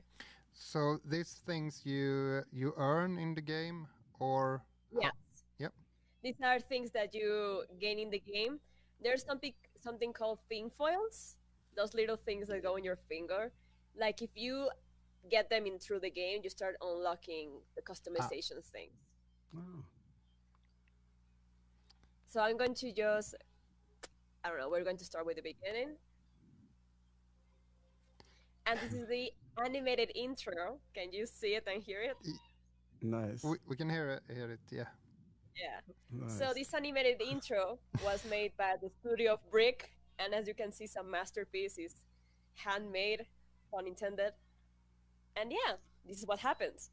So 0.53 0.99
these 1.05 1.41
things 1.45 1.81
you 1.85 2.43
you 2.51 2.73
earn 2.77 3.17
in 3.17 3.33
the 3.35 3.41
game, 3.41 3.87
or 4.19 4.63
Yes. 4.91 5.13
Yep. 5.59 5.73
These 6.23 6.41
are 6.43 6.59
things 6.59 6.91
that 6.91 7.13
you 7.13 7.63
gain 7.79 7.99
in 7.99 8.09
the 8.09 8.19
game. 8.19 8.59
There's 9.01 9.23
something 9.23 9.53
something 9.79 10.13
called 10.13 10.39
thing 10.49 10.69
foils. 10.69 11.37
Those 11.75 11.93
little 11.93 12.17
things 12.17 12.47
that 12.47 12.63
go 12.63 12.75
in 12.75 12.83
your 12.83 12.97
finger. 13.07 13.51
Like 13.95 14.21
if 14.21 14.31
you 14.35 14.69
get 15.29 15.49
them 15.49 15.65
in 15.65 15.79
through 15.79 15.99
the 15.99 16.09
game, 16.09 16.41
you 16.43 16.49
start 16.49 16.75
unlocking 16.81 17.61
the 17.75 17.81
customization 17.81 18.57
ah. 18.57 18.71
things. 18.71 18.99
Oh. 19.55 19.83
So 22.25 22.41
I'm 22.41 22.57
going 22.57 22.75
to 22.75 22.91
just 22.91 23.35
I 24.43 24.49
don't 24.49 24.59
know, 24.59 24.69
we're 24.69 24.83
going 24.83 24.97
to 24.97 25.05
start 25.05 25.25
with 25.25 25.35
the 25.35 25.41
beginning. 25.41 25.95
And 28.65 28.79
this 28.79 28.93
is 28.93 29.07
the 29.07 29.31
animated 29.63 30.11
intro. 30.15 30.79
Can 30.93 31.11
you 31.11 31.25
see 31.25 31.55
it 31.55 31.67
and 31.71 31.81
hear 31.83 32.01
it? 32.01 32.17
Nice. 33.01 33.43
we, 33.43 33.57
we 33.67 33.75
can 33.75 33.89
hear 33.89 34.09
it, 34.11 34.33
hear 34.33 34.51
it. 34.51 34.59
Yeah. 34.71 34.83
Yeah. 35.55 35.79
nice. 36.11 36.37
So 36.37 36.51
this 36.53 36.73
animated 36.73 37.21
intro 37.21 37.79
was 38.03 38.23
made 38.29 38.51
by 38.57 38.75
the 38.81 38.89
studio 38.99 39.33
of 39.33 39.51
Brick, 39.51 39.91
and 40.17 40.33
as 40.33 40.47
you 40.47 40.53
can 40.53 40.71
see, 40.71 40.87
some 40.87 41.09
masterpieces, 41.11 41.93
handmade, 42.55 43.25
pun 43.71 43.87
intended. 43.87 44.33
And 45.35 45.51
yeah, 45.51 45.75
this 46.07 46.17
is 46.19 46.25
what 46.27 46.39
happens. 46.39 46.89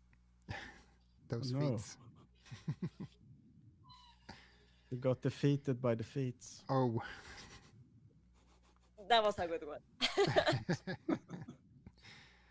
Those 1.28 1.52
No. 1.52 1.60
feats. 1.60 1.96
You 4.88 4.98
got 4.98 5.20
defeated 5.20 5.82
by 5.82 5.96
defeats. 5.96 6.62
Oh. 6.70 7.02
That 9.08 9.22
was 9.24 9.36
a 9.38 9.46
good 9.46 9.64
one. 9.66 11.18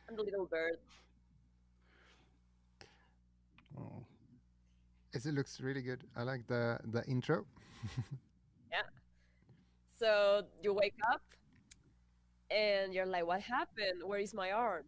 and 0.08 0.18
the 0.18 0.24
little 0.24 0.46
bird. 0.46 0.78
Oh. 3.78 4.06
Yes, 5.14 5.26
it 5.26 5.34
looks 5.34 5.60
really 5.62 5.82
good. 5.82 6.04
I 6.16 6.24
like 6.24 6.48
the 6.48 6.80
the 6.92 7.04
intro. 7.06 7.46
Yeah. 8.72 8.82
So 10.00 10.44
you 10.62 10.74
wake 10.74 10.98
up 11.12 11.22
and 12.50 12.94
you're 12.94 13.06
like, 13.06 13.26
what 13.26 13.42
happened? 13.42 14.02
Where 14.04 14.20
is 14.20 14.34
my 14.34 14.52
arm? 14.52 14.84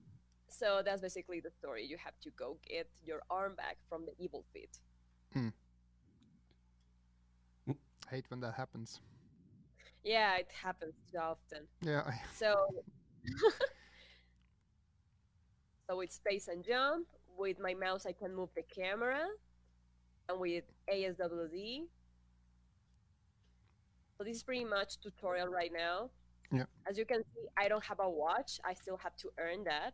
So 0.50 0.82
that's 0.84 1.02
basically 1.02 1.40
the 1.40 1.52
story. 1.52 1.86
You 1.86 1.98
have 1.98 2.14
to 2.22 2.30
go 2.32 2.58
get 2.68 2.88
your 3.04 3.22
arm 3.30 3.56
back 3.56 3.78
from 3.90 4.06
the 4.06 4.14
evil 4.24 4.44
feet. 4.54 4.80
Hmm. 5.34 5.50
Hate 8.10 8.26
when 8.30 8.40
that 8.40 8.54
happens. 8.54 9.02
Yeah, 10.04 10.38
it 10.38 10.50
happens 10.64 10.94
too 11.12 11.18
often. 11.18 11.68
Yeah. 11.82 12.04
I- 12.06 12.22
So, 12.34 12.56
so 15.90 15.98
with 15.98 16.12
space 16.12 16.48
and 16.48 16.64
jump, 16.64 17.08
with 17.38 17.60
my 17.60 17.74
mouse 17.74 18.06
I 18.06 18.12
can 18.12 18.36
move 18.36 18.50
the 18.56 18.64
camera, 18.64 19.26
and 20.30 20.40
with 20.40 20.64
ASWD. 20.94 21.84
So 24.18 24.24
this 24.24 24.38
is 24.38 24.44
pretty 24.44 24.66
much 24.66 25.00
tutorial 25.00 25.48
right 25.48 25.72
now. 25.72 26.10
Yeah. 26.52 26.64
As 26.90 26.98
you 26.98 27.06
can 27.06 27.24
see, 27.24 27.48
I 27.58 27.68
don't 27.68 27.84
have 27.84 28.00
a 28.00 28.10
watch. 28.10 28.60
I 28.66 28.74
still 28.74 28.98
have 28.98 29.16
to 29.18 29.30
earn 29.38 29.64
that. 29.66 29.94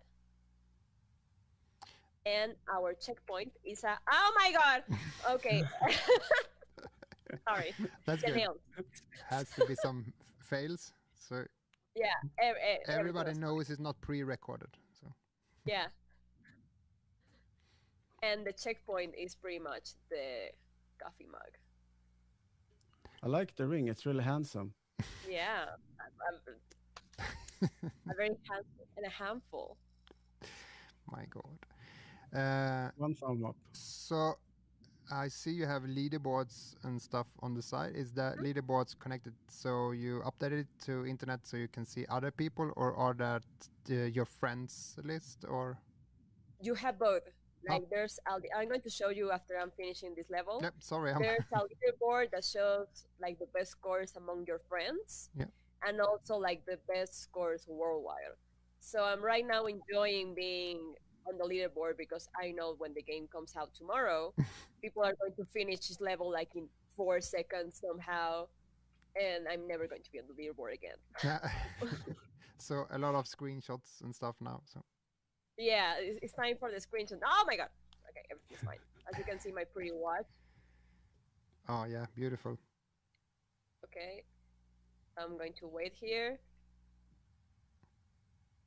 And 2.26 2.54
our 2.74 2.94
checkpoint 2.94 3.52
is 3.66 3.84
a. 3.84 3.98
Oh 4.10 4.32
my 4.38 4.52
god! 4.54 4.84
Okay. 5.30 5.64
Sorry. 7.50 7.74
That's 8.06 8.24
The 8.24 8.32
good. 8.32 8.86
Has 9.30 9.50
to 9.52 9.66
be 9.66 9.76
some 9.76 10.14
fails. 10.40 10.94
So 11.20 11.44
Yeah, 11.96 12.06
ev- 12.40 12.56
ev- 12.56 12.56
everything 12.88 13.00
Everybody 13.00 13.34
knows 13.34 13.70
it's 13.70 13.80
not 13.80 14.00
pre-recorded. 14.00 14.70
So 15.66 15.72
Yeah. 15.72 15.88
And 18.22 18.46
the 18.46 18.54
checkpoint 18.54 19.16
is 19.18 19.36
pretty 19.36 19.60
much 19.60 19.92
the 20.10 20.50
coffee 21.02 21.28
mug. 21.32 21.58
I 23.22 23.28
like 23.28 23.56
the 23.56 23.68
ring. 23.68 23.88
It's 23.88 24.06
really 24.06 24.24
handsome. 24.24 24.74
Yeah, 25.30 25.66
I'm, 26.00 26.40
I'm 27.62 27.90
a 28.10 28.14
very 28.16 28.30
handsome 28.50 28.88
and 28.98 29.06
a 29.06 29.10
handful. 29.10 29.78
my 31.12 31.26
god. 31.30 32.38
Uh, 32.38 32.92
One 32.98 33.14
thumb 33.14 33.46
up. 33.46 33.56
so 33.74 34.38
I 35.14 35.28
see 35.28 35.52
you 35.52 35.66
have 35.68 35.84
leaderboards 35.84 36.76
and 36.84 37.02
stuff 37.02 37.28
on 37.42 37.54
the 37.54 37.62
side. 37.62 37.96
Is 37.96 38.12
that 38.14 38.38
leaderboards 38.40 38.98
connected 38.98 39.34
so 39.48 39.92
you 39.92 40.22
updated 40.26 40.62
it 40.62 40.68
to 40.86 41.06
internet 41.06 41.46
so 41.46 41.58
you 41.58 41.68
can 41.68 41.86
see 41.86 42.06
other 42.10 42.32
people, 42.32 42.72
or 42.76 42.96
are 42.96 43.14
that 43.14 43.44
uh, 43.92 43.94
your 44.18 44.26
friends 44.26 44.98
list, 45.04 45.46
or? 45.48 45.78
You 46.62 46.74
have 46.76 46.98
both. 47.00 47.22
Like 47.70 47.90
there's, 47.90 48.20
I'll, 48.28 48.42
I'm 48.58 48.68
going 48.68 48.82
to 48.82 48.90
show 48.90 49.10
you 49.10 49.32
after 49.32 49.58
I'm 49.58 49.72
finishing 49.78 50.14
this 50.18 50.30
level. 50.30 50.60
Yep, 50.62 50.74
sorry, 50.80 51.12
I'm 51.14 51.22
There's 51.22 51.46
a 51.54 51.60
leaderboard 51.60 52.32
that 52.32 52.44
shows 52.44 52.88
like 53.22 53.40
the 53.40 53.48
best 53.54 53.72
scores 53.72 54.16
among 54.18 54.46
your 54.48 54.60
friends, 54.68 55.30
Yeah. 55.38 55.46
and 55.88 56.02
also 56.02 56.36
like 56.36 56.66
the 56.66 56.78
best 56.94 57.22
scores 57.22 57.66
worldwide. 57.68 58.36
So 58.82 59.06
I'm 59.06 59.24
right 59.24 59.46
now 59.48 59.66
enjoying 59.66 60.36
being 60.36 60.96
on 61.28 61.38
the 61.38 61.46
leaderboard 61.46 61.98
because 61.98 62.28
I 62.42 62.52
know 62.52 62.76
when 62.78 62.94
the 62.94 63.02
game 63.02 63.28
comes 63.32 63.56
out 63.56 63.74
tomorrow, 63.74 64.34
people 64.82 65.04
are 65.04 65.14
going 65.20 65.34
to 65.38 65.46
finish 65.46 65.88
this 65.88 66.02
level 66.02 66.32
like 66.32 66.50
in 66.56 66.68
four 66.96 67.22
seconds 67.22 67.82
somehow, 67.82 68.48
and 69.16 69.48
I'm 69.52 69.68
never 69.68 69.88
going 69.88 70.04
to 70.04 70.12
be 70.12 70.20
on 70.20 70.26
the 70.28 70.34
leaderboard 70.34 70.74
again. 70.74 71.00
So 72.64 72.88
a 72.92 72.98
lot 72.98 73.14
of 73.16 73.26
screenshots 73.26 74.02
and 74.04 74.16
stuff 74.16 74.36
now. 74.40 74.62
So 74.66 74.82
Yeah, 75.58 75.96
it's, 76.00 76.18
it's 76.22 76.34
time 76.34 76.56
for 76.58 76.72
the 76.72 76.78
screenshot. 76.78 77.20
Oh 77.26 77.44
my 77.46 77.58
god! 77.58 77.68
Okay, 78.10 78.24
everything's 78.32 78.64
fine. 78.64 78.78
As 79.12 79.18
you 79.18 79.26
can 79.26 79.38
see, 79.38 79.52
my 79.52 79.66
pretty 79.66 79.92
watch. 79.92 80.24
oh 81.68 81.84
yeah, 81.84 82.06
beautiful. 82.16 82.58
Okay. 83.84 84.24
I'm 85.18 85.38
going 85.38 85.54
to 85.60 85.68
wait 85.68 85.94
here. 85.94 86.40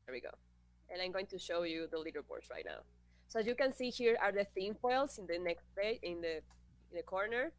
There 0.07 0.13
we 0.13 0.21
go. 0.21 0.31
And 0.91 1.03
I'm 1.03 1.13
going 1.13 1.27
to 1.27 1.39
show 1.39 1.63
you 1.63 1.87
the 1.91 1.97
leaderboards 1.99 2.51
right 2.51 2.65
now. 2.65 2.81
So 3.29 3.41
as 3.41 3.47
you 3.47 3.55
can 3.55 3.73
see 3.73 3.91
here 3.91 4.17
are 4.23 4.33
the 4.33 4.47
theme 4.55 4.75
files 4.81 5.19
in 5.19 5.27
the 5.27 5.39
next 5.39 5.67
page 5.77 5.99
in 6.03 6.21
the 6.21 6.37
in 6.91 6.95
the 6.97 7.03
corner. 7.03 7.53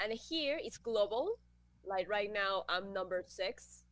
And 0.00 0.12
here 0.12 0.58
it's 0.60 0.76
global. 0.76 1.38
Like 1.86 2.08
right 2.10 2.32
now 2.32 2.64
I'm 2.68 2.92
number 2.92 3.22
six. 3.26 3.84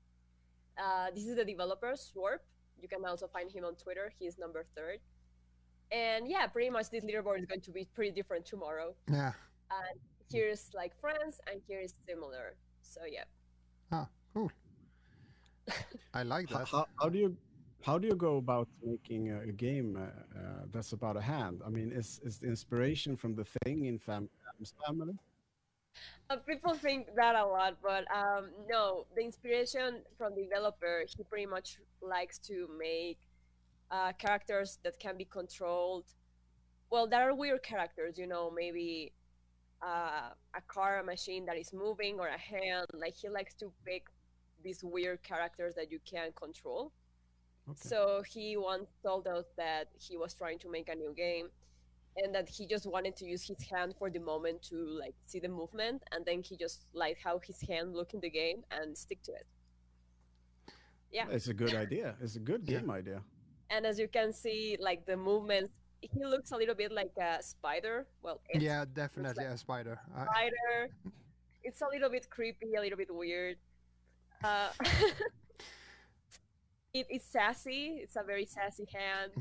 Uh, 0.76 1.10
this 1.14 1.26
is 1.26 1.36
the 1.36 1.44
developer, 1.44 1.92
Swarp. 1.92 2.40
You 2.80 2.88
can 2.88 3.04
also 3.04 3.26
find 3.28 3.50
him 3.50 3.64
on 3.64 3.74
Twitter. 3.76 4.12
He's 4.18 4.36
number 4.38 4.64
third. 4.76 4.98
And 5.90 6.28
yeah, 6.28 6.46
pretty 6.48 6.70
much 6.70 6.90
this 6.90 7.04
leaderboard 7.04 7.38
is 7.38 7.46
going 7.46 7.60
to 7.62 7.70
be 7.70 7.86
pretty 7.94 8.10
different 8.10 8.44
tomorrow. 8.44 8.94
Yeah. 9.10 9.32
And 9.70 9.98
here's 10.30 10.70
like 10.74 10.92
France, 11.00 11.40
and 11.50 11.60
here 11.66 11.80
is 11.80 11.94
similar. 12.06 12.56
So 12.82 13.00
yeah. 13.10 13.24
Ah, 13.92 14.08
cool. 14.34 14.50
I 16.14 16.22
like 16.24 16.50
How, 16.50 16.58
that. 16.58 16.68
how, 16.68 16.86
how 17.00 17.08
do 17.08 17.18
you 17.18 17.36
how 17.86 17.98
do 17.98 18.08
you 18.08 18.16
go 18.16 18.36
about 18.36 18.68
making 18.84 19.30
a, 19.30 19.42
a 19.42 19.52
game 19.52 19.96
uh, 19.96 20.00
uh, 20.02 20.42
that's 20.72 20.92
about 20.92 21.16
a 21.16 21.20
hand? 21.20 21.62
I 21.64 21.70
mean, 21.76 21.92
is 21.92 22.20
is 22.24 22.38
the 22.42 22.48
inspiration 22.48 23.16
from 23.16 23.32
the 23.36 23.46
thing 23.56 23.84
in 23.84 23.96
fam- 23.98 24.28
family? 24.84 25.14
Uh, 26.28 26.36
people 26.50 26.74
think 26.74 27.02
that 27.14 27.34
a 27.36 27.46
lot, 27.56 27.74
but 27.90 28.02
um, 28.20 28.44
no. 28.68 29.06
The 29.14 29.22
inspiration 29.30 30.02
from 30.18 30.34
the 30.34 30.42
developer, 30.42 31.04
he 31.16 31.22
pretty 31.22 31.46
much 31.46 31.68
likes 32.02 32.36
to 32.50 32.56
make 32.86 33.20
uh, 33.96 34.12
characters 34.24 34.68
that 34.82 34.98
can 34.98 35.16
be 35.16 35.26
controlled. 35.38 36.06
Well, 36.90 37.06
there 37.12 37.24
are 37.28 37.34
weird 37.34 37.62
characters, 37.62 38.18
you 38.18 38.26
know, 38.26 38.44
maybe 38.62 39.12
uh, 39.90 40.30
a 40.60 40.62
car, 40.74 40.98
a 40.98 41.04
machine 41.04 41.46
that 41.46 41.56
is 41.56 41.70
moving, 41.72 42.14
or 42.18 42.28
a 42.40 42.42
hand. 42.52 42.86
Like 43.04 43.14
he 43.22 43.28
likes 43.28 43.54
to 43.62 43.66
pick 43.88 44.04
these 44.64 44.80
weird 44.82 45.22
characters 45.22 45.72
that 45.78 45.88
you 45.92 46.00
can't 46.12 46.34
control. 46.34 46.92
Okay. 47.68 47.88
So 47.88 48.22
he 48.28 48.56
once 48.56 48.88
told 49.02 49.26
us 49.26 49.44
that 49.56 49.88
he 49.98 50.16
was 50.16 50.34
trying 50.34 50.58
to 50.60 50.70
make 50.70 50.88
a 50.88 50.94
new 50.94 51.12
game 51.14 51.48
and 52.16 52.34
that 52.34 52.48
he 52.48 52.66
just 52.66 52.86
wanted 52.86 53.16
to 53.16 53.24
use 53.26 53.42
his 53.46 53.60
hand 53.70 53.94
for 53.98 54.08
the 54.08 54.20
moment 54.20 54.62
to 54.70 54.76
like 54.76 55.14
see 55.26 55.40
the 55.40 55.48
movement 55.48 56.02
and 56.12 56.24
then 56.24 56.42
he 56.42 56.56
just 56.56 56.86
liked 56.94 57.20
how 57.22 57.38
his 57.40 57.60
hand 57.62 57.94
looked 57.94 58.14
in 58.14 58.20
the 58.20 58.30
game 58.30 58.62
and 58.70 58.96
stick 58.96 59.20
to 59.24 59.32
it. 59.32 59.46
Yeah. 61.12 61.26
It's 61.30 61.48
a 61.48 61.54
good 61.54 61.74
idea. 61.84 62.14
It's 62.22 62.36
a 62.36 62.40
good 62.40 62.62
Yeah. 62.64 62.78
game 62.80 62.90
idea. 62.90 63.22
And 63.70 63.84
as 63.84 63.98
you 63.98 64.06
can 64.08 64.32
see, 64.32 64.76
like 64.80 65.04
the 65.06 65.16
movements, 65.16 65.72
he 66.00 66.24
looks 66.24 66.52
a 66.52 66.56
little 66.56 66.74
bit 66.76 66.92
like 66.92 67.10
a 67.20 67.42
spider. 67.42 68.06
Well, 68.22 68.40
it's 68.48 68.62
Yeah, 68.62 68.84
definitely 68.92 69.44
like- 69.44 69.54
a 69.54 69.58
spider. 69.58 69.98
Spider. 70.14 70.88
It's 71.64 71.80
a 71.82 71.88
little 71.92 72.10
bit 72.10 72.30
creepy, 72.30 72.74
a 72.76 72.80
little 72.80 72.96
bit 72.96 73.12
weird. 73.12 73.56
Uh, 74.44 74.68
it, 77.00 77.06
it's 77.10 77.26
sassy. 77.26 78.00
It's 78.02 78.16
a 78.16 78.22
very 78.22 78.46
sassy 78.46 78.86
hand. 78.92 79.32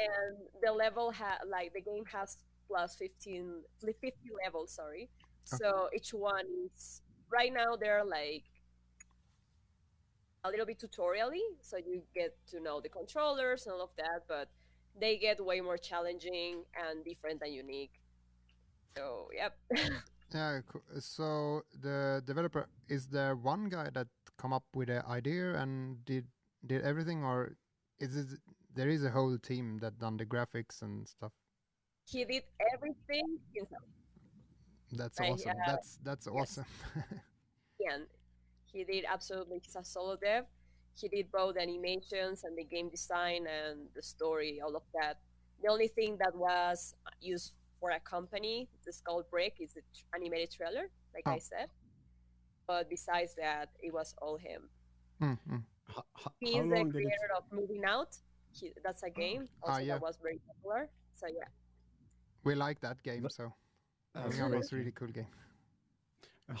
and 0.00 0.36
the 0.62 0.72
level 0.72 1.12
ha 1.12 1.38
like 1.48 1.72
the 1.72 1.80
game 1.80 2.04
has 2.12 2.38
plus 2.66 2.96
15 2.96 3.62
50 3.80 4.12
levels 4.44 4.72
sorry. 4.72 5.08
So 5.44 5.88
each 5.94 6.10
one 6.12 6.46
is 6.74 7.02
right 7.30 7.52
now 7.52 7.76
they're 7.76 8.04
like 8.04 8.44
a 10.42 10.50
little 10.50 10.66
bit 10.66 10.78
tutorially 10.78 11.46
so 11.60 11.76
you 11.76 12.02
get 12.14 12.36
to 12.48 12.60
know 12.60 12.80
the 12.80 12.88
controllers 12.88 13.66
and 13.66 13.74
all 13.74 13.82
of 13.82 13.90
that 13.96 14.24
but 14.28 14.48
they 15.00 15.16
get 15.16 15.44
way 15.44 15.60
more 15.60 15.78
challenging 15.78 16.64
and 16.74 17.04
different 17.04 17.40
and 17.42 17.54
unique. 17.54 17.92
So 18.96 19.28
yep. 19.34 19.56
Yeah, 20.34 20.62
so 20.98 21.62
the 21.80 22.20
developer 22.26 22.66
is 22.88 23.06
there 23.06 23.36
one 23.36 23.68
guy 23.68 23.90
that 23.94 24.08
come 24.36 24.52
up 24.52 24.64
with 24.74 24.88
the 24.88 25.06
idea 25.06 25.54
and 25.54 26.04
did 26.04 26.26
did 26.66 26.82
everything, 26.82 27.24
or 27.24 27.56
is 27.98 28.16
it 28.16 28.26
there 28.74 28.88
is 28.88 29.04
a 29.04 29.10
whole 29.10 29.38
team 29.38 29.78
that 29.80 29.98
done 29.98 30.16
the 30.16 30.26
graphics 30.26 30.82
and 30.82 31.06
stuff? 31.08 31.32
he 32.06 32.24
did 32.24 32.42
everything 32.74 33.38
himself 33.54 33.82
That's 34.92 35.18
Right, 35.18 35.32
awesome. 35.32 35.52
yeah. 35.56 35.64
That's 35.66 35.98
that's 36.04 36.26
awesome. 36.26 36.66
yeah, 37.80 37.98
he 38.72 38.84
did 38.84 39.04
absolutely 39.10 39.60
he's 39.64 39.76
a 39.76 39.84
solo 39.84 40.16
dev 40.16 40.44
he 40.96 41.08
did 41.08 41.30
both 41.32 41.56
animations 41.56 42.44
and 42.44 42.56
the 42.56 42.64
game 42.64 42.88
design 42.90 43.46
and 43.48 43.88
the 43.96 44.02
story 44.02 44.60
all 44.64 44.76
of 44.76 44.82
that 44.94 45.18
the 45.62 45.68
only 45.70 45.88
thing 45.88 46.16
that 46.18 46.34
was 46.36 46.94
used 47.20 47.52
for 47.80 47.90
a 47.90 48.00
company 48.00 48.68
the 48.86 48.92
skull 48.92 49.24
break 49.30 49.54
is 49.60 49.72
the 49.74 49.80
tr- 49.96 50.04
animated 50.14 50.50
trailer 50.52 50.86
like 51.14 51.24
i 51.26 51.36
Oh. 51.36 51.40
said 51.40 51.68
but 52.68 52.88
besides 52.88 53.34
that 53.36 53.70
it 53.82 53.92
was 53.92 54.14
all 54.22 54.36
him 54.36 54.68
Mm, 55.22 55.38
mm. 55.50 55.62
How, 55.94 56.04
how, 56.22 56.32
he 56.40 56.54
how 56.54 56.62
is 56.62 56.68
the 56.70 56.74
long 56.76 56.88
it? 56.88 56.92
creator 56.92 57.30
of 57.36 57.44
moving 57.52 57.84
out 57.84 58.16
he, 58.52 58.72
that's 58.84 59.02
a 59.02 59.10
game 59.10 59.48
also 59.62 59.72
Ah, 59.74 59.78
yeah. 59.78 59.94
that 59.94 60.02
was 60.02 60.16
very 60.22 60.40
popular 60.48 60.88
so 61.12 61.26
yeah 61.28 61.48
We 62.44 62.54
like 62.54 62.80
that 62.80 63.02
game, 63.02 63.26
so 63.30 63.52
That's 64.14 64.26
Moving 64.26 64.42
On 64.42 64.50
great. 64.50 64.58
was 64.60 64.72
a 64.72 64.76
really 64.76 64.92
cool 64.92 65.08
game. 65.08 65.32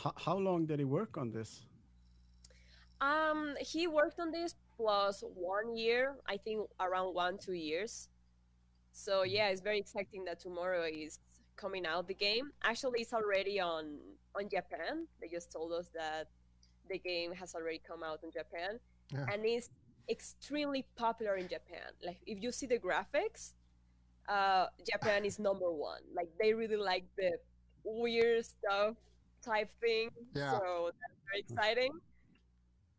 How, 0.02 0.12
how 0.16 0.36
long 0.38 0.66
did 0.66 0.78
he 0.78 0.86
work 0.86 1.18
on 1.18 1.30
this? 1.30 1.50
Um, 3.00 3.54
he 3.60 3.86
worked 3.86 4.18
on 4.20 4.30
this 4.30 4.54
plus 4.76 5.22
one 5.34 5.76
year, 5.76 6.16
I 6.26 6.36
think 6.38 6.68
around 6.80 7.14
one 7.14 7.36
two 7.38 7.52
years. 7.70 8.08
So 8.92 9.24
yeah, 9.24 9.48
it's 9.52 9.60
very 9.60 9.78
exciting 9.78 10.24
that 10.24 10.40
tomorrow 10.40 10.84
is 10.86 11.18
coming 11.56 11.84
out 11.86 12.08
the 12.08 12.14
game. 12.14 12.46
Actually, 12.62 13.00
it's 13.02 13.12
already 13.12 13.60
on 13.60 13.98
on 14.34 14.44
Japan. 14.48 15.06
They 15.20 15.28
just 15.28 15.52
told 15.52 15.72
us 15.72 15.88
that 15.94 16.28
the 16.88 16.98
game 16.98 17.32
has 17.34 17.54
already 17.54 17.80
come 17.86 18.02
out 18.02 18.20
in 18.24 18.30
Japan, 18.30 18.78
Yeah. 19.12 19.26
and 19.32 19.44
it's 19.44 19.70
extremely 20.08 20.86
popular 20.96 21.36
in 21.36 21.48
Japan. 21.48 21.92
Like 22.04 22.18
if 22.26 22.42
you 22.42 22.52
see 22.52 22.66
the 22.66 22.78
graphics, 22.78 23.52
uh, 24.28 24.66
Japan 24.90 25.24
is 25.24 25.38
number 25.38 25.70
one. 25.70 26.00
Like 26.14 26.28
they 26.40 26.54
really 26.54 26.76
like 26.76 27.04
the 27.16 27.32
weird 27.84 28.44
stuff 28.44 28.96
type 29.42 29.70
thing. 29.80 30.10
Yeah. 30.34 30.52
So 30.52 30.90
that's 31.00 31.20
very 31.26 31.40
exciting. 31.40 31.92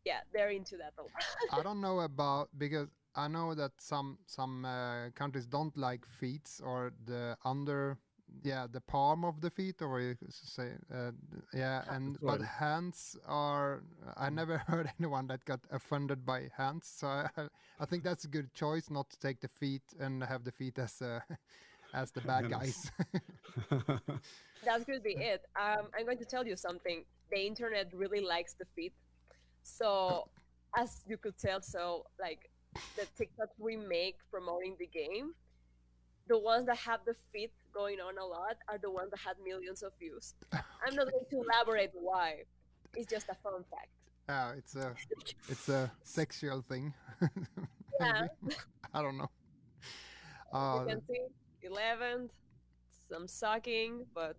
Yeah, 0.05 0.19
they're 0.33 0.51
into 0.51 0.77
that 0.77 0.93
a 0.99 1.01
lot. 1.01 1.59
I 1.59 1.63
don't 1.63 1.81
know 1.81 1.99
about 2.11 2.49
because 2.57 2.89
I 3.15 3.27
know 3.27 3.55
that 3.55 3.71
some 3.79 4.19
some 4.27 4.65
uh, 4.65 5.09
countries 5.15 5.47
don't 5.47 5.75
like 5.77 6.05
feet 6.05 6.49
or 6.63 6.93
the 7.05 7.37
under 7.43 7.97
yeah 8.43 8.67
the 8.71 8.81
palm 8.81 9.23
of 9.23 9.41
the 9.41 9.49
feet 9.49 9.81
or 9.81 9.99
you 10.01 10.15
say 10.29 10.71
uh, 10.93 11.11
yeah 11.53 11.83
and 11.89 12.17
but 12.21 12.41
hands 12.41 13.17
are 13.27 13.83
I 14.17 14.29
never 14.29 14.57
heard 14.67 14.91
anyone 14.99 15.27
that 15.27 15.45
got 15.45 15.59
offended 15.71 16.25
by 16.25 16.49
hands 16.55 16.91
so 16.99 17.07
I, 17.07 17.29
I 17.79 17.85
think 17.85 18.03
that's 18.03 18.25
a 18.25 18.27
good 18.27 18.53
choice 18.53 18.89
not 18.89 19.09
to 19.11 19.19
take 19.19 19.41
the 19.41 19.47
feet 19.47 19.83
and 19.99 20.23
have 20.23 20.43
the 20.43 20.51
feet 20.51 20.77
as 20.79 21.01
uh, 21.01 21.19
as 21.93 22.11
the 22.11 22.21
bad 22.21 22.51
Hands. 22.51 22.51
guys 22.51 22.91
that 24.65 24.85
could 24.85 25.03
be 25.03 25.11
it. 25.11 25.45
Um, 25.55 25.87
I'm 25.97 26.05
going 26.05 26.17
to 26.17 26.25
tell 26.25 26.45
you 26.45 26.55
something. 26.55 27.05
The 27.31 27.45
internet 27.45 27.91
really 27.93 28.21
likes 28.21 28.53
the 28.53 28.65
feet. 28.75 28.93
So 29.63 30.27
as 30.77 31.03
you 31.07 31.17
could 31.17 31.37
tell, 31.37 31.61
so 31.61 32.05
like 32.19 32.49
the 32.97 33.03
TikToks 33.17 33.55
we 33.59 33.77
make 33.77 34.17
promoting 34.31 34.75
the 34.79 34.87
game, 34.87 35.33
the 36.27 36.37
ones 36.37 36.65
that 36.65 36.77
have 36.77 37.01
the 37.05 37.15
fit 37.31 37.51
going 37.75 37.99
on 37.99 38.17
a 38.17 38.25
lot 38.25 38.55
are 38.69 38.79
the 38.79 38.89
ones 38.89 39.09
that 39.11 39.19
had 39.19 39.35
millions 39.43 39.83
of 39.83 39.91
views. 39.99 40.33
I'm 40.53 40.95
not 40.95 41.11
going 41.11 41.25
to 41.31 41.37
elaborate 41.45 41.91
why. 41.93 42.29
It's 42.95 43.09
just 43.15 43.27
a 43.29 43.35
fun 43.43 43.63
fact. 43.69 43.91
Yeah, 44.29 44.53
it's 44.57 44.75
a 44.75 44.95
it's 45.49 45.69
a 45.69 45.91
sexual 46.03 46.61
thing. 46.71 46.93
Yeah. 47.99 48.27
I 48.93 49.01
don't 49.01 49.17
know. 49.17 49.29
you 50.53 50.59
Uh, 50.59 50.85
can 50.85 51.01
see 51.07 51.21
11, 51.63 52.29
some 53.09 53.25
sucking, 53.27 54.05
but 54.13 54.35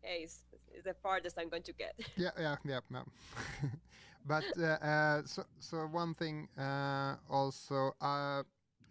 hey, 0.00 0.20
it's, 0.24 0.42
it's 0.72 0.84
the 0.84 0.94
farthest 1.02 1.36
I'm 1.38 1.50
going 1.50 1.62
to 1.64 1.74
get. 1.74 1.92
yeah, 2.16 2.30
yeah, 2.38 2.56
yeah, 2.64 2.80
no. 2.88 3.02
but 4.24 4.44
uh, 4.58 4.64
uh, 4.80 5.22
so 5.26 5.44
so 5.60 5.76
one 5.92 6.14
thing 6.14 6.48
uh, 6.58 7.16
also 7.28 7.92
uh, 8.00 8.42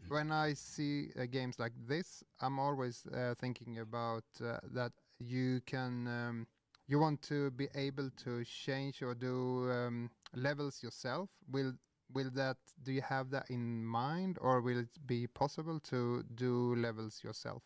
when 0.08 0.32
I 0.32 0.54
see 0.54 1.10
uh, 1.20 1.26
games 1.26 1.60
like 1.60 1.74
this, 1.88 2.24
I'm 2.42 2.60
always 2.60 3.06
uh, 3.08 3.34
thinking 3.40 3.80
about 3.80 4.24
uh, 4.44 4.58
that 4.74 4.92
you 5.20 5.62
can 5.66 6.08
um, 6.08 6.48
you 6.88 7.00
want 7.00 7.22
to 7.24 7.52
be 7.52 7.68
able 7.76 8.10
to 8.24 8.44
change 8.46 9.02
or 9.02 9.16
do 9.16 9.70
um, 9.72 10.10
levels 10.36 10.84
yourself. 10.84 11.30
Will 11.52 11.74
will 12.14 12.30
that 12.36 12.58
do 12.84 12.92
you 12.92 13.02
have 13.02 13.30
that 13.32 13.50
in 13.50 13.86
mind, 13.86 14.38
or 14.42 14.62
will 14.62 14.80
it 14.80 15.08
be 15.08 15.28
possible 15.28 15.80
to 15.82 16.24
do 16.36 16.76
levels 16.76 17.24
yourself? 17.24 17.64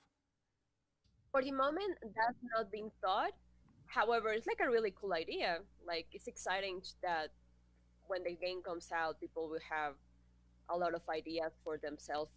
For 1.32 1.42
the 1.44 1.52
moment, 1.52 1.98
that's 2.02 2.40
not 2.56 2.72
being 2.72 2.92
thought. 3.02 3.34
However, 3.88 4.30
it's 4.32 4.48
like 4.48 4.60
a 4.66 4.70
really 4.70 4.94
cool 5.00 5.14
idea. 5.14 5.60
Like, 5.86 6.08
it's 6.14 6.28
exciting 6.28 6.82
that 7.02 7.30
when 8.08 8.24
the 8.24 8.34
game 8.36 8.62
comes 8.62 8.92
out, 8.92 9.20
people 9.20 9.50
will 9.50 9.64
have 9.70 9.96
a 10.70 10.78
lot 10.78 10.94
of 10.94 11.02
ideas 11.10 11.52
for 11.64 11.78
themselves. 11.78 12.32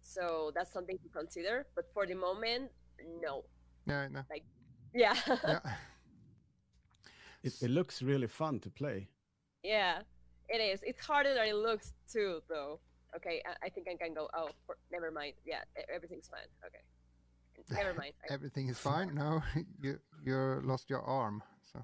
So 0.00 0.52
that's 0.54 0.72
something 0.72 0.98
to 0.98 1.08
consider. 1.08 1.66
But 1.74 1.86
for 1.92 2.06
the 2.06 2.14
moment, 2.14 2.70
no. 3.22 3.44
Yeah, 3.86 4.08
no. 4.10 4.22
Yeah. 4.94 5.14
yeah. 5.26 5.60
It, 7.42 7.54
it 7.62 7.70
looks 7.70 8.02
really 8.02 8.26
fun 8.26 8.58
to 8.60 8.70
play. 8.70 9.08
Yeah, 9.62 10.00
it 10.48 10.58
is. 10.58 10.82
It's 10.82 11.00
harder 11.00 11.34
than 11.34 11.46
it 11.46 11.54
looks 11.54 11.94
too, 12.12 12.40
though. 12.48 12.80
Okay, 13.16 13.42
I, 13.46 13.66
I 13.66 13.68
think 13.68 13.86
I 13.88 13.96
can 13.96 14.14
go. 14.14 14.28
Oh, 14.34 14.50
for, 14.66 14.76
never 14.90 15.10
mind. 15.10 15.34
Yeah, 15.46 15.60
everything's 15.94 16.28
fine. 16.28 16.48
Okay, 16.66 16.82
never 17.72 17.94
mind. 17.94 18.12
Everything 18.30 18.68
is 18.68 18.78
fine. 18.78 19.14
No, 19.14 19.42
you 19.82 19.98
you 20.24 20.60
lost 20.64 20.90
your 20.90 21.02
arm. 21.02 21.42
So 21.72 21.82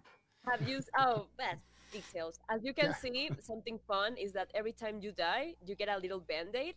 have 0.50 0.68
you? 0.68 0.80
Oh, 0.98 1.26
that's 1.38 1.60
details. 1.94 2.38
As 2.50 2.60
you 2.64 2.74
can 2.74 2.90
Yeah. 2.90 2.98
see, 3.02 3.30
something 3.40 3.78
fun 3.88 4.16
is 4.16 4.32
that 4.34 4.50
every 4.54 4.72
time 4.72 5.00
you 5.00 5.12
die, 5.12 5.54
you 5.66 5.74
get 5.76 5.88
a 5.88 5.98
little 5.98 6.20
band 6.20 6.54
aid. 6.56 6.76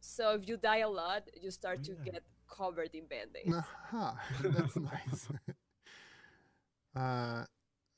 So 0.00 0.30
if 0.38 0.48
you 0.48 0.56
die 0.56 0.78
a 0.88 0.88
lot, 0.88 1.28
you 1.42 1.50
start 1.50 1.82
to 1.84 1.92
Yeah. 1.98 2.04
get 2.04 2.22
covered 2.48 2.94
in 2.94 3.06
band 3.06 3.32
aids. 3.36 3.74
Aha, 3.92 4.20
that's 4.52 4.76
nice. 4.78 5.28
uh, 6.96 7.44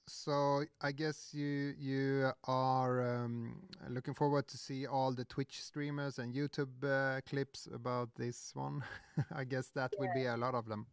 so 0.08 0.64
I 0.80 0.92
guess 0.92 1.32
you 1.34 1.74
you 1.78 2.32
are 2.44 3.24
um, 3.24 3.62
looking 3.88 4.14
forward 4.14 4.48
to 4.48 4.58
see 4.58 4.86
all 4.86 5.12
the 5.12 5.24
Twitch 5.24 5.62
streamers 5.62 6.18
and 6.18 6.34
YouTube 6.34 6.82
uh, 6.84 7.20
clips 7.28 7.68
about 7.72 8.10
this 8.16 8.52
one. 8.54 8.84
I 9.34 9.44
guess 9.44 9.68
that 9.74 9.94
will 9.98 10.08
be 10.08 10.26
a 10.26 10.36
lot 10.36 10.54
of 10.54 10.66
them. 10.66 10.86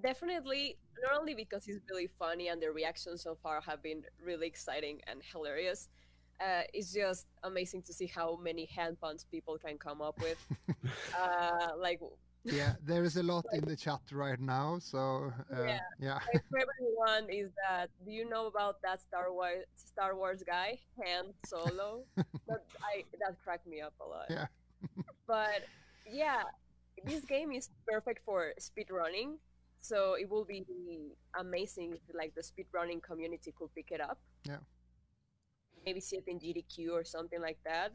Definitely, 0.00 0.76
not 1.02 1.20
only 1.20 1.34
because 1.34 1.66
it's 1.68 1.80
really 1.90 2.08
funny 2.18 2.48
and 2.48 2.60
the 2.62 2.70
reactions 2.70 3.22
so 3.22 3.34
far 3.42 3.60
have 3.60 3.82
been 3.82 4.02
really 4.24 4.46
exciting 4.46 5.00
and 5.06 5.20
hilarious. 5.32 5.88
Uh, 6.40 6.62
it's 6.72 6.92
just 6.92 7.26
amazing 7.42 7.82
to 7.82 7.92
see 7.92 8.06
how 8.06 8.36
many 8.42 8.64
hand 8.66 8.98
puns 9.00 9.24
people 9.30 9.58
can 9.58 9.76
come 9.78 10.00
up 10.00 10.18
with. 10.20 10.38
uh, 11.20 11.68
like 11.78 12.00
yeah, 12.44 12.72
there 12.82 13.04
is 13.04 13.16
a 13.16 13.22
lot 13.22 13.44
in 13.52 13.64
the 13.64 13.76
chat 13.76 14.00
right 14.12 14.40
now. 14.40 14.78
So 14.80 15.32
uh, 15.54 15.62
Yeah. 15.64 15.80
yeah, 15.98 16.18
my 16.32 16.40
favorite 16.52 16.94
one 16.96 17.28
is 17.30 17.50
that 17.68 17.90
do 18.04 18.10
you 18.10 18.28
know 18.28 18.46
about 18.46 18.80
that 18.82 19.02
Star 19.02 19.32
Wars 19.32 19.64
Star 19.74 20.16
Wars 20.16 20.42
guy 20.46 20.78
Han 21.04 21.34
Solo? 21.44 22.04
that 22.16 22.64
I 22.82 23.04
that 23.20 23.36
cracked 23.44 23.66
me 23.66 23.80
up 23.82 23.94
a 24.00 24.06
lot. 24.08 24.26
Yeah. 24.30 24.46
but 25.26 25.68
yeah, 26.06 26.42
this 27.04 27.24
game 27.24 27.52
is 27.52 27.68
perfect 27.86 28.24
for 28.24 28.52
speed 28.58 28.88
running. 28.90 29.38
So 29.80 30.14
it 30.14 30.28
will 30.28 30.44
be 30.44 30.64
amazing 31.38 31.94
if 31.94 32.14
like 32.14 32.34
the 32.34 32.42
speed 32.42 32.66
running 32.72 33.00
community 33.00 33.52
could 33.56 33.74
pick 33.74 33.90
it 33.90 34.00
up. 34.00 34.18
Yeah. 34.44 34.58
Maybe 35.86 36.00
see 36.00 36.16
it 36.16 36.24
in 36.26 36.38
GDQ 36.38 36.92
or 36.92 37.04
something 37.04 37.40
like 37.40 37.58
that. 37.64 37.92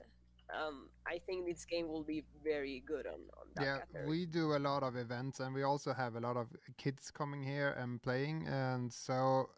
Um, 0.54 0.90
I 1.08 1.20
think 1.26 1.48
this 1.48 1.66
game 1.66 1.88
will 1.88 2.04
be 2.04 2.24
very 2.44 2.84
good 2.86 3.08
on, 3.08 3.14
on 3.14 3.48
that 3.56 3.64
yeah, 3.64 3.78
category. 3.80 4.08
we 4.08 4.26
do 4.28 4.56
a 4.56 4.60
lot 4.60 4.84
of 4.84 4.96
events, 4.96 5.40
and 5.40 5.54
we 5.54 5.64
also 5.64 5.92
have 5.92 6.16
a 6.16 6.20
lot 6.20 6.38
of 6.38 6.48
kids 6.78 7.10
coming 7.10 7.44
here 7.44 7.76
and 7.80 8.02
playing, 8.02 8.46
and 8.48 8.94
so 8.94 9.50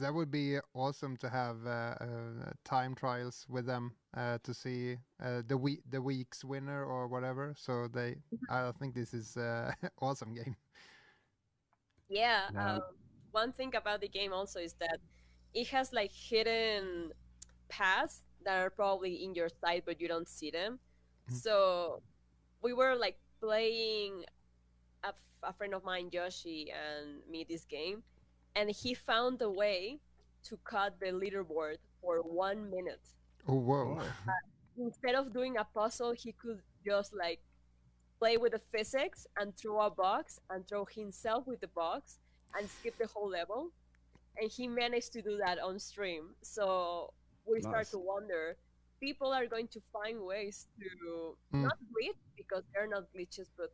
that 0.00 0.12
would 0.12 0.30
be 0.30 0.58
awesome 0.74 1.16
to 1.16 1.28
have 1.28 1.56
uh, 1.66 1.70
uh, 1.70 2.06
time 2.64 2.94
trials 2.94 3.46
with 3.48 3.66
them 3.66 3.92
uh, 4.16 4.38
to 4.42 4.54
see 4.54 4.96
uh, 5.22 5.42
the 5.46 5.56
week 5.56 5.80
the 5.90 6.00
week's 6.00 6.44
winner 6.44 6.84
or 6.84 7.08
whatever. 7.08 7.54
So 7.56 7.88
they, 7.88 8.16
I 8.50 8.70
think 8.78 8.94
this 8.94 9.14
is 9.14 9.36
uh, 9.36 9.72
awesome 10.00 10.34
game. 10.34 10.56
Yeah. 12.08 12.48
Yeah. 12.52 12.74
Um, 12.74 12.80
one 13.32 13.52
thing 13.52 13.74
about 13.76 14.00
the 14.00 14.08
game 14.08 14.32
also 14.32 14.58
is 14.60 14.74
that 14.74 14.98
it 15.54 15.68
has 15.68 15.92
like 15.92 16.10
hidden 16.12 17.12
paths 17.68 18.22
that 18.44 18.58
are 18.58 18.70
probably 18.70 19.24
in 19.24 19.34
your 19.34 19.48
sight, 19.48 19.84
but 19.86 20.00
you 20.00 20.08
don't 20.08 20.28
see 20.28 20.50
them. 20.50 20.78
Mhm. 21.30 21.34
So 21.34 22.02
we 22.62 22.72
were 22.72 22.94
like 22.94 23.18
playing 23.40 24.24
a, 25.04 25.08
f- 25.08 25.22
a 25.42 25.52
friend 25.52 25.74
of 25.74 25.84
mine, 25.84 26.08
Yoshi, 26.12 26.70
and 26.72 27.20
me 27.30 27.44
this 27.48 27.64
game, 27.64 28.02
and 28.56 28.70
he 28.70 28.94
found 28.94 29.42
a 29.42 29.50
way 29.50 30.00
to 30.44 30.56
cut 30.64 30.98
the 31.00 31.06
leaderboard 31.12 31.76
for 32.00 32.18
one 32.22 32.70
minute. 32.70 33.02
Oh 33.46 33.54
whoa! 33.56 34.00
Instead 34.78 35.14
of 35.14 35.32
doing 35.32 35.56
a 35.56 35.64
puzzle, 35.64 36.12
he 36.12 36.32
could 36.32 36.60
just 36.84 37.12
like 37.14 37.40
play 38.18 38.36
with 38.36 38.52
the 38.52 38.58
physics 38.72 39.26
and 39.38 39.56
throw 39.56 39.80
a 39.80 39.90
box 39.90 40.38
and 40.50 40.66
throw 40.68 40.84
himself 40.84 41.46
with 41.46 41.60
the 41.60 41.68
box 41.68 42.18
and 42.58 42.68
skip 42.70 42.96
the 42.98 43.06
whole 43.06 43.28
level. 43.30 43.70
And 44.40 44.50
he 44.50 44.68
managed 44.68 45.12
to 45.12 45.22
do 45.22 45.36
that 45.38 45.58
on 45.58 45.78
stream. 45.78 46.34
So 46.42 47.12
we 47.46 47.60
start 47.60 47.88
to 47.90 47.98
wonder 47.98 48.56
people 49.00 49.32
are 49.32 49.46
going 49.46 49.68
to 49.68 49.80
find 49.92 50.20
ways 50.22 50.66
to 50.80 51.36
Mm. 51.54 51.62
not 51.64 51.78
glitch 51.92 52.18
because 52.36 52.64
they're 52.72 52.88
not 52.88 53.04
glitches, 53.14 53.48
but 53.56 53.70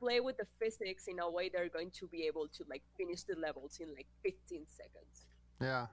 play 0.00 0.20
with 0.20 0.36
the 0.36 0.46
physics 0.58 1.08
in 1.08 1.18
a 1.18 1.28
way 1.30 1.48
they're 1.48 1.68
going 1.68 1.90
to 1.90 2.06
be 2.08 2.26
able 2.26 2.48
to 2.48 2.64
like 2.68 2.82
finish 2.96 3.22
the 3.24 3.34
levels 3.36 3.78
in 3.80 3.88
like 3.94 4.06
15 4.22 4.66
seconds. 4.66 5.26
Yeah, 5.60 5.86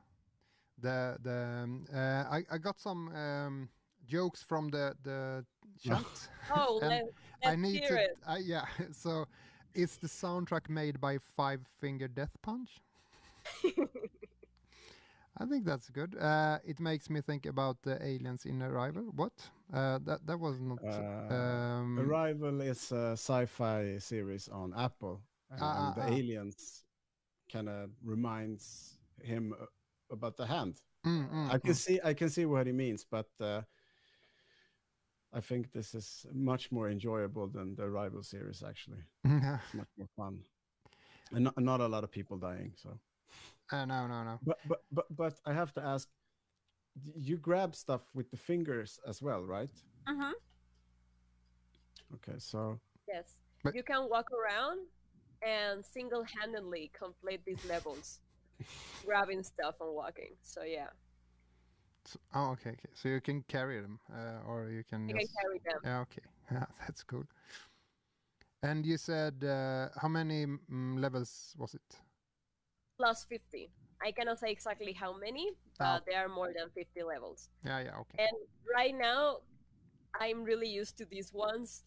the 0.77 1.17
the 1.23 1.37
um, 1.63 1.85
uh, 1.93 2.23
I 2.29 2.43
I 2.51 2.57
got 2.57 2.79
some 2.79 3.09
um, 3.15 3.69
jokes 4.07 4.43
from 4.43 4.69
the 4.69 4.95
the 5.03 5.45
chat. 5.79 6.29
Oh, 6.49 6.79
And 6.81 6.89
let, 6.89 7.03
I 7.43 7.55
let's 7.55 7.57
need 7.57 7.81
hear 7.81 7.89
to. 7.89 7.97
it. 7.97 8.17
I, 8.25 8.37
yeah. 8.37 8.65
So, 8.91 9.25
is 9.73 9.97
the 9.97 10.07
soundtrack 10.07 10.69
made 10.69 10.99
by 10.99 11.17
Five 11.19 11.61
Finger 11.79 12.07
Death 12.07 12.35
Punch? 12.41 12.81
I 15.37 15.45
think 15.45 15.65
that's 15.65 15.89
good. 15.89 16.15
Uh, 16.17 16.59
it 16.65 16.79
makes 16.79 17.09
me 17.09 17.21
think 17.21 17.45
about 17.45 17.81
the 17.83 18.03
aliens 18.03 18.45
in 18.45 18.61
Arrival. 18.61 19.03
What? 19.15 19.33
Uh, 19.73 19.99
that 20.05 20.25
that 20.25 20.39
was 20.39 20.59
not. 20.59 20.79
Uh, 20.83 21.33
um, 21.33 21.97
Arrival 21.97 22.61
is 22.61 22.91
a 22.91 23.11
sci-fi 23.17 23.97
series 23.99 24.47
on 24.49 24.73
Apple, 24.75 25.21
and 25.49 25.59
Ah, 25.61 25.75
ah, 25.77 25.93
the 25.93 26.03
ah. 26.03 26.07
aliens 26.07 26.85
kind 27.51 27.69
of 27.69 27.89
reminds 28.03 28.97
him 29.21 29.53
uh, 29.59 29.65
about 30.11 30.37
the 30.37 30.45
hand. 30.45 30.81
mm, 31.05 31.29
mm, 31.29 31.51
I 31.51 31.57
can 31.59 31.73
mm. 31.73 31.75
see, 31.75 31.99
I 32.03 32.13
can 32.13 32.29
see 32.29 32.45
what 32.45 32.67
he 32.67 32.73
means, 32.73 33.05
but 33.09 33.29
uh, 33.39 33.61
I 35.35 35.41
think 35.41 35.71
this 35.73 35.93
is 35.93 36.25
much 36.33 36.71
more 36.71 36.89
enjoyable 36.89 37.47
than 37.47 37.75
the 37.75 37.89
rival 37.89 38.23
series. 38.23 38.63
Actually, 38.63 39.03
Yeah. 39.25 39.59
it's 39.65 39.73
much 39.73 39.89
more 39.97 40.07
fun, 40.15 40.39
and 41.31 41.43
not, 41.43 41.57
not 41.61 41.81
a 41.81 41.87
lot 41.87 42.03
of 42.03 42.11
people 42.11 42.37
dying. 42.37 42.73
So, 42.77 42.97
Uh, 43.71 43.85
no, 43.85 44.07
no, 44.07 44.23
no. 44.23 44.39
but 44.43 44.57
but 44.67 44.81
but 44.91 45.05
but 45.15 45.33
I 45.45 45.53
have 45.53 45.73
to 45.73 45.81
ask, 45.81 46.07
you 47.17 47.37
grab 47.37 47.75
stuff 47.75 48.01
with 48.13 48.29
the 48.31 48.37
fingers 48.37 48.99
as 49.05 49.21
well, 49.21 49.43
right? 49.43 49.73
Mhm. 50.07 50.33
Okay, 52.15 52.39
so 52.39 52.79
Yes. 53.07 53.39
But- 53.63 53.75
you 53.75 53.83
can 53.83 54.09
walk 54.09 54.29
around 54.31 54.87
and 55.41 55.83
single-handedly 55.83 56.91
complete 56.93 57.43
these 57.45 57.63
levels, 57.65 58.21
grabbing 59.05 59.43
stuff 59.43 59.75
and 59.81 59.93
walking. 59.93 60.37
So 60.41 60.63
yeah, 60.63 60.89
So, 62.05 62.19
oh, 62.35 62.51
okay, 62.51 62.71
okay. 62.71 62.89
So 62.93 63.09
you 63.09 63.21
can 63.21 63.43
carry 63.47 63.81
them, 63.81 63.99
uh, 64.13 64.47
or 64.47 64.69
you 64.69 64.83
can 64.83 65.09
you 65.09 65.15
can 65.15 65.27
carry 65.41 65.59
them. 65.65 65.79
Yeah, 65.83 66.01
okay. 66.01 66.21
Yeah, 66.51 66.65
that's 66.85 67.03
cool. 67.03 67.25
And 68.61 68.85
you 68.85 68.97
said 68.97 69.43
uh, 69.43 69.89
how 69.99 70.07
many 70.07 70.45
mm, 70.45 70.99
levels 70.99 71.55
was 71.57 71.73
it? 71.73 71.99
Plus 72.97 73.25
50. 73.25 73.71
I 74.01 74.11
cannot 74.11 74.39
say 74.39 74.51
exactly 74.51 74.93
how 74.93 75.17
many, 75.17 75.51
but 75.79 75.85
Ah. 75.85 76.01
there 76.05 76.19
are 76.25 76.29
more 76.29 76.51
than 76.53 76.69
50 76.71 77.03
levels. 77.03 77.49
Yeah, 77.63 77.79
yeah, 77.79 77.97
okay. 77.99 78.23
And 78.25 78.37
right 78.75 78.93
now, 78.95 79.41
I'm 80.19 80.43
really 80.43 80.69
used 80.69 80.97
to 80.97 81.05
these 81.05 81.33
ones. 81.33 81.83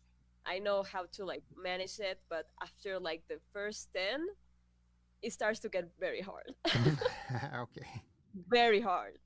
I 0.46 0.58
know 0.58 0.82
how 0.82 1.06
to 1.12 1.24
like 1.24 1.44
manage 1.56 1.98
it, 2.00 2.20
but 2.28 2.46
after 2.62 2.98
like 2.98 3.22
the 3.28 3.38
first 3.52 3.92
10, 3.92 4.26
it 5.22 5.32
starts 5.32 5.60
to 5.60 5.68
get 5.68 5.90
very 6.00 6.20
hard. 6.20 6.54
okay. 7.64 7.86
very 8.48 8.80
hard. 8.80 9.18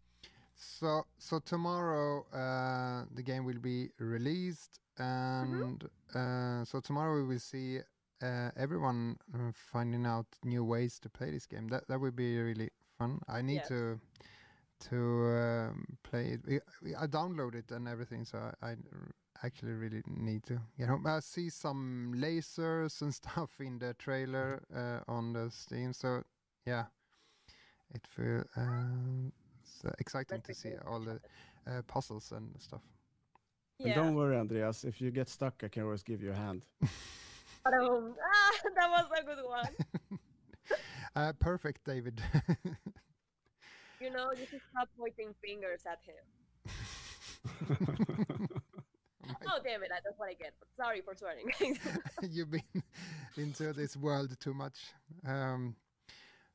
So 0.56 1.06
so 1.18 1.38
tomorrow 1.40 2.24
uh, 2.32 3.04
the 3.14 3.22
game 3.22 3.44
will 3.44 3.58
be 3.58 3.90
released, 3.98 4.80
and 4.98 5.82
uh, 6.14 6.64
so 6.64 6.80
tomorrow 6.80 7.16
we 7.16 7.24
will 7.24 7.40
see 7.40 7.80
uh, 8.22 8.50
everyone 8.56 9.16
uh, 9.34 9.52
finding 9.52 10.06
out 10.06 10.26
new 10.44 10.64
ways 10.64 10.98
to 11.00 11.08
play 11.08 11.30
this 11.30 11.46
game. 11.46 11.68
That 11.68 11.88
that 11.88 12.00
would 12.00 12.16
be 12.16 12.38
really 12.38 12.70
fun. 12.98 13.20
I 13.28 13.42
need 13.42 13.64
to 13.68 13.98
to 14.90 14.96
um, 14.96 15.86
play 16.02 16.32
it. 16.34 16.40
We, 16.46 16.60
we, 16.82 16.94
I 16.94 17.06
downloaded 17.06 17.54
it 17.54 17.70
and 17.70 17.88
everything, 17.88 18.24
so 18.24 18.38
I 18.62 18.74
actually 19.44 19.72
really 19.72 20.02
need 20.06 20.44
to 20.46 20.60
get 20.78 20.88
home. 20.88 21.06
I 21.06 21.20
see 21.20 21.50
some 21.50 22.14
lasers 22.16 23.02
and 23.02 23.14
stuff 23.22 23.60
in 23.60 23.78
the 23.78 23.94
trailer 23.94 24.62
uh, 24.74 25.10
on 25.10 25.32
the 25.32 25.50
Steam. 25.50 25.92
So 25.92 26.22
yeah, 26.66 26.84
it 27.94 28.06
feel 28.06 28.44
um, 28.56 29.32
it's 29.84 29.92
uh, 29.92 29.94
exciting 29.98 30.38
Let 30.38 30.44
to 30.44 30.54
see 30.54 30.72
all 30.86 31.00
the 31.00 31.20
uh, 31.66 31.82
puzzles 31.86 32.32
and 32.32 32.48
stuff. 32.58 32.82
And 33.80 33.88
Yeah. 33.88 33.94
don't 33.94 34.14
worry, 34.14 34.36
Andreas. 34.36 34.84
If 34.84 35.00
you 35.00 35.10
get 35.10 35.28
stuck, 35.28 35.62
I 35.64 35.68
can 35.68 35.82
always 35.82 36.02
give 36.02 36.22
you 36.22 36.30
a 36.30 36.34
hand. 36.36 36.64
But, 37.64 37.74
ah, 37.74 38.52
that 38.74 38.90
was 38.90 39.06
a 39.18 39.24
good 39.24 39.44
one. 39.44 39.76
Uh, 41.14 41.32
perfect, 41.38 41.84
David. 41.84 42.22
You 44.00 44.10
know, 44.10 44.32
you 44.32 44.46
should 44.50 44.62
stop 44.70 44.88
pointing 44.98 45.34
fingers 45.44 45.82
at 45.86 46.00
him. 46.08 46.24
Oh, 49.46 49.58
damn 49.62 49.82
it. 49.82 49.90
That's 49.90 50.18
what 50.18 50.30
I 50.30 50.34
get. 50.34 50.54
Sorry 50.76 51.02
for 51.02 51.14
swearing. 51.14 51.50
You've 52.22 52.50
been 52.50 52.62
into 53.36 53.72
this 53.74 53.94
world 53.96 54.34
too 54.40 54.54
much. 54.54 54.78
Um, 55.26 55.76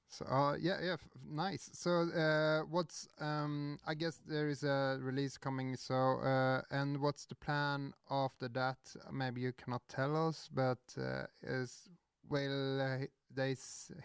so 0.09 0.25
uh, 0.25 0.55
yeah, 0.59 0.77
yeah, 0.81 0.95
nice. 1.29 1.69
So 1.73 2.09
uh, 2.09 2.61
what's 2.69 3.07
um, 3.19 3.77
I 3.85 3.93
guess 3.93 4.19
there 4.25 4.47
is 4.47 4.63
a 4.63 4.97
release 5.01 5.37
coming. 5.37 5.75
So 5.75 6.19
uh, 6.19 6.61
and 6.71 6.99
what's 7.01 7.25
the 7.25 7.35
plan 7.35 7.93
after 8.09 8.47
that? 8.49 8.77
Maybe 9.11 9.41
you 9.41 9.53
cannot 9.53 9.81
tell 9.89 10.15
us, 10.27 10.49
but 10.53 10.79
uh, 10.97 11.25
is 11.43 11.89
will 12.29 12.81
uh, 12.81 13.05
they 13.35 13.55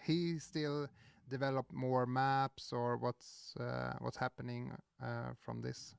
he 0.05 0.39
still 0.39 0.87
develop 1.29 1.65
more 1.71 2.05
maps 2.05 2.73
or 2.73 2.97
what's 2.97 3.55
uh, 3.59 3.93
what's 3.99 4.17
happening 4.17 4.71
uh, 5.01 5.31
from 5.39 5.61
this 5.61 5.95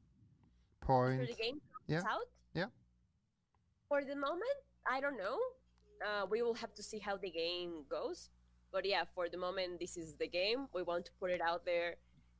point? 0.81 1.23
After 1.23 1.33
the 1.33 1.43
game 1.43 1.61
comes 1.89 2.05
Yeah. 2.05 2.11
out? 2.11 2.29
Yeah. 2.55 2.67
For 3.89 4.05
the 4.05 4.17
moment, 4.17 4.59
I 4.87 5.01
don't 5.01 5.17
know. 5.17 5.39
Uh, 6.05 6.27
we 6.29 6.43
will 6.43 6.55
have 6.55 6.75
to 6.75 6.83
see 6.83 6.99
how 6.99 7.17
the 7.17 7.31
game 7.31 7.85
goes. 7.89 8.29
But 8.75 8.85
yeah, 8.85 9.05
for 9.14 9.29
the 9.29 9.39
moment, 9.39 9.79
this 9.79 9.97
is 9.97 10.16
the 10.16 10.27
game. 10.27 10.66
We 10.75 10.83
want 10.83 11.05
to 11.07 11.12
put 11.20 11.31
it 11.31 11.41
out 11.41 11.64
there 11.64 11.95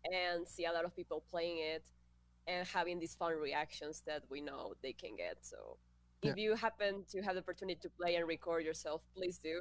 and 0.05 0.47
see 0.55 0.64
a 0.64 0.72
lot 0.72 0.85
of 0.85 0.95
people 0.95 1.22
playing 1.30 1.59
it 1.74 1.85
and 2.49 2.66
having 2.66 2.99
these 2.99 3.14
fun 3.14 3.35
reactions 3.49 4.03
that 4.09 4.22
we 4.28 4.41
know 4.41 4.74
they 4.82 4.93
can 4.93 5.14
get. 5.16 5.37
So 5.43 5.78
if 6.22 6.37
you 6.37 6.57
happen 6.57 7.05
to 7.12 7.22
have 7.22 7.35
the 7.37 7.41
opportunity 7.41 7.78
to 7.82 7.89
play 7.89 8.16
and 8.16 8.26
record 8.26 8.64
yourself, 8.64 9.01
please 9.16 9.39
do 9.39 9.57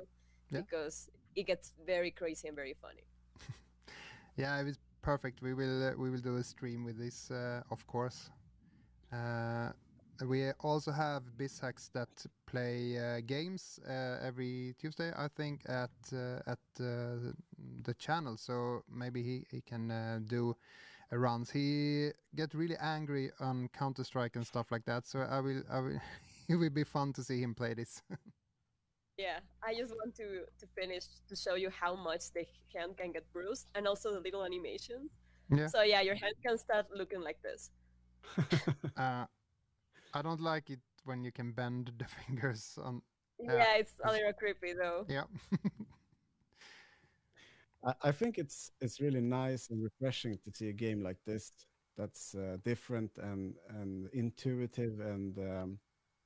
Yeah. 0.49 0.61
because 0.61 1.09
it 1.35 1.45
gets 1.45 1.73
very 1.85 2.11
crazy 2.11 2.47
and 2.47 2.55
very 2.55 2.75
funny. 2.85 3.05
Yeah, 4.35 4.59
it 4.59 4.65
was 4.65 4.79
perfect. 5.03 5.41
We 5.43 5.53
will 5.53 5.77
uh, 5.89 5.91
we 5.95 6.09
will 6.09 6.23
do 6.29 6.37
a 6.37 6.43
stream 6.43 6.83
with 6.85 6.97
this, 6.97 7.29
uh, 7.29 7.61
of 7.69 7.85
course. 7.85 8.31
Uh, 9.11 9.69
we 10.21 10.51
also 10.59 10.91
have 10.91 11.23
BizHacks 11.37 11.91
that 11.93 12.09
play 12.45 12.97
uh, 12.97 13.21
games 13.25 13.79
uh, 13.87 14.17
every 14.21 14.75
Tuesday, 14.79 15.11
I 15.15 15.27
think, 15.27 15.61
at 15.67 15.91
uh, 16.13 16.39
at 16.45 16.59
uh, 16.79 17.33
the 17.83 17.93
channel. 17.97 18.37
So 18.37 18.83
maybe 18.89 19.23
he 19.23 19.45
he 19.49 19.61
can 19.61 19.91
uh, 19.91 20.19
do 20.27 20.55
uh, 21.11 21.17
runs. 21.17 21.49
He 21.49 22.11
get 22.35 22.53
really 22.53 22.77
angry 22.79 23.31
on 23.39 23.69
Counter 23.69 24.03
Strike 24.03 24.35
and 24.35 24.45
stuff 24.45 24.71
like 24.71 24.85
that. 24.85 25.07
So 25.07 25.19
I 25.19 25.39
will 25.39 25.63
I 25.69 25.79
will. 25.79 25.99
it 26.49 26.55
will 26.55 26.69
be 26.69 26.83
fun 26.83 27.13
to 27.13 27.23
see 27.23 27.41
him 27.41 27.55
play 27.55 27.73
this. 27.73 28.01
Yeah, 29.15 29.41
I 29.63 29.75
just 29.75 29.93
want 29.93 30.15
to 30.15 30.45
to 30.59 30.67
finish 30.73 31.03
to 31.29 31.35
show 31.35 31.53
you 31.53 31.69
how 31.69 31.95
much 31.95 32.31
the 32.33 32.47
hand 32.73 32.97
can 32.97 33.11
get 33.11 33.31
bruised 33.31 33.67
and 33.75 33.87
also 33.87 34.11
the 34.11 34.19
little 34.19 34.43
animations. 34.43 35.11
Yeah. 35.49 35.67
So 35.67 35.83
yeah, 35.83 36.01
your 36.01 36.15
hand 36.15 36.33
can 36.43 36.57
start 36.57 36.87
looking 36.91 37.21
like 37.21 37.37
this. 37.43 37.69
uh, 40.13 40.19
I 40.19 40.21
don't 40.21 40.41
like 40.41 40.69
it 40.69 40.79
when 41.05 41.23
you 41.23 41.31
can 41.31 41.51
bend 41.51 41.91
the 41.97 42.05
fingers 42.27 42.77
on. 42.81 43.01
Yeah. 43.39 43.57
Yeah, 43.57 43.75
it's 43.77 43.99
a 44.05 44.11
little 44.11 44.33
creepy 44.33 44.73
though. 44.73 45.05
Yeah. 45.09 45.23
I, 47.85 47.93
I 48.03 48.11
think 48.11 48.37
it's 48.37 48.71
it's 48.81 49.01
really 49.01 49.21
nice 49.21 49.69
and 49.69 49.83
refreshing 49.83 50.37
to 50.43 50.51
see 50.51 50.69
a 50.69 50.73
game 50.73 51.03
like 51.03 51.17
this 51.25 51.51
that's 51.97 52.35
uh, 52.35 52.57
different 52.63 53.11
and 53.17 53.55
and 53.69 54.09
intuitive 54.13 54.99
and 54.99 55.37
um, 55.39 55.79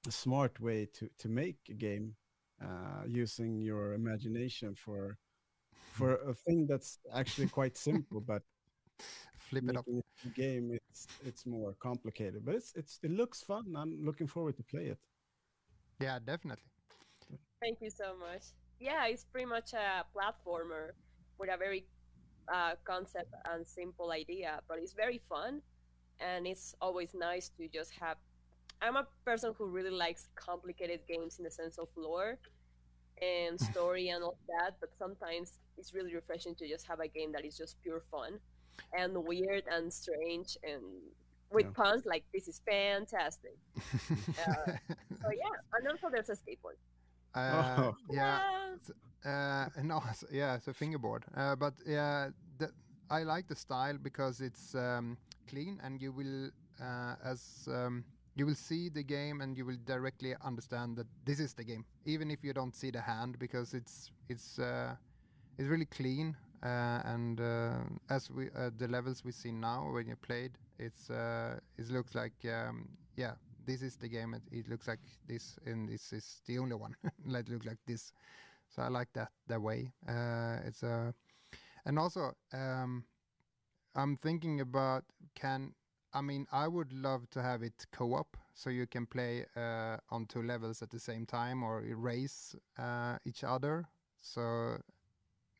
a 0.07 0.11
smart 0.11 0.59
way 0.59 0.87
to 0.93 1.09
to 1.19 1.29
make 1.29 1.57
a 1.69 1.73
game 1.73 2.15
uh, 2.63 3.03
using 3.07 3.61
your 3.61 3.93
imagination 3.93 4.75
for 4.75 5.17
for 5.91 6.15
a 6.29 6.33
thing 6.33 6.67
that's 6.67 6.99
actually 7.13 7.47
quite 7.47 7.77
simple, 7.77 8.21
but 8.21 8.43
Flip 9.49 9.63
it 9.69 9.77
up. 9.77 9.85
making 9.87 10.33
game 10.35 10.77
it's 10.89 11.07
it's 11.25 11.45
more 11.45 11.73
complicated. 11.79 12.45
But 12.45 12.55
it's 12.55 12.73
it's 12.75 12.99
it 13.03 13.11
looks 13.11 13.41
fun. 13.41 13.75
I'm 13.75 14.03
looking 14.03 14.27
forward 14.27 14.57
to 14.57 14.63
play 14.63 14.87
it. 14.87 14.97
Yeah, 15.99 16.19
definitely. 16.19 16.63
Thank 17.61 17.79
you 17.81 17.89
so 17.89 18.15
much. 18.17 18.43
Yeah, 18.79 19.07
it's 19.07 19.23
pretty 19.23 19.47
much 19.47 19.73
a 19.73 20.05
platformer 20.13 20.91
with 21.39 21.49
a 21.49 21.57
very 21.57 21.85
uh, 22.53 22.73
concept 22.83 23.33
and 23.51 23.65
simple 23.65 24.11
idea, 24.11 24.59
but 24.67 24.77
it's 24.79 24.93
very 24.93 25.21
fun, 25.29 25.61
and 26.19 26.45
it's 26.45 26.75
always 26.81 27.13
nice 27.13 27.49
to 27.57 27.67
just 27.67 27.91
have. 27.99 28.17
I'm 28.81 28.95
a 28.95 29.07
person 29.25 29.53
who 29.57 29.65
really 29.65 29.89
likes 29.89 30.29
complicated 30.35 30.99
games 31.07 31.39
in 31.39 31.45
the 31.45 31.51
sense 31.51 31.79
of 31.79 31.87
lore 31.95 32.37
and 33.21 33.59
story 33.71 34.09
and 34.09 34.23
all 34.23 34.37
that, 34.49 34.75
but 34.79 34.93
sometimes 34.93 35.59
it's 35.77 35.95
really 35.95 36.13
refreshing 36.13 36.53
to 36.55 36.67
just 36.67 36.85
have 36.85 36.99
a 36.99 37.07
game 37.07 37.31
that 37.31 37.43
is 37.43 37.57
just 37.57 37.81
pure 37.81 38.03
fun 38.11 38.39
and 38.97 39.13
weird 39.25 39.63
and 39.71 39.91
strange 39.91 40.57
and 40.63 40.83
with 41.51 41.65
Yeah. 41.65 41.71
puns 41.83 42.05
like 42.05 42.23
this 42.33 42.47
is 42.47 42.61
fantastic. 42.65 43.57
So 45.23 45.29
yeah, 45.31 45.55
and 45.73 45.87
also 45.87 46.09
there's 46.11 46.29
a 46.29 46.35
skateboard. 46.35 46.77
uh, 47.35 47.75
Oh. 47.79 47.95
yeah. 48.09 48.39
Ah. 49.25 49.69
Uh, 49.75 49.81
no, 49.83 50.01
yeah, 50.31 50.55
it's 50.55 50.67
a 50.67 50.73
fingerboard. 50.73 51.25
Uh, 51.35 51.55
but 51.55 51.73
yeah, 51.85 52.29
the, 52.59 52.69
I 53.09 53.23
like 53.23 53.47
the 53.47 53.55
style 53.55 53.97
because 54.01 54.39
it's 54.41 54.75
um, 54.75 55.17
clean, 55.47 55.79
and 55.83 56.01
you 56.01 56.11
will, 56.11 56.49
uh, 56.81 57.15
as 57.23 57.67
um, 57.67 58.05
you 58.35 58.45
will 58.45 58.55
see 58.55 58.89
the 58.89 59.03
game, 59.03 59.41
and 59.41 59.57
you 59.57 59.65
will 59.65 59.77
directly 59.85 60.35
understand 60.45 60.95
that 60.97 61.07
this 61.25 61.39
is 61.39 61.53
the 61.53 61.63
game, 61.63 61.83
even 62.05 62.29
if 62.31 62.43
you 62.43 62.53
don't 62.53 62.75
see 62.75 62.91
the 62.91 63.01
hand, 63.01 63.37
because 63.39 63.73
it's 63.73 64.11
it's 64.29 64.59
uh, 64.59 64.95
it's 65.57 65.67
really 65.67 65.85
clean. 65.87 66.35
Uh, 66.63 67.01
and 67.05 67.39
uh, 67.39 67.77
as 68.09 68.31
we 68.31 68.47
uh, 68.57 68.69
the 68.77 68.87
levels 68.87 69.23
we 69.23 69.31
see 69.31 69.51
now 69.51 69.89
when 69.93 70.07
you 70.07 70.15
played, 70.15 70.57
it's 70.79 71.09
uh, 71.09 71.59
it 71.77 71.89
looks 71.89 72.15
like 72.15 72.33
um, 72.45 72.89
yeah, 73.15 73.33
this 73.65 73.81
is 73.81 73.95
the 73.95 74.07
game. 74.07 74.33
It, 74.33 74.41
it 74.51 74.69
looks 74.69 74.87
like 74.87 74.99
this, 75.27 75.57
and 75.65 75.87
this 75.87 76.11
is 76.13 76.41
the 76.47 76.57
only 76.59 76.75
one. 76.75 76.95
like 77.25 77.47
look 77.49 77.65
like 77.65 77.77
this. 77.85 78.11
So 78.69 78.81
I 78.83 78.89
like 78.89 79.13
that 79.13 79.31
that 79.47 79.61
way. 79.61 79.93
Uh, 80.07 80.57
it's 80.65 80.83
a, 80.83 81.13
and 81.85 81.99
also 81.99 82.33
um, 82.53 83.05
I'm 83.95 84.15
thinking 84.15 84.61
about 84.61 85.03
can 85.35 85.73
I 86.13 86.21
mean 86.21 86.47
I 86.51 86.67
would 86.67 86.93
love 86.93 87.29
to 87.31 87.41
have 87.41 87.63
it 87.63 87.85
co-op 87.91 88.37
so 88.53 88.69
you 88.69 88.87
can 88.87 89.05
play 89.05 89.45
uh, 89.55 89.97
on 90.09 90.25
two 90.25 90.41
levels 90.43 90.81
at 90.81 90.89
the 90.89 90.99
same 90.99 91.25
time 91.25 91.63
or 91.63 91.81
race 91.95 92.55
uh, 92.77 93.17
each 93.25 93.43
other. 93.43 93.85
So 94.21 94.77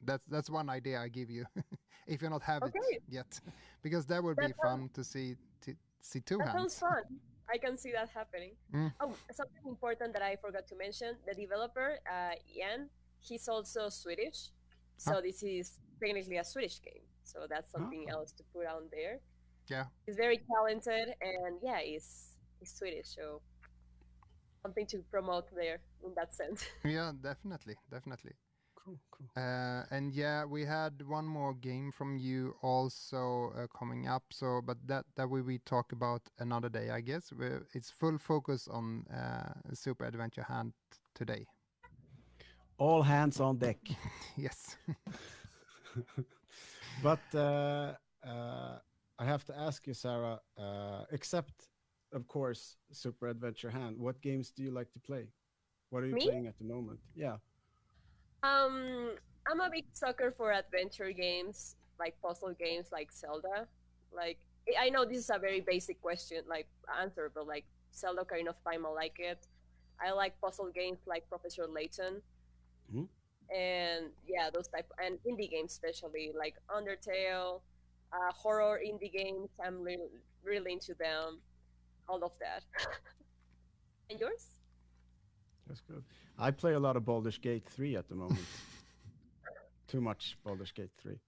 that's 0.03 0.23
that's 0.29 0.49
one 0.49 0.69
idea 0.69 0.99
I 0.99 1.07
give 1.09 1.29
you 1.29 1.45
if 2.07 2.21
you 2.21 2.29
not 2.29 2.43
have 2.43 2.63
Okay. 2.63 2.79
it 2.91 3.03
yet, 3.09 3.39
because 3.83 4.05
that 4.07 4.23
would 4.23 4.37
be 4.37 4.47
That 4.47 4.55
sounds- 4.63 4.81
fun 4.81 4.89
to 4.93 5.03
see 5.03 5.35
to 5.61 5.75
see 6.01 6.21
two 6.21 6.37
That 6.37 6.49
hands. 6.49 6.75
sounds 6.75 6.79
fun. 6.79 7.03
I 7.49 7.57
can 7.57 7.77
see 7.77 7.91
that 7.93 8.09
happening. 8.09 8.55
Mm. 8.73 8.91
Oh, 8.99 9.13
something 9.31 9.63
important 9.65 10.11
that 10.13 10.21
I 10.21 10.35
forgot 10.35 10.67
to 10.67 10.75
mention: 10.75 11.15
the 11.25 11.33
developer, 11.33 11.99
uh, 12.11 12.35
Ian, 12.55 12.89
he's 13.19 13.47
also 13.47 13.89
Swedish, 13.89 14.49
so 14.97 15.13
Ah. 15.17 15.21
this 15.21 15.41
is 15.43 15.79
technically 15.99 16.37
a 16.37 16.43
Swedish 16.43 16.81
game. 16.81 17.03
So 17.23 17.47
that's 17.49 17.71
something 17.71 18.09
else 18.09 18.31
to 18.33 18.43
put 18.53 18.65
on 18.67 18.89
there. 18.91 19.19
Yeah. 19.69 19.85
He's 20.05 20.15
very 20.17 20.39
talented, 20.51 21.07
and 21.21 21.59
yeah, 21.63 21.79
he's 21.79 22.37
he's 22.59 22.71
Swedish, 22.73 23.07
so 23.15 23.41
something 24.61 24.85
to 24.87 24.97
promote 25.11 25.47
there 25.55 25.79
in 26.03 26.13
that 26.15 26.33
sense. 26.33 26.65
Yeah, 26.83 27.11
definitely, 27.21 27.75
definitely. 27.89 28.33
Cool, 28.87 28.99
cool. 29.11 29.27
Uh, 29.35 29.83
and 29.91 30.13
yeah, 30.13 30.45
we 30.45 30.65
had 30.65 31.05
one 31.07 31.25
more 31.25 31.53
game 31.53 31.91
from 31.91 32.17
you 32.17 32.55
also 32.61 33.51
uh, 33.57 33.67
coming 33.77 34.07
up. 34.07 34.23
So, 34.31 34.61
but 34.65 34.77
that 34.87 35.05
that 35.15 35.29
we 35.29 35.41
we 35.41 35.59
talk 35.59 35.91
about 35.91 36.21
another 36.39 36.69
day, 36.69 36.89
I 36.89 37.01
guess. 37.01 37.31
we 37.33 37.47
it's 37.73 37.91
full 37.91 38.17
focus 38.17 38.67
on 38.67 39.05
uh, 39.13 39.53
Super 39.73 40.05
Adventure 40.05 40.43
Hand 40.43 40.73
today. 41.13 41.45
All 42.77 43.01
hands 43.03 43.39
on 43.39 43.57
deck. 43.57 43.79
yes. 44.37 44.77
but 47.03 47.23
uh, 47.33 47.93
uh, 48.25 48.79
I 49.19 49.25
have 49.25 49.43
to 49.45 49.57
ask 49.57 49.87
you, 49.87 49.93
Sarah. 49.93 50.39
Uh, 50.57 51.03
except, 51.11 51.69
of 52.13 52.27
course, 52.27 52.77
Super 52.91 53.27
Adventure 53.27 53.69
Hand. 53.71 53.97
What 53.97 54.21
games 54.21 54.51
do 54.51 54.63
you 54.63 54.71
like 54.71 54.91
to 54.93 54.99
play? 54.99 55.27
What 55.89 56.03
are 56.03 56.07
you 56.07 56.15
Me? 56.15 56.21
playing 56.21 56.47
at 56.47 56.57
the 56.57 56.65
moment? 56.65 56.99
Yeah. 57.15 57.37
Um, 58.43 59.11
I'm 59.49 59.59
a 59.61 59.69
big 59.69 59.85
sucker 59.93 60.33
for 60.35 60.51
adventure 60.51 61.11
games, 61.11 61.75
like 61.99 62.15
puzzle 62.21 62.53
games, 62.59 62.87
like 62.91 63.11
Zelda. 63.11 63.67
Like 64.11 64.37
I- 64.77 64.85
know 64.89 65.05
this 65.05 65.17
is 65.19 65.29
a 65.29 65.39
very 65.39 65.61
basic 65.61 66.01
question, 66.01 66.43
like 66.47 66.67
answer, 66.99 67.31
but 67.33 67.47
like 67.47 67.65
Zelda 67.93 68.23
Ocarina 68.23 68.49
of 68.49 68.63
Time, 68.63 68.85
I 68.85 68.89
like 68.89 69.19
it. 69.19 69.47
I 69.99 70.11
like 70.11 70.39
puzzle 70.41 70.69
games 70.73 70.99
like 71.07 71.27
Professor 71.29 71.65
Layton, 71.67 72.21
Mhm. 72.93 73.09
and 73.49 74.13
yeah, 74.27 74.49
those 74.51 74.67
type 74.67 74.91
and 74.99 75.19
indie 75.23 75.49
games, 75.49 75.73
especially 75.73 76.31
like 76.33 76.55
Undertale, 76.69 77.61
uh, 78.13 78.31
horror 78.33 78.79
indie 78.85 79.11
games. 79.11 79.49
I'm 79.63 79.81
really 79.81 80.09
really 80.43 80.73
into 80.73 80.93
them. 80.95 81.41
All 82.09 82.23
of 82.23 82.37
that. 82.39 82.63
and 84.09 84.19
yours? 84.19 84.56
That's 85.67 85.81
good. 85.81 86.03
I 86.39 86.51
play 86.51 86.73
a 86.73 86.79
lot 86.79 86.95
of 86.95 87.05
Baldur's 87.05 87.37
Gate 87.37 87.65
3 87.65 87.95
at 87.97 88.07
the 88.09 88.15
moment. 88.15 88.37
Too 89.87 90.01
much 90.01 90.37
Baldur's 90.43 90.71
Gate 90.71 90.91
3. 90.97 91.19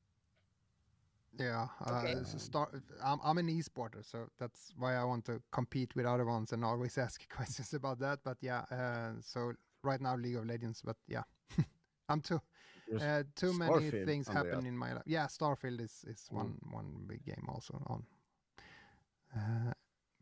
Yeah, 1.40 1.68
uh, 1.86 1.92
Okay. 1.98 2.14
s- 2.20 2.42
start, 2.44 2.74
I'm, 3.04 3.20
I'm 3.24 3.38
an 3.38 3.50
e-sporter, 3.50 4.04
so 4.04 4.28
that's 4.40 4.74
why 4.78 4.96
I 4.96 5.04
want 5.04 5.26
to 5.26 5.42
compete 5.52 5.96
with 5.96 6.06
other 6.06 6.26
ones 6.26 6.52
and 6.52 6.66
always 6.66 6.98
ask 7.06 7.28
questions 7.30 7.74
about 7.74 8.00
that. 8.00 8.20
But 8.24 8.38
yeah, 8.42 8.66
uh, 8.72 9.14
so 9.22 9.54
right 9.84 10.02
now 10.02 10.16
League 10.18 10.36
of 10.36 10.46
Legends, 10.46 10.82
but 10.84 10.98
yeah, 11.08 11.24
I'm 12.10 12.20
too 12.22 12.42
uh, 13.02 13.24
too 13.36 13.54
many 13.54 13.92
things 13.92 14.28
Andrea. 14.28 14.52
happen 14.54 14.66
in 14.66 14.78
my 14.78 14.94
life. 14.94 15.04
Yeah, 15.06 15.28
Starfield 15.28 15.80
is 15.82 16.04
is 16.08 16.28
Mm. 16.32 16.38
one 16.38 16.58
one 16.72 17.06
big 17.08 17.24
game 17.24 17.46
also 17.48 17.82
on. 17.88 18.04
Uh, 19.36 19.72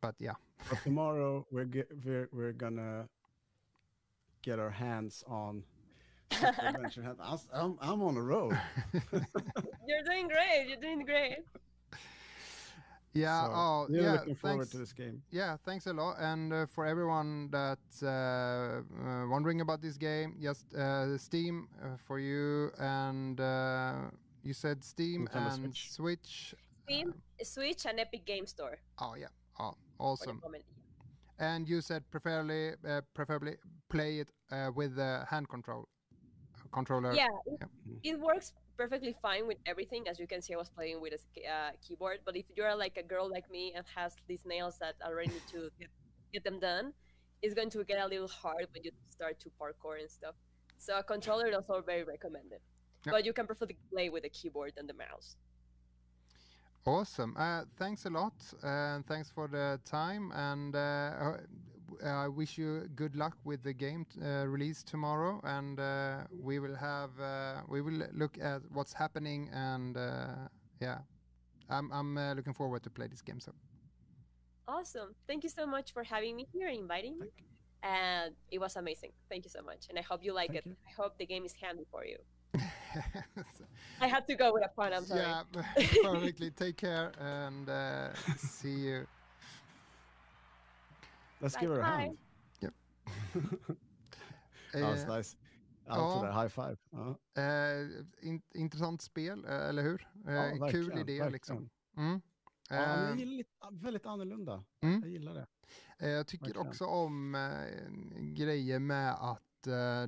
but 0.01 0.15
yeah, 0.19 0.35
But 0.69 0.83
tomorrow 0.83 1.47
we're 1.51 1.65
ge- 1.65 1.89
we're 2.05 2.27
we're 2.31 2.53
gonna 2.53 3.07
get 4.47 4.59
our 4.59 4.71
hands 4.71 5.25
on 5.27 5.61
Super 6.31 6.55
Adventure 6.63 7.03
Hand. 7.07 7.17
I'm, 7.21 7.39
I'm 7.53 7.77
I'm 7.81 8.01
on 8.01 8.15
the 8.15 8.21
road. 8.21 8.57
You're 9.87 10.05
doing 10.05 10.27
great. 10.29 10.67
You're 10.69 10.79
doing 10.79 11.03
great. 11.03 11.39
yeah. 13.13 13.43
So, 13.43 13.51
oh, 13.53 13.85
really 13.89 14.03
yeah. 14.03 14.11
looking 14.13 14.35
forward 14.35 14.59
thanks. 14.59 14.71
to 14.71 14.77
this 14.77 14.93
game. 14.93 15.21
Yeah, 15.31 15.57
thanks 15.65 15.85
a 15.87 15.93
lot. 15.93 16.15
And 16.19 16.53
uh, 16.53 16.65
for 16.65 16.85
everyone 16.85 17.49
that's 17.51 18.01
uh, 18.03 18.07
uh, 18.07 19.27
wondering 19.27 19.59
about 19.59 19.81
this 19.81 19.97
game, 19.97 20.35
just 20.41 20.73
uh, 20.73 21.17
Steam 21.17 21.67
uh, 21.83 21.97
for 22.07 22.17
you. 22.19 22.71
And 22.79 23.41
uh, 23.41 23.95
you 24.43 24.53
said 24.53 24.81
Steam 24.83 25.27
Nintendo 25.27 25.55
and 25.55 25.75
Switch. 25.75 25.91
Switch. 25.91 26.55
Steam, 26.85 27.13
Switch, 27.43 27.85
and 27.85 27.99
Epic 27.99 28.25
Game 28.25 28.45
Store. 28.45 28.77
Oh 28.99 29.15
yeah, 29.19 29.27
oh, 29.59 29.71
for 29.71 29.75
the 29.75 30.31
awesome. 30.31 30.41
And 31.39 31.67
you 31.67 31.81
said 31.81 32.03
preferably, 32.09 32.71
uh, 32.87 33.01
preferably 33.13 33.55
play 33.89 34.19
it 34.19 34.29
uh, 34.51 34.71
with 34.73 34.95
the 34.95 35.25
hand 35.29 35.47
control 35.49 35.87
controller. 36.71 37.13
Yeah, 37.13 37.27
it, 37.45 37.59
Yeah. 37.85 38.11
it 38.13 38.19
works 38.19 38.53
perfectly 38.75 39.15
fine 39.21 39.47
with 39.47 39.57
everything. 39.65 40.07
As 40.07 40.19
you 40.19 40.27
can 40.27 40.41
see, 40.41 40.53
I 40.53 40.57
was 40.57 40.69
playing 40.69 40.99
with 41.01 41.13
a 41.13 41.19
uh, 41.47 41.71
keyboard. 41.81 42.19
But 42.25 42.35
if 42.35 42.45
you're 42.55 42.75
like 42.75 42.97
a 42.97 43.03
girl 43.03 43.29
like 43.29 43.49
me 43.49 43.73
and 43.75 43.85
has 43.95 44.15
these 44.27 44.43
nails 44.45 44.77
that 44.79 44.95
already 45.05 45.29
need 45.29 45.47
to 45.51 45.69
get, 45.79 45.89
get 46.33 46.43
them 46.43 46.59
done, 46.59 46.93
it's 47.41 47.53
going 47.53 47.69
to 47.71 47.83
get 47.83 47.99
a 47.99 48.07
little 48.07 48.27
hard 48.27 48.67
when 48.73 48.83
you 48.83 48.91
start 49.09 49.39
to 49.41 49.49
parkour 49.59 49.99
and 49.99 50.09
stuff. 50.09 50.35
So 50.77 50.97
a 50.97 51.03
controller 51.03 51.47
is 51.47 51.55
also 51.55 51.81
very 51.81 52.03
recommended. 52.03 52.59
But 53.05 53.25
you 53.25 53.31
can 53.31 53.45
preferably 53.45 53.77
play 53.91 54.09
with 54.09 54.23
the 54.23 54.29
keyboard 54.29 54.73
and 54.75 54.89
the 54.89 54.93
mouse. 54.93 55.37
Awesome. 56.85 57.35
Uh, 57.37 57.63
thanks 57.77 58.05
a 58.05 58.09
lot, 58.09 58.33
and 58.63 59.05
thanks 59.05 59.29
for 59.29 59.47
the 59.47 59.79
time. 59.83 60.31
And 60.31 60.73
uh, 60.75 60.79
uh, 60.79 62.07
I 62.07 62.27
wish 62.27 62.57
you 62.57 62.87
good 62.95 63.15
luck 63.15 63.35
with 63.43 63.61
the 63.63 63.73
game 63.73 64.05
t- 64.05 64.21
uh, 64.21 64.45
release 64.45 64.83
tomorrow. 64.83 65.41
And 65.43 65.79
uh, 65.79 66.19
we 66.41 66.59
will 66.59 66.75
have 66.75 67.09
uh, 67.19 67.61
we 67.67 67.81
will 67.81 68.07
look 68.13 68.37
at 68.39 68.61
what's 68.71 68.93
happening. 68.93 69.49
And 69.53 69.97
uh, 69.97 70.27
yeah, 70.79 70.99
I'm 71.69 71.91
I'm 71.91 72.17
uh, 72.17 72.33
looking 72.35 72.53
forward 72.53 72.83
to 72.83 72.89
play 72.89 73.07
this 73.07 73.21
game. 73.21 73.39
So 73.41 73.51
Awesome. 74.67 75.15
Thank 75.27 75.43
you 75.43 75.49
so 75.49 75.65
much 75.65 75.93
for 75.93 76.03
having 76.03 76.35
me 76.35 76.45
here, 76.51 76.67
and 76.67 76.79
inviting 76.79 77.19
me. 77.19 77.27
And 77.83 78.33
it 78.51 78.59
was 78.59 78.75
amazing. 78.75 79.11
Thank 79.29 79.45
you 79.45 79.49
so 79.49 79.61
much. 79.61 79.87
And 79.89 79.97
I 79.99 80.01
hope 80.01 80.23
you 80.23 80.33
like 80.33 80.51
Thank 80.51 80.65
it. 80.65 80.69
you. 80.69 80.75
I 80.87 81.01
hope 81.01 81.17
the 81.17 81.25
game 81.25 81.45
is 81.45 81.53
handy 81.61 81.85
for 81.91 82.05
you. 82.05 82.17
I 84.01 84.07
had 84.07 84.27
to 84.27 84.35
go 84.35 84.53
with 84.53 84.65
a 84.65 84.69
pun. 84.75 84.93
I'm 84.93 85.05
sorry. 85.05 85.21
yeah, 85.21 85.43
perfectly. 86.03 86.51
Take 86.51 86.73
care 86.77 87.11
and 87.19 87.69
uh, 87.69 88.13
see 88.37 88.89
you. 88.89 89.05
Let's 91.39 91.55
Bye 91.55 91.61
give 91.61 91.69
her 91.75 91.79
a 91.81 91.85
hand. 91.85 92.17
Yep. 92.61 92.73
That 94.73 94.83
was 94.91 95.03
Eh, 95.03 95.07
nice. 95.17 95.37
Allt 95.89 96.15
ja. 96.15 96.21
där, 96.21 96.31
high 96.41 96.49
five. 96.49 96.77
Ja. 96.91 97.41
Eh, 97.41 97.87
in, 98.21 98.41
intressant 98.55 99.01
spel, 99.01 99.45
eh, 99.45 99.69
eller 99.69 99.83
hur? 99.83 100.07
Eh, 100.27 100.33
Ja, 100.33 100.67
kul 100.71 100.85
idé 100.91 100.97
verkligen. 100.97 101.31
liksom. 101.31 101.69
Mm. 101.97 102.21
Ja, 102.69 102.75
Eh, 103.09 103.15
lite, 103.15 103.49
väldigt 103.71 104.05
annorlunda. 104.05 104.63
Mm. 104.81 105.01
Jag 105.01 105.09
gillar 105.11 105.33
det. 105.33 105.47
Eh, 105.99 106.09
Jag 106.09 106.27
tycker 106.27 106.45
Verkligen. 106.45 106.67
också 106.67 106.85
om 106.85 107.35
eh, 107.35 108.21
grejer 108.35 108.79
med 108.79 109.13
att 109.13 109.41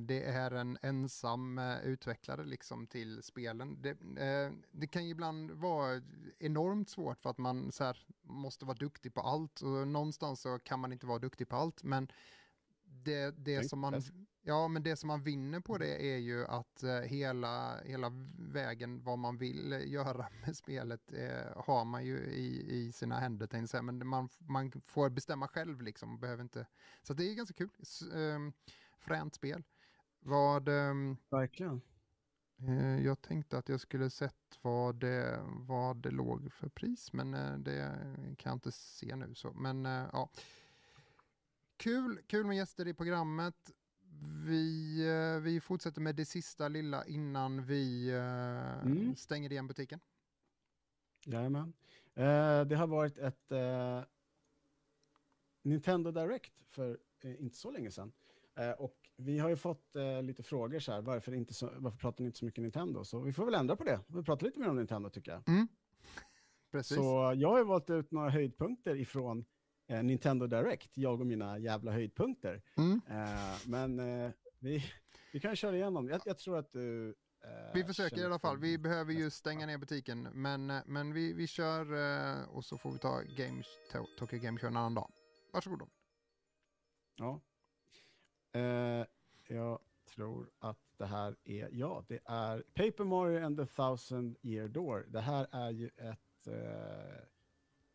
det 0.00 0.22
är 0.24 0.50
en 0.50 0.78
ensam 0.82 1.58
eh, 1.58 1.80
utvecklare 1.80 2.44
liksom 2.44 2.86
till 2.86 3.22
spelen. 3.22 3.82
Det, 3.82 3.90
eh, 3.90 4.52
det 4.72 4.86
kan 4.86 5.04
ju 5.04 5.10
ibland 5.10 5.50
vara 5.50 6.02
enormt 6.38 6.88
svårt 6.88 7.22
för 7.22 7.30
att 7.30 7.38
man 7.38 7.72
så 7.72 7.84
här, 7.84 8.06
måste 8.22 8.64
vara 8.64 8.76
duktig 8.76 9.14
på 9.14 9.20
allt 9.20 9.60
och 9.60 9.88
någonstans 9.88 10.40
så 10.40 10.58
kan 10.58 10.80
man 10.80 10.92
inte 10.92 11.06
vara 11.06 11.18
duktig 11.18 11.48
på 11.48 11.56
allt 11.56 11.82
men 11.82 12.08
det, 12.84 13.30
det 13.30 13.56
som 13.68 13.78
man. 13.78 13.92
Ja, 14.42 14.68
men 14.68 14.82
det 14.82 14.96
som 14.96 15.06
man 15.08 15.22
vinner 15.22 15.60
på 15.60 15.78
det 15.78 16.12
är 16.14 16.16
ju 16.18 16.46
att 16.46 16.82
eh, 16.82 17.00
hela, 17.00 17.80
hela 17.84 18.12
vägen 18.38 19.02
vad 19.04 19.18
man 19.18 19.38
vill 19.38 19.72
eh, 19.72 19.88
göra 19.88 20.28
med 20.46 20.56
spelet 20.56 21.12
eh, 21.12 21.62
har 21.64 21.84
man 21.84 22.04
ju 22.04 22.16
i, 22.18 22.76
i 22.76 22.92
sina 22.92 23.18
händer, 23.18 23.46
tänkte 23.46 23.76
jag 23.76 23.84
men 23.84 24.06
man, 24.06 24.28
man 24.38 24.72
får 24.86 25.10
bestämma 25.10 25.48
själv 25.48 25.82
liksom, 25.82 26.20
behöver 26.20 26.42
inte. 26.42 26.66
Så 27.02 27.14
det 27.14 27.24
är 27.30 27.34
ganska 27.34 27.54
kul. 27.54 27.70
S- 27.82 28.02
ehm, 28.02 28.52
fränt 29.00 29.34
spel. 29.34 29.62
Vad, 30.20 30.68
ehm, 30.68 31.16
Verkligen. 31.28 31.80
eh, 32.68 33.04
jag 33.04 33.20
tänkte 33.22 33.58
att 33.58 33.68
jag 33.68 33.80
skulle 33.80 34.10
sett 34.10 34.58
vad 34.62 34.94
det, 35.00 35.40
vad 35.44 35.96
det 35.96 36.10
låg 36.10 36.52
för 36.52 36.68
pris, 36.68 37.12
men 37.12 37.34
eh, 37.34 37.58
det 37.58 37.90
kan 38.38 38.50
jag 38.50 38.56
inte 38.56 38.72
se 38.72 39.16
nu. 39.16 39.34
Så. 39.34 39.52
Men 39.52 39.86
eh, 39.86 40.08
ja, 40.12 40.30
kul, 41.76 42.22
kul 42.26 42.46
med 42.46 42.56
gäster 42.56 42.88
i 42.88 42.94
programmet. 42.94 43.70
Vi, 44.46 44.96
eh, 45.08 45.40
vi 45.42 45.60
fortsätter 45.60 46.00
med 46.00 46.16
det 46.16 46.24
sista 46.24 46.68
lilla 46.68 47.06
innan 47.06 47.64
vi 47.64 48.10
eh, 48.10 48.82
Mm. 48.86 49.16
stänger 49.16 49.52
igen 49.52 49.66
butiken. 49.66 50.00
Jajamän. 51.24 51.72
Eh, 52.14 52.64
det 52.64 52.76
har 52.76 52.86
varit 52.86 53.18
ett 53.18 53.52
eh, 53.52 54.02
Nintendo 55.62 56.10
Direct 56.10 56.62
för 56.62 56.98
eh, 57.20 57.40
inte 57.42 57.56
så 57.56 57.70
länge 57.70 57.90
sedan. 57.90 58.12
Eh, 58.60 58.70
och 58.70 58.96
vi 59.16 59.38
har 59.38 59.48
ju 59.48 59.56
fått 59.56 59.96
eh, 59.96 60.22
lite 60.22 60.42
frågor 60.42 60.78
så 60.78 60.92
här, 60.92 61.00
varför, 61.00 61.34
inte 61.34 61.54
så, 61.54 61.70
varför 61.76 61.98
pratar 61.98 62.22
ni 62.24 62.26
inte 62.26 62.38
så 62.38 62.44
mycket 62.44 62.62
Nintendo? 62.62 63.04
Så 63.04 63.20
vi 63.20 63.32
får 63.32 63.44
väl 63.44 63.54
ändra 63.54 63.76
på 63.76 63.84
det. 63.84 64.00
Vi 64.06 64.22
pratar 64.22 64.46
lite 64.46 64.58
mer 64.60 64.68
om 64.68 64.76
Nintendo 64.76 65.10
tycker 65.10 65.32
jag. 65.32 65.42
Precis. 66.72 66.96
Så 66.96 67.32
jag 67.36 67.48
har 67.50 67.58
ju 67.58 67.64
valt 67.64 67.90
ut 67.90 68.10
några 68.10 68.30
höjdpunkter 68.30 68.96
ifrån 68.96 69.44
eh, 69.88 70.02
Nintendo 70.02 70.46
Direct, 70.46 70.90
jag 70.96 71.20
och 71.20 71.26
mina 71.26 71.58
jävla 71.58 71.92
höjdpunkter. 71.92 72.62
Mm. 72.76 73.00
Eh, 73.08 73.56
men 73.66 73.98
eh, 74.00 74.30
vi, 74.58 74.84
vi 75.32 75.40
kan 75.40 75.56
köra 75.56 75.76
igenom. 75.76 76.08
Jag, 76.08 76.20
jag 76.24 76.38
tror 76.38 76.58
att 76.58 76.72
du... 76.72 77.14
Vi 77.74 77.84
försöker 77.84 78.18
i 78.18 78.24
alla 78.24 78.38
fall. 78.38 78.58
Vi 78.58 78.78
behöver 78.78 79.12
ju 79.12 79.30
stänga 79.30 79.66
ner 79.66 79.78
butiken, 79.78 80.22
men, 80.22 80.66
men 80.86 81.12
vi, 81.12 81.32
vi 81.32 81.46
kör 81.46 81.86
och 82.48 82.64
så 82.64 82.78
får 82.78 82.92
vi 82.92 82.98
ta 82.98 83.20
Games, 83.20 83.66
To- 83.92 84.06
Tokyo 84.18 84.38
Game 84.38 84.58
Show 84.58 84.68
en 84.68 84.76
annan 84.76 84.94
dag. 84.94 85.10
Varsågod 85.52 85.78
då. 85.78 85.88
Ja. 87.16 87.40
Eh, 88.52 89.06
jag 89.48 89.78
tror 90.14 90.50
att 90.58 90.78
det 90.96 91.06
här 91.06 91.36
är, 91.44 91.68
ja, 91.72 92.04
det 92.08 92.20
är 92.24 92.62
Paper 92.74 93.04
Mario 93.04 93.44
and 93.46 93.56
the 93.58 93.66
Thousand 93.66 94.36
Year 94.42 94.68
Door. 94.68 95.06
Det 95.08 95.20
här 95.20 95.46
är 95.50 95.70
ju 95.70 95.86
ett, 95.96 96.46
eh, 96.46 96.54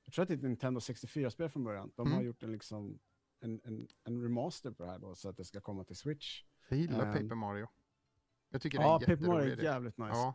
jag 0.04 0.14
tror 0.14 0.24
att 0.24 0.28
det 0.28 0.34
är 0.34 0.38
ett 0.38 0.44
Nintendo 0.44 0.80
64-spel 0.80 1.50
från 1.50 1.64
början. 1.64 1.92
De 1.96 2.08
har 2.08 2.14
Mm. 2.16 2.26
gjort 2.28 2.44
en, 2.44 2.52
liksom, 2.52 3.00
en, 3.40 3.62
en, 3.64 3.88
en 4.04 4.24
remaster 4.24 4.72
på 4.72 4.84
det 4.84 4.90
här 4.90 5.00
då, 5.00 5.16
så 5.16 5.30
att 5.30 5.38
det 5.38 5.46
ska 5.46 5.62
komma 5.62 5.84
till 5.84 5.96
Switch. 5.96 6.44
Jag 6.70 6.80
gillar 6.80 7.06
Ehm. 7.06 7.14
Paper 7.14 7.36
Mario. 7.36 7.68
Jag 8.50 8.62
tycker 8.62 8.78
det 8.78 8.84
är 8.84 8.88
Ja, 8.88 9.00
en 9.08 9.18
Paper 9.18 9.28
Mario 9.28 9.52
är 9.54 9.64
jävligt 9.64 9.98
nice. 9.98 10.10
Ja, 10.14 10.34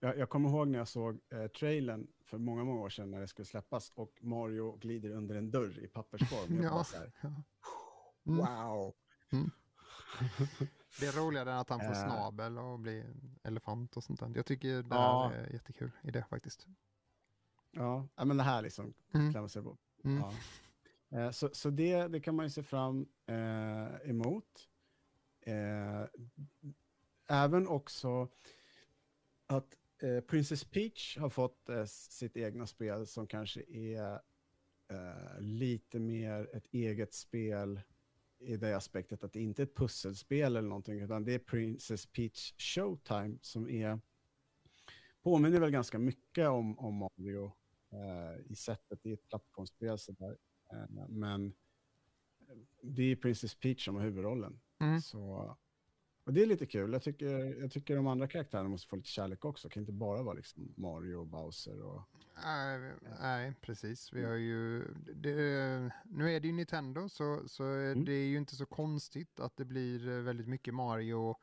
Jag, 0.00 0.18
jag 0.18 0.28
kommer 0.28 0.48
ihåg 0.48 0.68
när 0.68 0.78
jag 0.78 0.88
såg 0.88 1.20
eh, 1.28 1.46
trailern 1.46 2.06
för 2.24 2.38
många, 2.38 2.64
många 2.64 2.80
år 2.80 2.88
sedan 2.90 3.10
när 3.10 3.20
det 3.20 3.28
skulle 3.28 3.46
släppas 3.46 3.92
och 3.94 4.18
Mario 4.20 4.76
glider 4.76 5.10
under 5.10 5.34
en 5.34 5.50
dörr 5.50 5.78
i 5.84 5.88
pappersform. 5.88 6.56
Jag 6.56 6.64
Ja. 6.64 6.70
bara 6.70 6.84
så 6.84 6.96
här. 6.96 7.12
Mm. 8.28 8.38
wow. 8.40 8.94
Det 11.00 11.06
är 11.06 11.12
roligare 11.12 11.52
än 11.52 11.58
att 11.58 11.68
han 11.70 11.80
får 11.80 11.86
Eh. 11.86 12.04
snabel 12.04 12.58
och 12.58 12.78
blir 12.78 13.00
en 13.04 13.38
elefant 13.42 13.96
och 13.96 14.04
sånt 14.04 14.20
där. 14.20 14.32
Jag 14.34 14.46
tycker 14.46 14.68
det 14.82 14.86
Ja. 14.90 15.28
här 15.32 15.38
är 15.40 15.52
jättekul 15.52 15.90
idé 16.02 16.24
faktiskt. 16.30 16.66
Ja, 17.70 18.08
ja, 18.16 18.24
men 18.24 18.36
det 18.36 18.42
här 18.42 18.62
liksom 18.62 18.94
Mm. 19.14 19.32
klämmer 19.32 19.48
sig 19.48 19.62
på. 19.62 19.76
Mm. 20.04 20.18
Ja. 20.22 20.32
Eh, 21.18 21.30
Så, 21.30 21.50
så 21.52 21.70
det, 21.70 22.08
det 22.08 22.20
kan 22.20 22.34
man 22.34 22.46
ju 22.46 22.50
se 22.50 22.62
fram 22.62 23.08
eh, 23.26 24.10
emot. 24.10 24.68
Eh, 25.40 26.04
även 27.26 27.68
också 27.68 28.28
att 29.46 29.76
eh, 30.02 30.20
Princess 30.20 30.64
Peach 30.64 31.18
har 31.18 31.30
fått 31.30 31.68
eh, 31.68 31.84
sitt 31.84 32.36
egna 32.36 32.66
spel 32.66 33.06
som 33.06 33.26
kanske 33.26 33.62
är 33.68 34.20
eh, 34.88 35.40
lite 35.40 35.98
mer 35.98 36.56
ett 36.56 36.66
eget 36.70 37.14
spel 37.14 37.80
i 38.40 38.56
det 38.56 38.76
aspektet 38.76 39.24
att 39.24 39.32
det 39.32 39.40
inte 39.40 39.62
är 39.62 39.66
ett 39.66 39.76
pusselspel 39.76 40.56
eller 40.56 40.68
någonting, 40.68 41.00
utan 41.00 41.24
det 41.24 41.34
är 41.34 41.38
Princess 41.38 42.06
Peach 42.06 42.52
Showtime 42.58 43.38
som 43.42 43.68
är 43.68 44.00
påminner 45.22 45.60
väl 45.60 45.70
ganska 45.70 45.98
mycket 45.98 46.48
om, 46.48 46.78
om 46.78 46.94
Mario 46.94 47.52
eh, 47.92 48.50
i 48.52 48.54
sättet, 48.54 49.00
det 49.02 49.10
är 49.10 49.14
ett 49.14 49.28
plattformsspel 49.28 49.98
sådär. 49.98 50.36
Eh, 50.72 51.08
men 51.08 51.54
det 52.82 53.02
är 53.02 53.16
Princess 53.16 53.54
Peach 53.54 53.84
som 53.84 53.96
har 53.96 54.02
huvudrollen. 54.02 54.60
Mm. 54.80 55.00
Så, 55.00 55.56
och 56.28 56.34
det 56.34 56.42
är 56.42 56.46
lite 56.46 56.66
kul. 56.66 56.92
Jag 56.92 57.02
tycker, 57.02 57.60
jag 57.60 57.70
tycker 57.70 57.96
de 57.96 58.06
andra 58.06 58.28
karaktärerna 58.28 58.68
måste 58.68 58.88
få 58.88 58.96
lite 58.96 59.08
kärlek 59.08 59.44
också. 59.44 59.68
Det 59.68 59.72
kan 59.74 59.80
inte 59.80 59.92
bara 59.92 60.22
vara 60.22 60.34
liksom 60.34 60.72
Mario 60.76 61.14
och 61.16 61.26
Bowser. 61.26 61.82
Och, 61.82 62.02
Nej, 62.44 62.92
nej, 63.20 63.54
precis. 63.60 64.12
Vi 64.12 64.24
har 64.24 64.34
ju, 64.34 64.84
det, 65.14 65.34
nu 66.04 66.30
är 66.30 66.40
det 66.40 66.46
ju 66.48 66.52
Nintendo 66.52 67.08
så, 67.08 67.42
så 67.48 67.64
Mm. 67.64 68.04
det 68.04 68.12
är 68.12 68.26
ju 68.26 68.36
inte 68.36 68.56
så 68.56 68.66
konstigt 68.66 69.40
att 69.40 69.56
det 69.56 69.64
blir 69.64 70.08
eh, 70.08 70.14
väldigt 70.22 70.48
mycket 70.48 70.74
Mario 70.74 71.36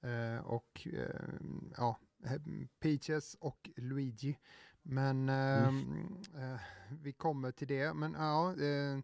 eh, 0.00 0.38
och 0.44 0.86
eh, 0.92 1.20
ja, 1.76 1.98
Peaches 2.80 3.34
och 3.40 3.70
Luigi. 3.76 4.38
Men 4.82 5.28
eh, 5.28 5.66
eh, 5.68 6.60
vi 7.02 7.12
kommer 7.12 7.50
till 7.52 7.68
det. 7.68 7.94
Men 7.94 8.12
ja, 8.18 8.50
eh, 8.50 8.98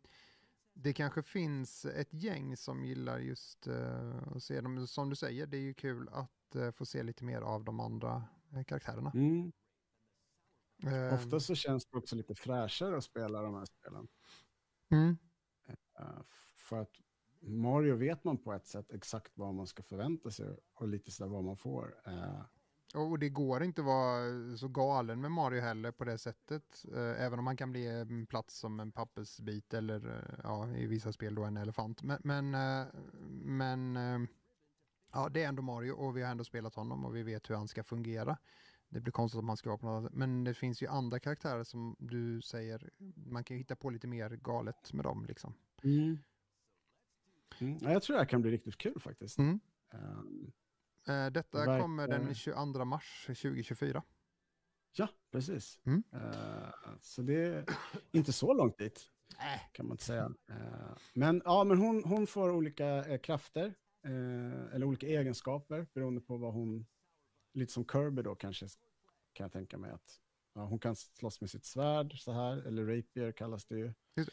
det 0.82 0.92
kanske 0.92 1.22
finns 1.22 1.84
ett 1.84 2.14
gäng 2.14 2.56
som 2.56 2.84
gillar 2.84 3.18
just 3.18 3.66
eh, 3.66 4.36
att 4.36 4.42
se 4.42 4.60
dem. 4.60 4.86
Som 4.86 5.10
du 5.10 5.16
säger, 5.16 5.46
det 5.46 5.56
är 5.56 5.60
ju 5.60 5.74
kul 5.74 6.08
att 6.12 6.54
eh, 6.54 6.70
få 6.70 6.86
se 6.86 7.02
lite 7.02 7.24
mer 7.24 7.40
av 7.40 7.64
de 7.64 7.80
andra 7.80 8.24
eh, 8.52 8.64
karaktärerna. 8.64 9.12
Eh, 10.86 11.14
Ofta 11.14 11.40
så 11.40 11.54
känns 11.54 11.86
det 11.86 11.98
också 11.98 12.16
lite 12.16 12.34
fräschare 12.34 12.96
att 12.96 13.04
spela 13.04 13.42
de 13.42 13.54
här 13.54 13.64
spelen. 13.64 14.08
mm. 14.90 15.18
För 16.56 16.80
att 16.80 16.92
Mario 17.40 17.96
vet 17.96 18.24
man 18.24 18.38
på 18.38 18.52
ett 18.52 18.66
sätt 18.66 18.92
exakt 18.92 19.32
vad 19.38 19.54
man 19.54 19.66
ska 19.66 19.82
förvänta 19.82 20.30
sig 20.30 20.56
och 20.74 20.88
lite 20.88 21.10
sådär 21.10 21.30
vad 21.30 21.44
man 21.44 21.56
får. 21.56 21.94
Eh, 22.94 23.10
Och 23.10 23.18
det 23.18 23.28
går 23.28 23.62
inte 23.62 23.80
att 23.80 23.86
vara 23.86 24.56
så 24.56 24.68
galen 24.68 25.20
med 25.20 25.32
Mario 25.32 25.60
heller 25.60 25.92
på 25.92 26.04
det 26.04 26.18
sättet. 26.18 26.84
Eh, 26.94 27.24
även 27.24 27.38
om 27.38 27.44
man 27.44 27.56
kan 27.56 27.70
bli 27.70 27.86
en 27.86 28.26
plats 28.26 28.58
som 28.58 28.80
en 28.80 28.92
pappersbit 28.92 29.74
eller 29.74 30.16
eh, 30.16 30.40
ja, 30.42 30.68
i 30.68 30.86
vissa 30.86 31.12
spel 31.12 31.34
då 31.34 31.44
en 31.44 31.56
elefant. 31.56 32.02
Men, 32.02 32.20
men, 32.24 32.54
eh, 32.54 32.86
men 33.42 33.96
eh, 33.96 34.28
ja, 35.12 35.28
det 35.28 35.42
är 35.42 35.48
ändå 35.48 35.62
Mario 35.62 35.92
och 35.92 36.16
vi 36.16 36.22
har 36.22 36.30
ändå 36.30 36.44
spelat 36.44 36.74
honom 36.74 37.04
och 37.04 37.16
vi 37.16 37.22
vet 37.22 37.50
hur 37.50 37.54
han 37.54 37.68
ska 37.68 37.84
fungera. 37.84 38.38
Det 38.90 39.00
blir 39.00 39.12
konstigt 39.12 39.38
om 39.38 39.46
man 39.46 39.56
ska 39.56 39.70
vara 39.70 39.78
på 39.78 39.86
något 39.86 39.98
annat. 39.98 40.14
Men 40.14 40.44
det 40.44 40.54
finns 40.54 40.82
ju 40.82 40.86
andra 40.86 41.18
karaktärer 41.20 41.64
som 41.64 41.96
du 41.98 42.42
säger, 42.42 42.90
man 43.16 43.44
kan 43.44 43.56
ju 43.56 43.58
hitta 43.58 43.76
på 43.76 43.90
lite 43.90 44.06
mer 44.06 44.30
galet 44.30 44.92
med 44.92 45.04
dem 45.04 45.24
liksom. 45.26 45.54
Mm. 45.82 46.18
Ja, 47.58 47.92
jag 47.92 48.02
tror 48.02 48.14
det 48.14 48.20
här 48.20 48.28
kan 48.28 48.42
bli 48.42 48.50
riktigt 48.50 48.78
kul 48.78 49.00
faktiskt. 49.00 49.38
Mm. 49.38 49.50
Um, 49.50 49.60
Eh, 49.92 50.50
detta 51.12 51.58
Verkar- 51.58 51.80
kommer 51.80 52.08
den 52.08 52.34
22 52.34 52.84
mars 52.84 53.24
2024. 53.26 54.02
ja, 54.96 55.08
precis. 55.32 55.80
Mm. 55.86 56.02
Eh, 56.12 56.68
så 57.00 57.22
det 57.22 57.34
är 57.34 57.64
inte 58.12 58.32
så 58.32 58.54
långt 58.54 58.78
dit, 58.78 59.10
kan 59.72 59.86
man 59.86 59.94
inte 59.94 60.04
säga. 60.04 60.32
Eh, 60.50 60.96
men 61.14 61.42
ja, 61.44 61.64
men 61.64 61.78
hon, 61.78 62.04
hon 62.04 62.26
får 62.26 62.50
olika 62.50 62.86
eh, 63.04 63.18
krafter, 63.20 63.74
eh, 64.04 64.74
eller 64.74 64.84
olika 64.84 65.06
egenskaper, 65.06 65.86
beroende 65.94 66.20
på 66.20 66.36
vad 66.36 66.52
hon, 66.52 66.86
lite 67.54 67.72
som 67.72 67.84
Kirby 67.88 68.22
då 68.22 68.34
kanske, 68.34 68.66
kan 69.32 69.44
jag 69.44 69.52
tänka 69.52 69.78
mig 69.78 69.90
att 69.90 70.20
ja, 70.54 70.64
hon 70.64 70.78
kan 70.78 70.96
slåss 70.96 71.40
med 71.40 71.50
sitt 71.50 71.64
svärd 71.64 72.20
så 72.20 72.32
här, 72.32 72.56
eller 72.56 72.84
rapier 72.96 73.32
kallas 73.32 73.64
det 73.66 73.78
ju. 73.78 73.92
Just 74.16 74.30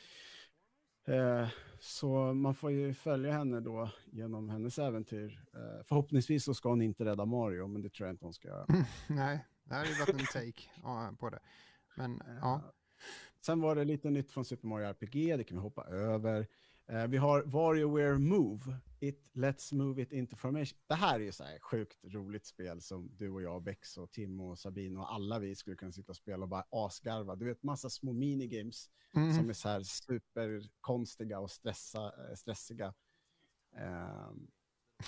Eh, 1.07 1.47
så 1.79 2.33
man 2.33 2.55
får 2.55 2.71
ju 2.71 2.93
följa 2.93 3.31
henne 3.31 3.59
då 3.59 3.89
genom 4.05 4.49
hennes 4.49 4.79
äventyr. 4.79 5.43
Eh, 5.53 5.83
förhoppningsvis 5.85 6.43
så 6.45 6.53
ska 6.53 6.69
hon 6.69 6.81
inte 6.81 7.05
rädda 7.05 7.25
Mario, 7.25 7.67
men 7.67 7.81
det 7.81 7.89
tror 7.89 8.07
jag 8.07 8.13
inte 8.13 8.25
hon 8.25 8.33
ska 8.33 8.47
göra. 8.47 8.65
Nej, 9.07 9.45
det 9.63 9.73
här 9.73 9.81
har 9.81 9.87
ju 9.87 9.99
varit 9.99 10.09
en 10.09 10.25
take 10.33 11.15
på 11.19 11.29
det. 11.29 11.39
Men 11.95 12.21
ja, 12.41 12.55
Eh, 12.55 12.61
Sen 13.45 13.61
var 13.61 13.75
det 13.75 13.83
lite 13.83 14.09
nytt 14.09 14.31
från 14.31 14.45
Super 14.45 14.67
Mario 14.67 14.87
RPG, 14.87 15.37
det 15.37 15.43
kan 15.43 15.57
vi 15.57 15.63
hoppa 15.63 15.83
över. 15.85 16.47
Eh, 16.87 17.07
vi 17.07 17.17
har 17.17 17.43
WarioWare 17.43 18.17
Move, 18.19 18.61
It 19.07 19.29
Let's 19.33 19.73
Move 19.73 20.01
It 20.01 20.11
Into 20.11 20.35
Formation. 20.35 20.79
Det 20.87 20.95
här 20.95 21.19
är 21.19 21.23
ju 21.23 21.31
så 21.31 21.43
här 21.43 21.59
sjukt 21.59 21.99
roligt 22.03 22.45
spel 22.45 22.81
som 22.81 23.09
du 23.15 23.29
och 23.29 23.41
jag, 23.41 23.63
Bex 23.63 23.97
och 23.97 24.11
Tim 24.11 24.41
och 24.41 24.59
Sabine 24.59 24.99
och 24.99 25.13
alla 25.13 25.39
vi 25.39 25.55
skulle 25.55 25.75
kunna 25.75 25.91
sitta 25.91 26.11
och 26.11 26.15
spela 26.15 26.43
och 26.43 26.49
bara 26.49 26.65
asgarva. 26.69 27.35
Du 27.35 27.45
vet, 27.45 27.63
massa 27.63 27.89
små 27.89 28.13
minigames 28.13 28.89
mm. 29.15 29.33
som 29.33 29.49
är 29.49 29.53
så 29.53 29.69
här 29.69 29.83
superkonstiga 29.83 31.39
och 31.39 31.51
stressa, 31.51 32.29
eh, 32.29 32.35
stressiga. 32.35 32.93
Ehm, 33.75 34.47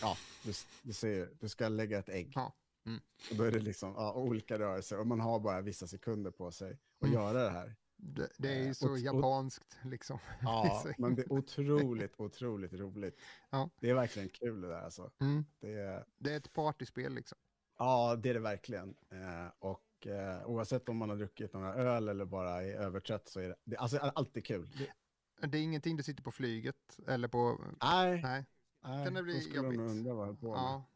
ja, 0.01 0.17
du, 0.43 0.53
du 0.83 0.93
ser, 0.93 1.29
du 1.39 1.49
ska 1.49 1.67
lägga 1.69 1.99
ett 1.99 2.09
ägg. 2.09 2.31
Ja, 2.35 2.55
mm. 2.85 3.01
Och 3.31 3.35
då 3.35 3.43
är 3.43 3.51
det 3.51 3.59
liksom 3.59 3.93
ja, 3.97 4.13
olika 4.13 4.59
rörelser 4.59 4.99
och 4.99 5.07
man 5.07 5.19
har 5.19 5.39
bara 5.39 5.61
vissa 5.61 5.87
sekunder 5.87 6.31
på 6.31 6.51
sig 6.51 6.71
att 6.71 7.07
Mm. 7.07 7.13
göra 7.13 7.43
det 7.43 7.49
här. 7.49 7.75
Det, 7.97 8.29
det 8.37 8.49
är 8.49 8.59
Eh, 8.61 8.67
ju 8.67 8.73
så 8.73 8.85
och- 8.85 8.91
och- 8.91 8.99
japanskt 8.99 9.77
liksom. 9.85 10.19
Ja, 10.41 10.85
men 10.97 11.15
det 11.15 11.21
är 11.21 11.31
otroligt, 11.33 12.13
otroligt 12.17 12.73
roligt. 12.73 13.19
Ja. 13.49 13.69
Det 13.79 13.89
är 13.89 13.93
verkligen 13.93 14.29
kul 14.29 14.61
det 14.61 14.67
där 14.67 14.81
alltså. 14.81 15.11
Mm. 15.19 15.45
Det 15.59 15.71
är, 15.73 16.05
Det 16.17 16.33
är 16.33 16.37
ett 16.37 16.53
partyspel 16.53 17.13
liksom. 17.15 17.37
ja, 17.77 18.15
det 18.15 18.29
är 18.29 18.33
det 18.33 18.39
verkligen. 18.39 18.95
Eh, 19.11 19.51
och 19.59 20.07
eh, 20.07 20.45
oavsett 20.45 20.89
om 20.89 20.97
man 20.97 21.09
har 21.09 21.17
druckit 21.17 21.53
några 21.53 21.73
öl 21.75 22.07
eller 22.09 22.25
bara 22.25 22.63
är 22.63 22.73
övertrött 22.75 23.27
så 23.27 23.39
är 23.39 23.47
det, 23.49 23.55
det 23.63 23.77
alltså, 23.77 23.97
alltid 23.97 24.45
kul. 24.45 24.69
Det, 24.77 25.47
Det 25.47 25.57
är 25.57 25.61
ingenting 25.61 25.97
du 25.97 26.03
sitter 26.03 26.23
på 26.23 26.31
flyget 26.31 26.99
eller 27.07 27.27
på... 27.27 27.61
nej, 27.83 28.21
Nej, 28.21 28.45
nej, 28.83 29.05
Kan 29.05 29.13
det 29.13 29.23
bli 29.23 29.33
då 29.33 29.39
skulle 29.41 29.55
de 29.61 29.65
jobbigt? 29.65 29.79
undra 29.91 30.13
vad 30.13 30.27
jag 30.27 30.39
på 30.39 30.47
ja. 30.47 30.85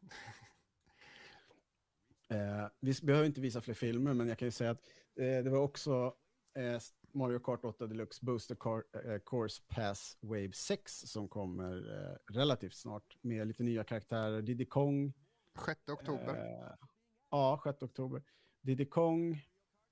Eh, 2.28 2.66
vi 2.80 2.94
behöver 3.02 3.26
inte 3.26 3.40
visa 3.40 3.60
fler 3.60 3.74
filmer, 3.74 4.14
men 4.14 4.28
jag 4.28 4.38
kan 4.38 4.46
ju 4.48 4.52
säga 4.52 4.70
att 4.70 4.82
eh, 5.16 5.24
det 5.44 5.50
var 5.50 5.58
också 5.58 6.14
eh, 6.54 6.80
Mario 7.12 7.38
Kart 7.38 7.64
8 7.64 7.86
Deluxe 7.86 8.24
Booster 8.24 8.54
Car, 8.54 8.84
eh, 9.04 9.18
Course 9.18 9.62
Pass 9.68 10.18
Wave 10.20 10.52
6 10.52 10.92
som 11.06 11.28
kommer 11.28 12.00
eh, 12.10 12.34
relativt 12.34 12.74
snart 12.74 13.16
med 13.20 13.46
lite 13.46 13.62
nya 13.62 13.84
karaktärer. 13.84 14.42
Diddy 14.42 14.64
Kong. 14.66 15.12
6 15.66 15.88
oktober. 15.88 16.34
Eh, 16.34 16.74
ja, 17.30 17.60
6 17.64 17.82
oktober. 17.82 18.22
Diddy 18.60 18.84
Kong 18.86 19.46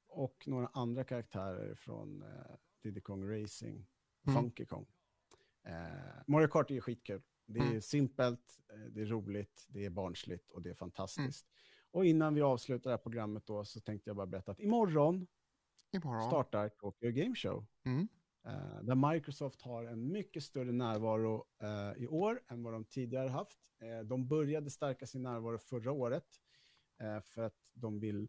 och 0.08 0.44
några 0.48 0.66
andra 0.72 1.04
karaktärer 1.04 1.74
från 1.74 2.22
eh, 2.22 2.28
Diddy 2.82 3.00
Kong 3.00 3.42
Racing, 3.42 3.86
Mm. 4.26 4.42
Funky 4.42 4.64
Kong. 4.66 4.86
Eh, 5.64 5.74
Mario 6.26 6.48
Kart 6.48 6.70
är 6.70 6.74
ju 6.74 6.80
skitkul. 6.80 7.22
Det 7.46 7.58
är 7.58 7.64
Mm. 7.66 7.82
simpelt, 7.82 8.60
det 8.90 9.00
är 9.02 9.06
roligt, 9.06 9.66
det 9.68 9.84
är 9.84 9.90
barnsligt 9.90 10.50
och 10.50 10.62
det 10.62 10.70
är 10.70 10.74
fantastiskt. 10.74 11.46
Mm. 11.46 11.90
Och 11.90 12.04
innan 12.06 12.34
vi 12.34 12.42
avslutar 12.42 12.90
det 12.90 12.96
här 12.96 13.02
programmet 13.02 13.46
då 13.46 13.64
så 13.64 13.80
tänkte 13.80 14.10
jag 14.10 14.16
bara 14.16 14.26
berätta 14.26 14.52
att 14.52 14.60
imorgon 14.60 15.26
Imorgon. 15.92 16.22
startar 16.22 16.68
Tokyo 16.68 17.10
Game 17.10 17.34
Show. 17.34 17.66
Mm. 17.84 18.08
Eh, 18.46 18.82
där 18.82 19.12
Microsoft 19.12 19.62
har 19.62 19.84
en 19.84 20.12
mycket 20.12 20.42
större 20.42 20.72
närvaro 20.72 21.44
eh, 21.62 22.02
i 22.02 22.06
år 22.06 22.40
än 22.48 22.62
vad 22.62 22.72
de 22.72 22.84
tidigare 22.84 23.28
haft. 23.28 23.58
Eh, 23.82 24.00
de 24.00 24.28
började 24.28 24.70
stärka 24.70 25.06
sin 25.06 25.22
närvaro 25.22 25.58
förra 25.58 25.92
året 25.92 26.26
för 27.24 27.42
att 27.42 27.54
de 27.72 28.00
vill 28.00 28.28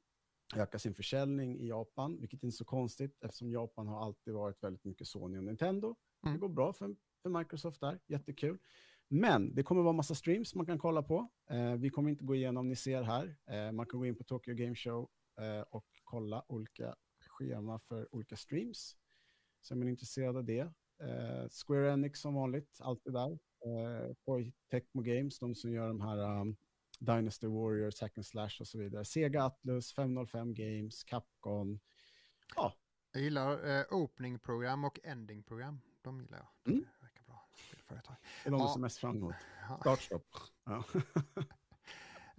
öka 0.55 0.80
sin 0.80 0.93
försäljning 0.93 1.59
i 1.59 1.68
Japan, 1.68 2.18
vilket 2.20 2.43
inte 2.43 2.53
är 2.53 2.57
så 2.57 2.66
konstigt 2.66 3.18
eftersom 3.24 3.51
Japan 3.51 3.88
har 3.88 4.05
alltid 4.05 4.34
varit 4.34 4.64
väldigt 4.64 4.84
mycket 4.84 5.07
Sony 5.07 5.38
och 5.38 5.43
Nintendo. 5.43 5.95
Mm. 6.24 6.34
Det 6.34 6.39
går 6.39 6.49
bra 6.49 6.74
för, 6.74 6.95
för 7.22 7.30
Microsoft 7.30 7.82
där, 7.82 7.99
jättekul. 8.07 8.57
Men 9.07 9.55
det 9.55 9.64
kommer 9.64 9.82
vara 9.82 9.93
massa 9.93 10.16
streams 10.16 10.55
man 10.55 10.66
kan 10.66 10.80
kolla 10.80 11.03
på. 11.03 11.28
Vi 11.78 11.89
kommer 11.89 12.09
inte 12.09 12.26
gå 12.26 12.36
igenom, 12.36 12.70
ni 12.70 12.76
ser 12.76 13.01
här. 13.01 13.36
Man 13.72 13.86
kan 13.86 13.99
gå 13.99 14.05
in 14.05 14.16
på 14.16 14.24
Tokyo 14.24 14.55
Game 14.55 14.76
Show 14.76 15.09
och 15.70 15.88
kolla 16.03 16.45
olika 16.47 16.95
schema 17.47 17.79
för 17.79 18.15
olika 18.15 18.35
streams. 18.37 18.97
Så 19.61 19.73
är 19.73 19.77
man 19.77 19.87
intresserad 19.89 20.37
av 20.37 20.43
det. 20.45 20.59
Eh, 21.03 21.47
Square 21.49 21.93
Enix 21.93 22.19
som 22.19 22.33
vanligt, 22.33 22.77
alltid 22.81 23.13
där. 23.13 23.31
Eh, 23.65 24.15
Koei 24.25 24.53
Tecmo 24.71 25.01
Games, 25.01 25.39
de 25.39 25.55
som 25.55 25.71
gör 25.71 25.87
de 25.87 26.01
här 26.01 26.39
um, 26.41 26.55
Dynasty 26.99 27.47
Warriors, 27.47 28.01
Hack 28.01 28.17
and 28.17 28.25
Slash 28.25 28.57
och 28.59 28.67
så 28.67 28.77
vidare. 28.77 29.05
Sega 29.05 29.43
Atlus, 29.43 29.93
505 29.93 30.53
Games, 30.53 31.03
Capcom. 31.03 31.79
Ja, 32.55 32.73
Jag 33.11 33.21
gillar 33.23 33.79
eh, 33.79 33.85
opening-program 33.89 34.83
och 34.83 34.99
ending-program. 35.03 35.81
De 36.01 36.21
gillar 36.21 36.37
jag. 36.37 36.47
De 36.63 36.71
Mm. 36.71 36.85
verkar 37.01 37.23
bra. 37.23 37.47
Spelföretag. 37.67 38.15
det 38.43 38.49
är 38.49 38.51
de 38.51 38.59
Ja. 38.59 38.67
som 38.67 38.81
är 38.81 38.85
mest 38.85 38.97
fram 38.97 39.17
emot. 39.17 39.35
Startstopp. 39.79 40.25
Ja. 40.65 40.83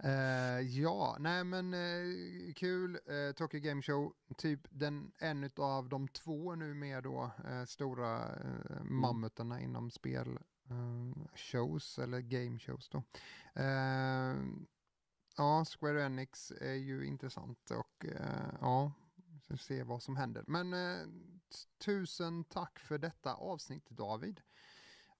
Eh, 0.03 0.59
ja, 0.59 1.17
nej 1.19 1.43
men 1.43 1.73
eh, 1.73 2.53
kul. 2.55 2.99
Eh, 3.05 3.35
Tokyo 3.35 3.59
Game 3.59 3.81
Show, 3.81 4.13
typ 4.37 4.59
den, 4.69 5.11
en 5.17 5.49
av 5.57 5.89
de 5.89 6.07
två 6.07 6.55
nu 6.55 6.73
med 6.73 7.03
då 7.03 7.31
stora 7.67 8.35
eh, 8.35 8.83
mammutarna 8.83 9.61
inom 9.61 9.91
spel 9.91 10.39
shows 11.35 11.99
eller 11.99 12.19
game 12.19 12.59
shows 12.59 12.89
då. 12.89 13.03
Ja, 15.37 15.65
Square 15.65 16.05
Enix 16.05 16.51
är 16.51 16.73
ju 16.73 17.05
intressant 17.05 17.71
och 17.71 18.05
ja, 18.61 18.91
se 19.59 19.83
vad 19.83 20.03
som 20.03 20.15
händer. 20.15 20.43
Men 20.47 20.75
tusen 21.77 22.43
tack 22.43 22.79
för 22.79 22.97
detta 22.97 23.33
avsnitt 23.33 23.89
David. 23.89 24.41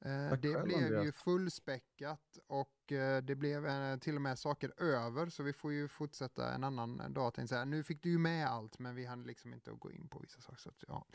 Eh, 0.06 0.30
Tack 0.30 0.42
det 0.42 0.64
blev 0.64 1.04
ju 1.04 1.12
fullspäckat 1.12 2.38
och 2.48 2.92
eh, 2.92 3.24
det 3.24 3.36
blev 3.36 3.66
eh, 3.66 3.98
till 3.98 4.16
och 4.16 4.22
med 4.22 4.40
saker 4.40 4.74
över 4.78 5.30
så 5.30 5.44
vi 5.44 5.54
får 5.54 5.74
ju 5.74 5.88
fortsätta 5.88 6.54
en 6.54 6.64
annan 6.64 7.14
dag. 7.14 7.50
Säga. 7.50 7.66
Nu 7.66 7.84
fick 7.84 8.04
du 8.04 8.10
ju 8.10 8.18
med 8.18 8.48
allt 8.48 8.80
men 8.80 8.96
vi 8.96 9.06
hann 9.06 9.24
liksom 9.24 9.54
inte 9.54 9.72
att 9.72 9.80
gå 9.80 9.92
in 9.92 10.08
på 10.08 10.20
vissa 10.20 10.42
saker. 10.42 10.60
Så 10.60 10.70
att, 10.70 10.84
ja. 10.88 11.06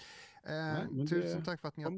eh, 0.42 0.88
Nej, 0.90 1.08
tusen 1.08 1.44
tack 1.44 1.60
för 1.60 1.68
att 1.68 1.76
ni 1.76 1.84
har. 1.84 1.90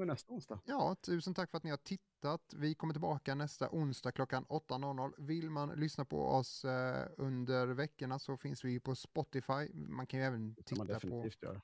Ja, 0.64 0.94
tusen 0.94 1.34
tack 1.34 1.50
för 1.50 1.58
att 1.58 1.64
ni 1.64 1.70
har 1.70 1.76
tittat. 1.76 2.54
Vi 2.56 2.74
kommer 2.74 2.94
tillbaka 2.94 3.34
nästa 3.34 3.68
onsdag 3.70 4.12
klockan 4.12 4.44
8.00. 4.46 5.12
Vill 5.18 5.50
man 5.50 5.68
lyssna 5.68 6.04
på 6.04 6.26
oss 6.28 6.64
eh, 6.64 7.08
under 7.16 7.66
veckorna 7.66 8.18
så 8.18 8.36
finns 8.36 8.64
vi 8.64 8.80
på 8.80 8.94
Spotify. 8.94 9.68
Man 9.74 10.06
kan 10.06 10.20
ju 10.20 10.26
även 10.26 10.54
titta 10.54 11.00
på, 11.00 11.30
göra. 11.42 11.60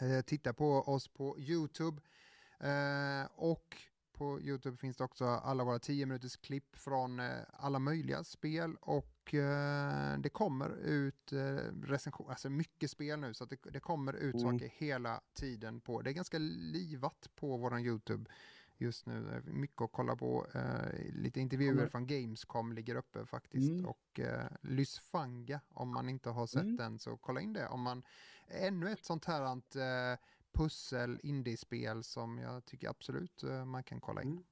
eh, 0.00 0.22
titta 0.22 0.52
på 0.52 0.72
oss 0.72 1.08
på 1.08 1.38
YouTube. 1.38 2.02
Eh, 2.60 3.28
och 3.34 3.76
på 4.22 4.40
YouTube 4.40 4.76
finns 4.76 4.96
det 4.96 5.04
också 5.04 5.24
alla 5.24 5.64
våra 5.64 5.78
10 5.78 6.06
minuters 6.06 6.36
klipp 6.36 6.76
från 6.76 7.20
eh, 7.20 7.30
alla 7.52 7.78
möjliga 7.78 8.24
spel 8.24 8.76
och 8.80 9.34
eh, 9.34 10.18
det 10.18 10.28
kommer 10.28 10.70
ut 10.76 11.32
eh, 11.32 11.38
recension, 11.82 12.30
alltså 12.30 12.50
mycket 12.50 12.90
spel 12.90 13.20
nu 13.20 13.34
så 13.34 13.44
att 13.44 13.50
det, 13.50 13.56
det 13.72 13.80
kommer 13.80 14.12
ut 14.12 14.34
Mm. 14.34 14.40
saker 14.58 14.72
hela 14.76 15.20
tiden 15.34 15.80
på, 15.80 16.02
det 16.02 16.10
är 16.10 16.14
ganska 16.14 16.38
livat 16.38 17.28
på 17.36 17.56
våran 17.56 17.80
YouTube 17.80 18.30
just 18.78 19.06
nu. 19.06 19.42
Mycket 19.46 19.80
att 19.82 19.92
kolla 19.92 20.16
på. 20.16 20.46
Eh, 20.54 21.12
lite 21.12 21.40
intervjuer 21.40 21.72
Kommer- 21.74 21.86
från 21.88 22.06
Gamescom 22.06 22.72
ligger 22.72 22.94
uppe 22.94 23.26
faktiskt. 23.26 23.70
Mm. 23.70 23.86
Och 23.86 24.20
eh, 24.20 24.46
Lysfanga, 24.62 25.60
om 25.68 25.88
man 25.94 26.08
inte 26.08 26.30
har 26.30 26.46
sett 26.46 26.62
Mm. 26.62 26.76
den 26.76 26.98
så 26.98 27.16
kolla 27.16 27.40
in 27.40 27.52
det. 27.52 27.68
Om 27.68 27.82
man, 27.82 28.02
ännu 28.48 28.90
ett 28.92 29.04
sånt 29.04 29.24
här 29.24 29.42
eh, 30.12 30.18
pussel 30.52 31.20
indiespel 31.22 32.04
som 32.04 32.38
jag 32.38 32.64
tycker 32.64 32.88
absolut 32.88 33.42
eh, 33.42 33.64
man 33.64 33.82
kan 33.84 34.00
kolla 34.00 34.22
in. 34.22 34.28
Mm. 34.32 34.44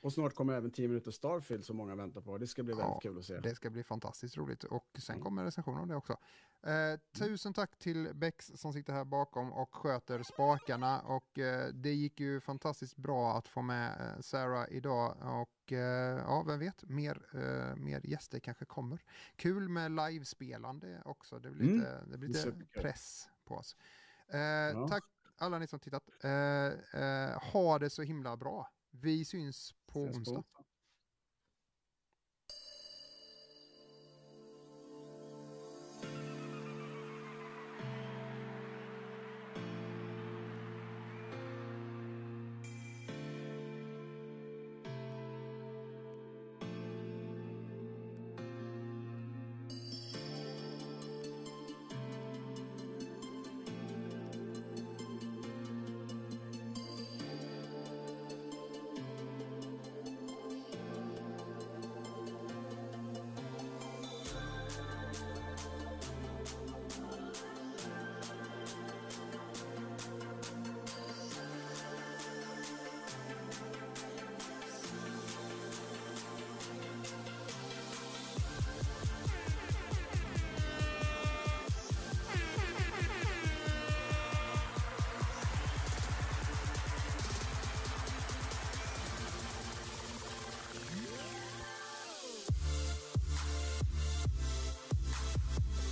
Och 0.00 0.12
snart 0.12 0.34
kommer 0.34 0.52
även 0.54 0.70
10 0.70 0.88
minuter 0.88 1.10
Starfield 1.10 1.64
som 1.64 1.76
många 1.76 1.94
väntar 1.94 2.20
på. 2.20 2.38
Det 2.38 2.46
ska 2.46 2.62
bli 2.62 2.72
väldigt 2.74 2.86
Ja, 2.88 3.00
kul 3.00 3.18
att 3.18 3.24
se. 3.24 3.40
Det 3.40 3.54
ska 3.54 3.70
bli 3.70 3.82
fantastiskt 3.82 4.36
roligt 4.36 4.64
och 4.64 4.86
sen 4.98 5.14
Mm. 5.14 5.24
kommer 5.24 5.44
recensioner 5.44 5.80
om 5.82 5.88
det 5.88 5.96
också. 5.96 6.16
Eh, 6.62 7.00
tusen 7.18 7.52
tack 7.54 7.78
till 7.78 8.10
Bex 8.14 8.52
som 8.54 8.72
sitter 8.72 8.92
här 8.92 9.04
bakom 9.04 9.52
och 9.52 9.74
sköter 9.74 10.22
spakarna 10.22 11.00
och 11.00 11.38
eh, 11.38 11.68
det 11.74 11.92
gick 11.92 12.20
ju 12.20 12.40
fantastiskt 12.40 12.96
bra 12.96 13.36
att 13.38 13.48
få 13.48 13.62
med 13.62 14.00
eh, 14.00 14.20
Sarah 14.20 14.66
idag 14.70 15.16
och 15.42 15.72
eh, 15.72 16.18
ja, 16.18 16.42
vem 16.46 16.58
vet, 16.58 16.84
mer, 16.84 17.22
eh, 17.32 17.76
mer 17.76 18.00
gäster 18.06 18.38
kanske 18.38 18.64
kommer. 18.64 19.02
Kul 19.36 19.68
med 19.68 19.92
livespelande 19.92 21.02
också, 21.04 21.38
det 21.38 21.50
blir 21.50 21.62
Mm, 21.68 21.76
lite, 21.78 22.04
det 22.10 22.18
blir 22.18 22.32
det 22.32 22.40
är 22.42 22.46
lite 22.52 22.80
press 22.80 23.28
på 23.44 23.54
oss. 23.54 23.76
Eh, 24.32 24.88
Tack 24.88 25.04
alla 25.38 25.58
ni 25.58 25.66
som 25.66 25.78
tittat. 25.78 26.08
Eh, 26.24 26.30
eh, 27.02 27.38
ha 27.52 27.78
det 27.78 27.90
så 27.90 28.02
himla 28.02 28.36
bra. 28.36 28.68
Vi 28.90 29.24
syns 29.24 29.72
på 29.86 29.92
på 29.92 30.00
onsdag. 30.00 30.36
onsdag. 30.36 30.57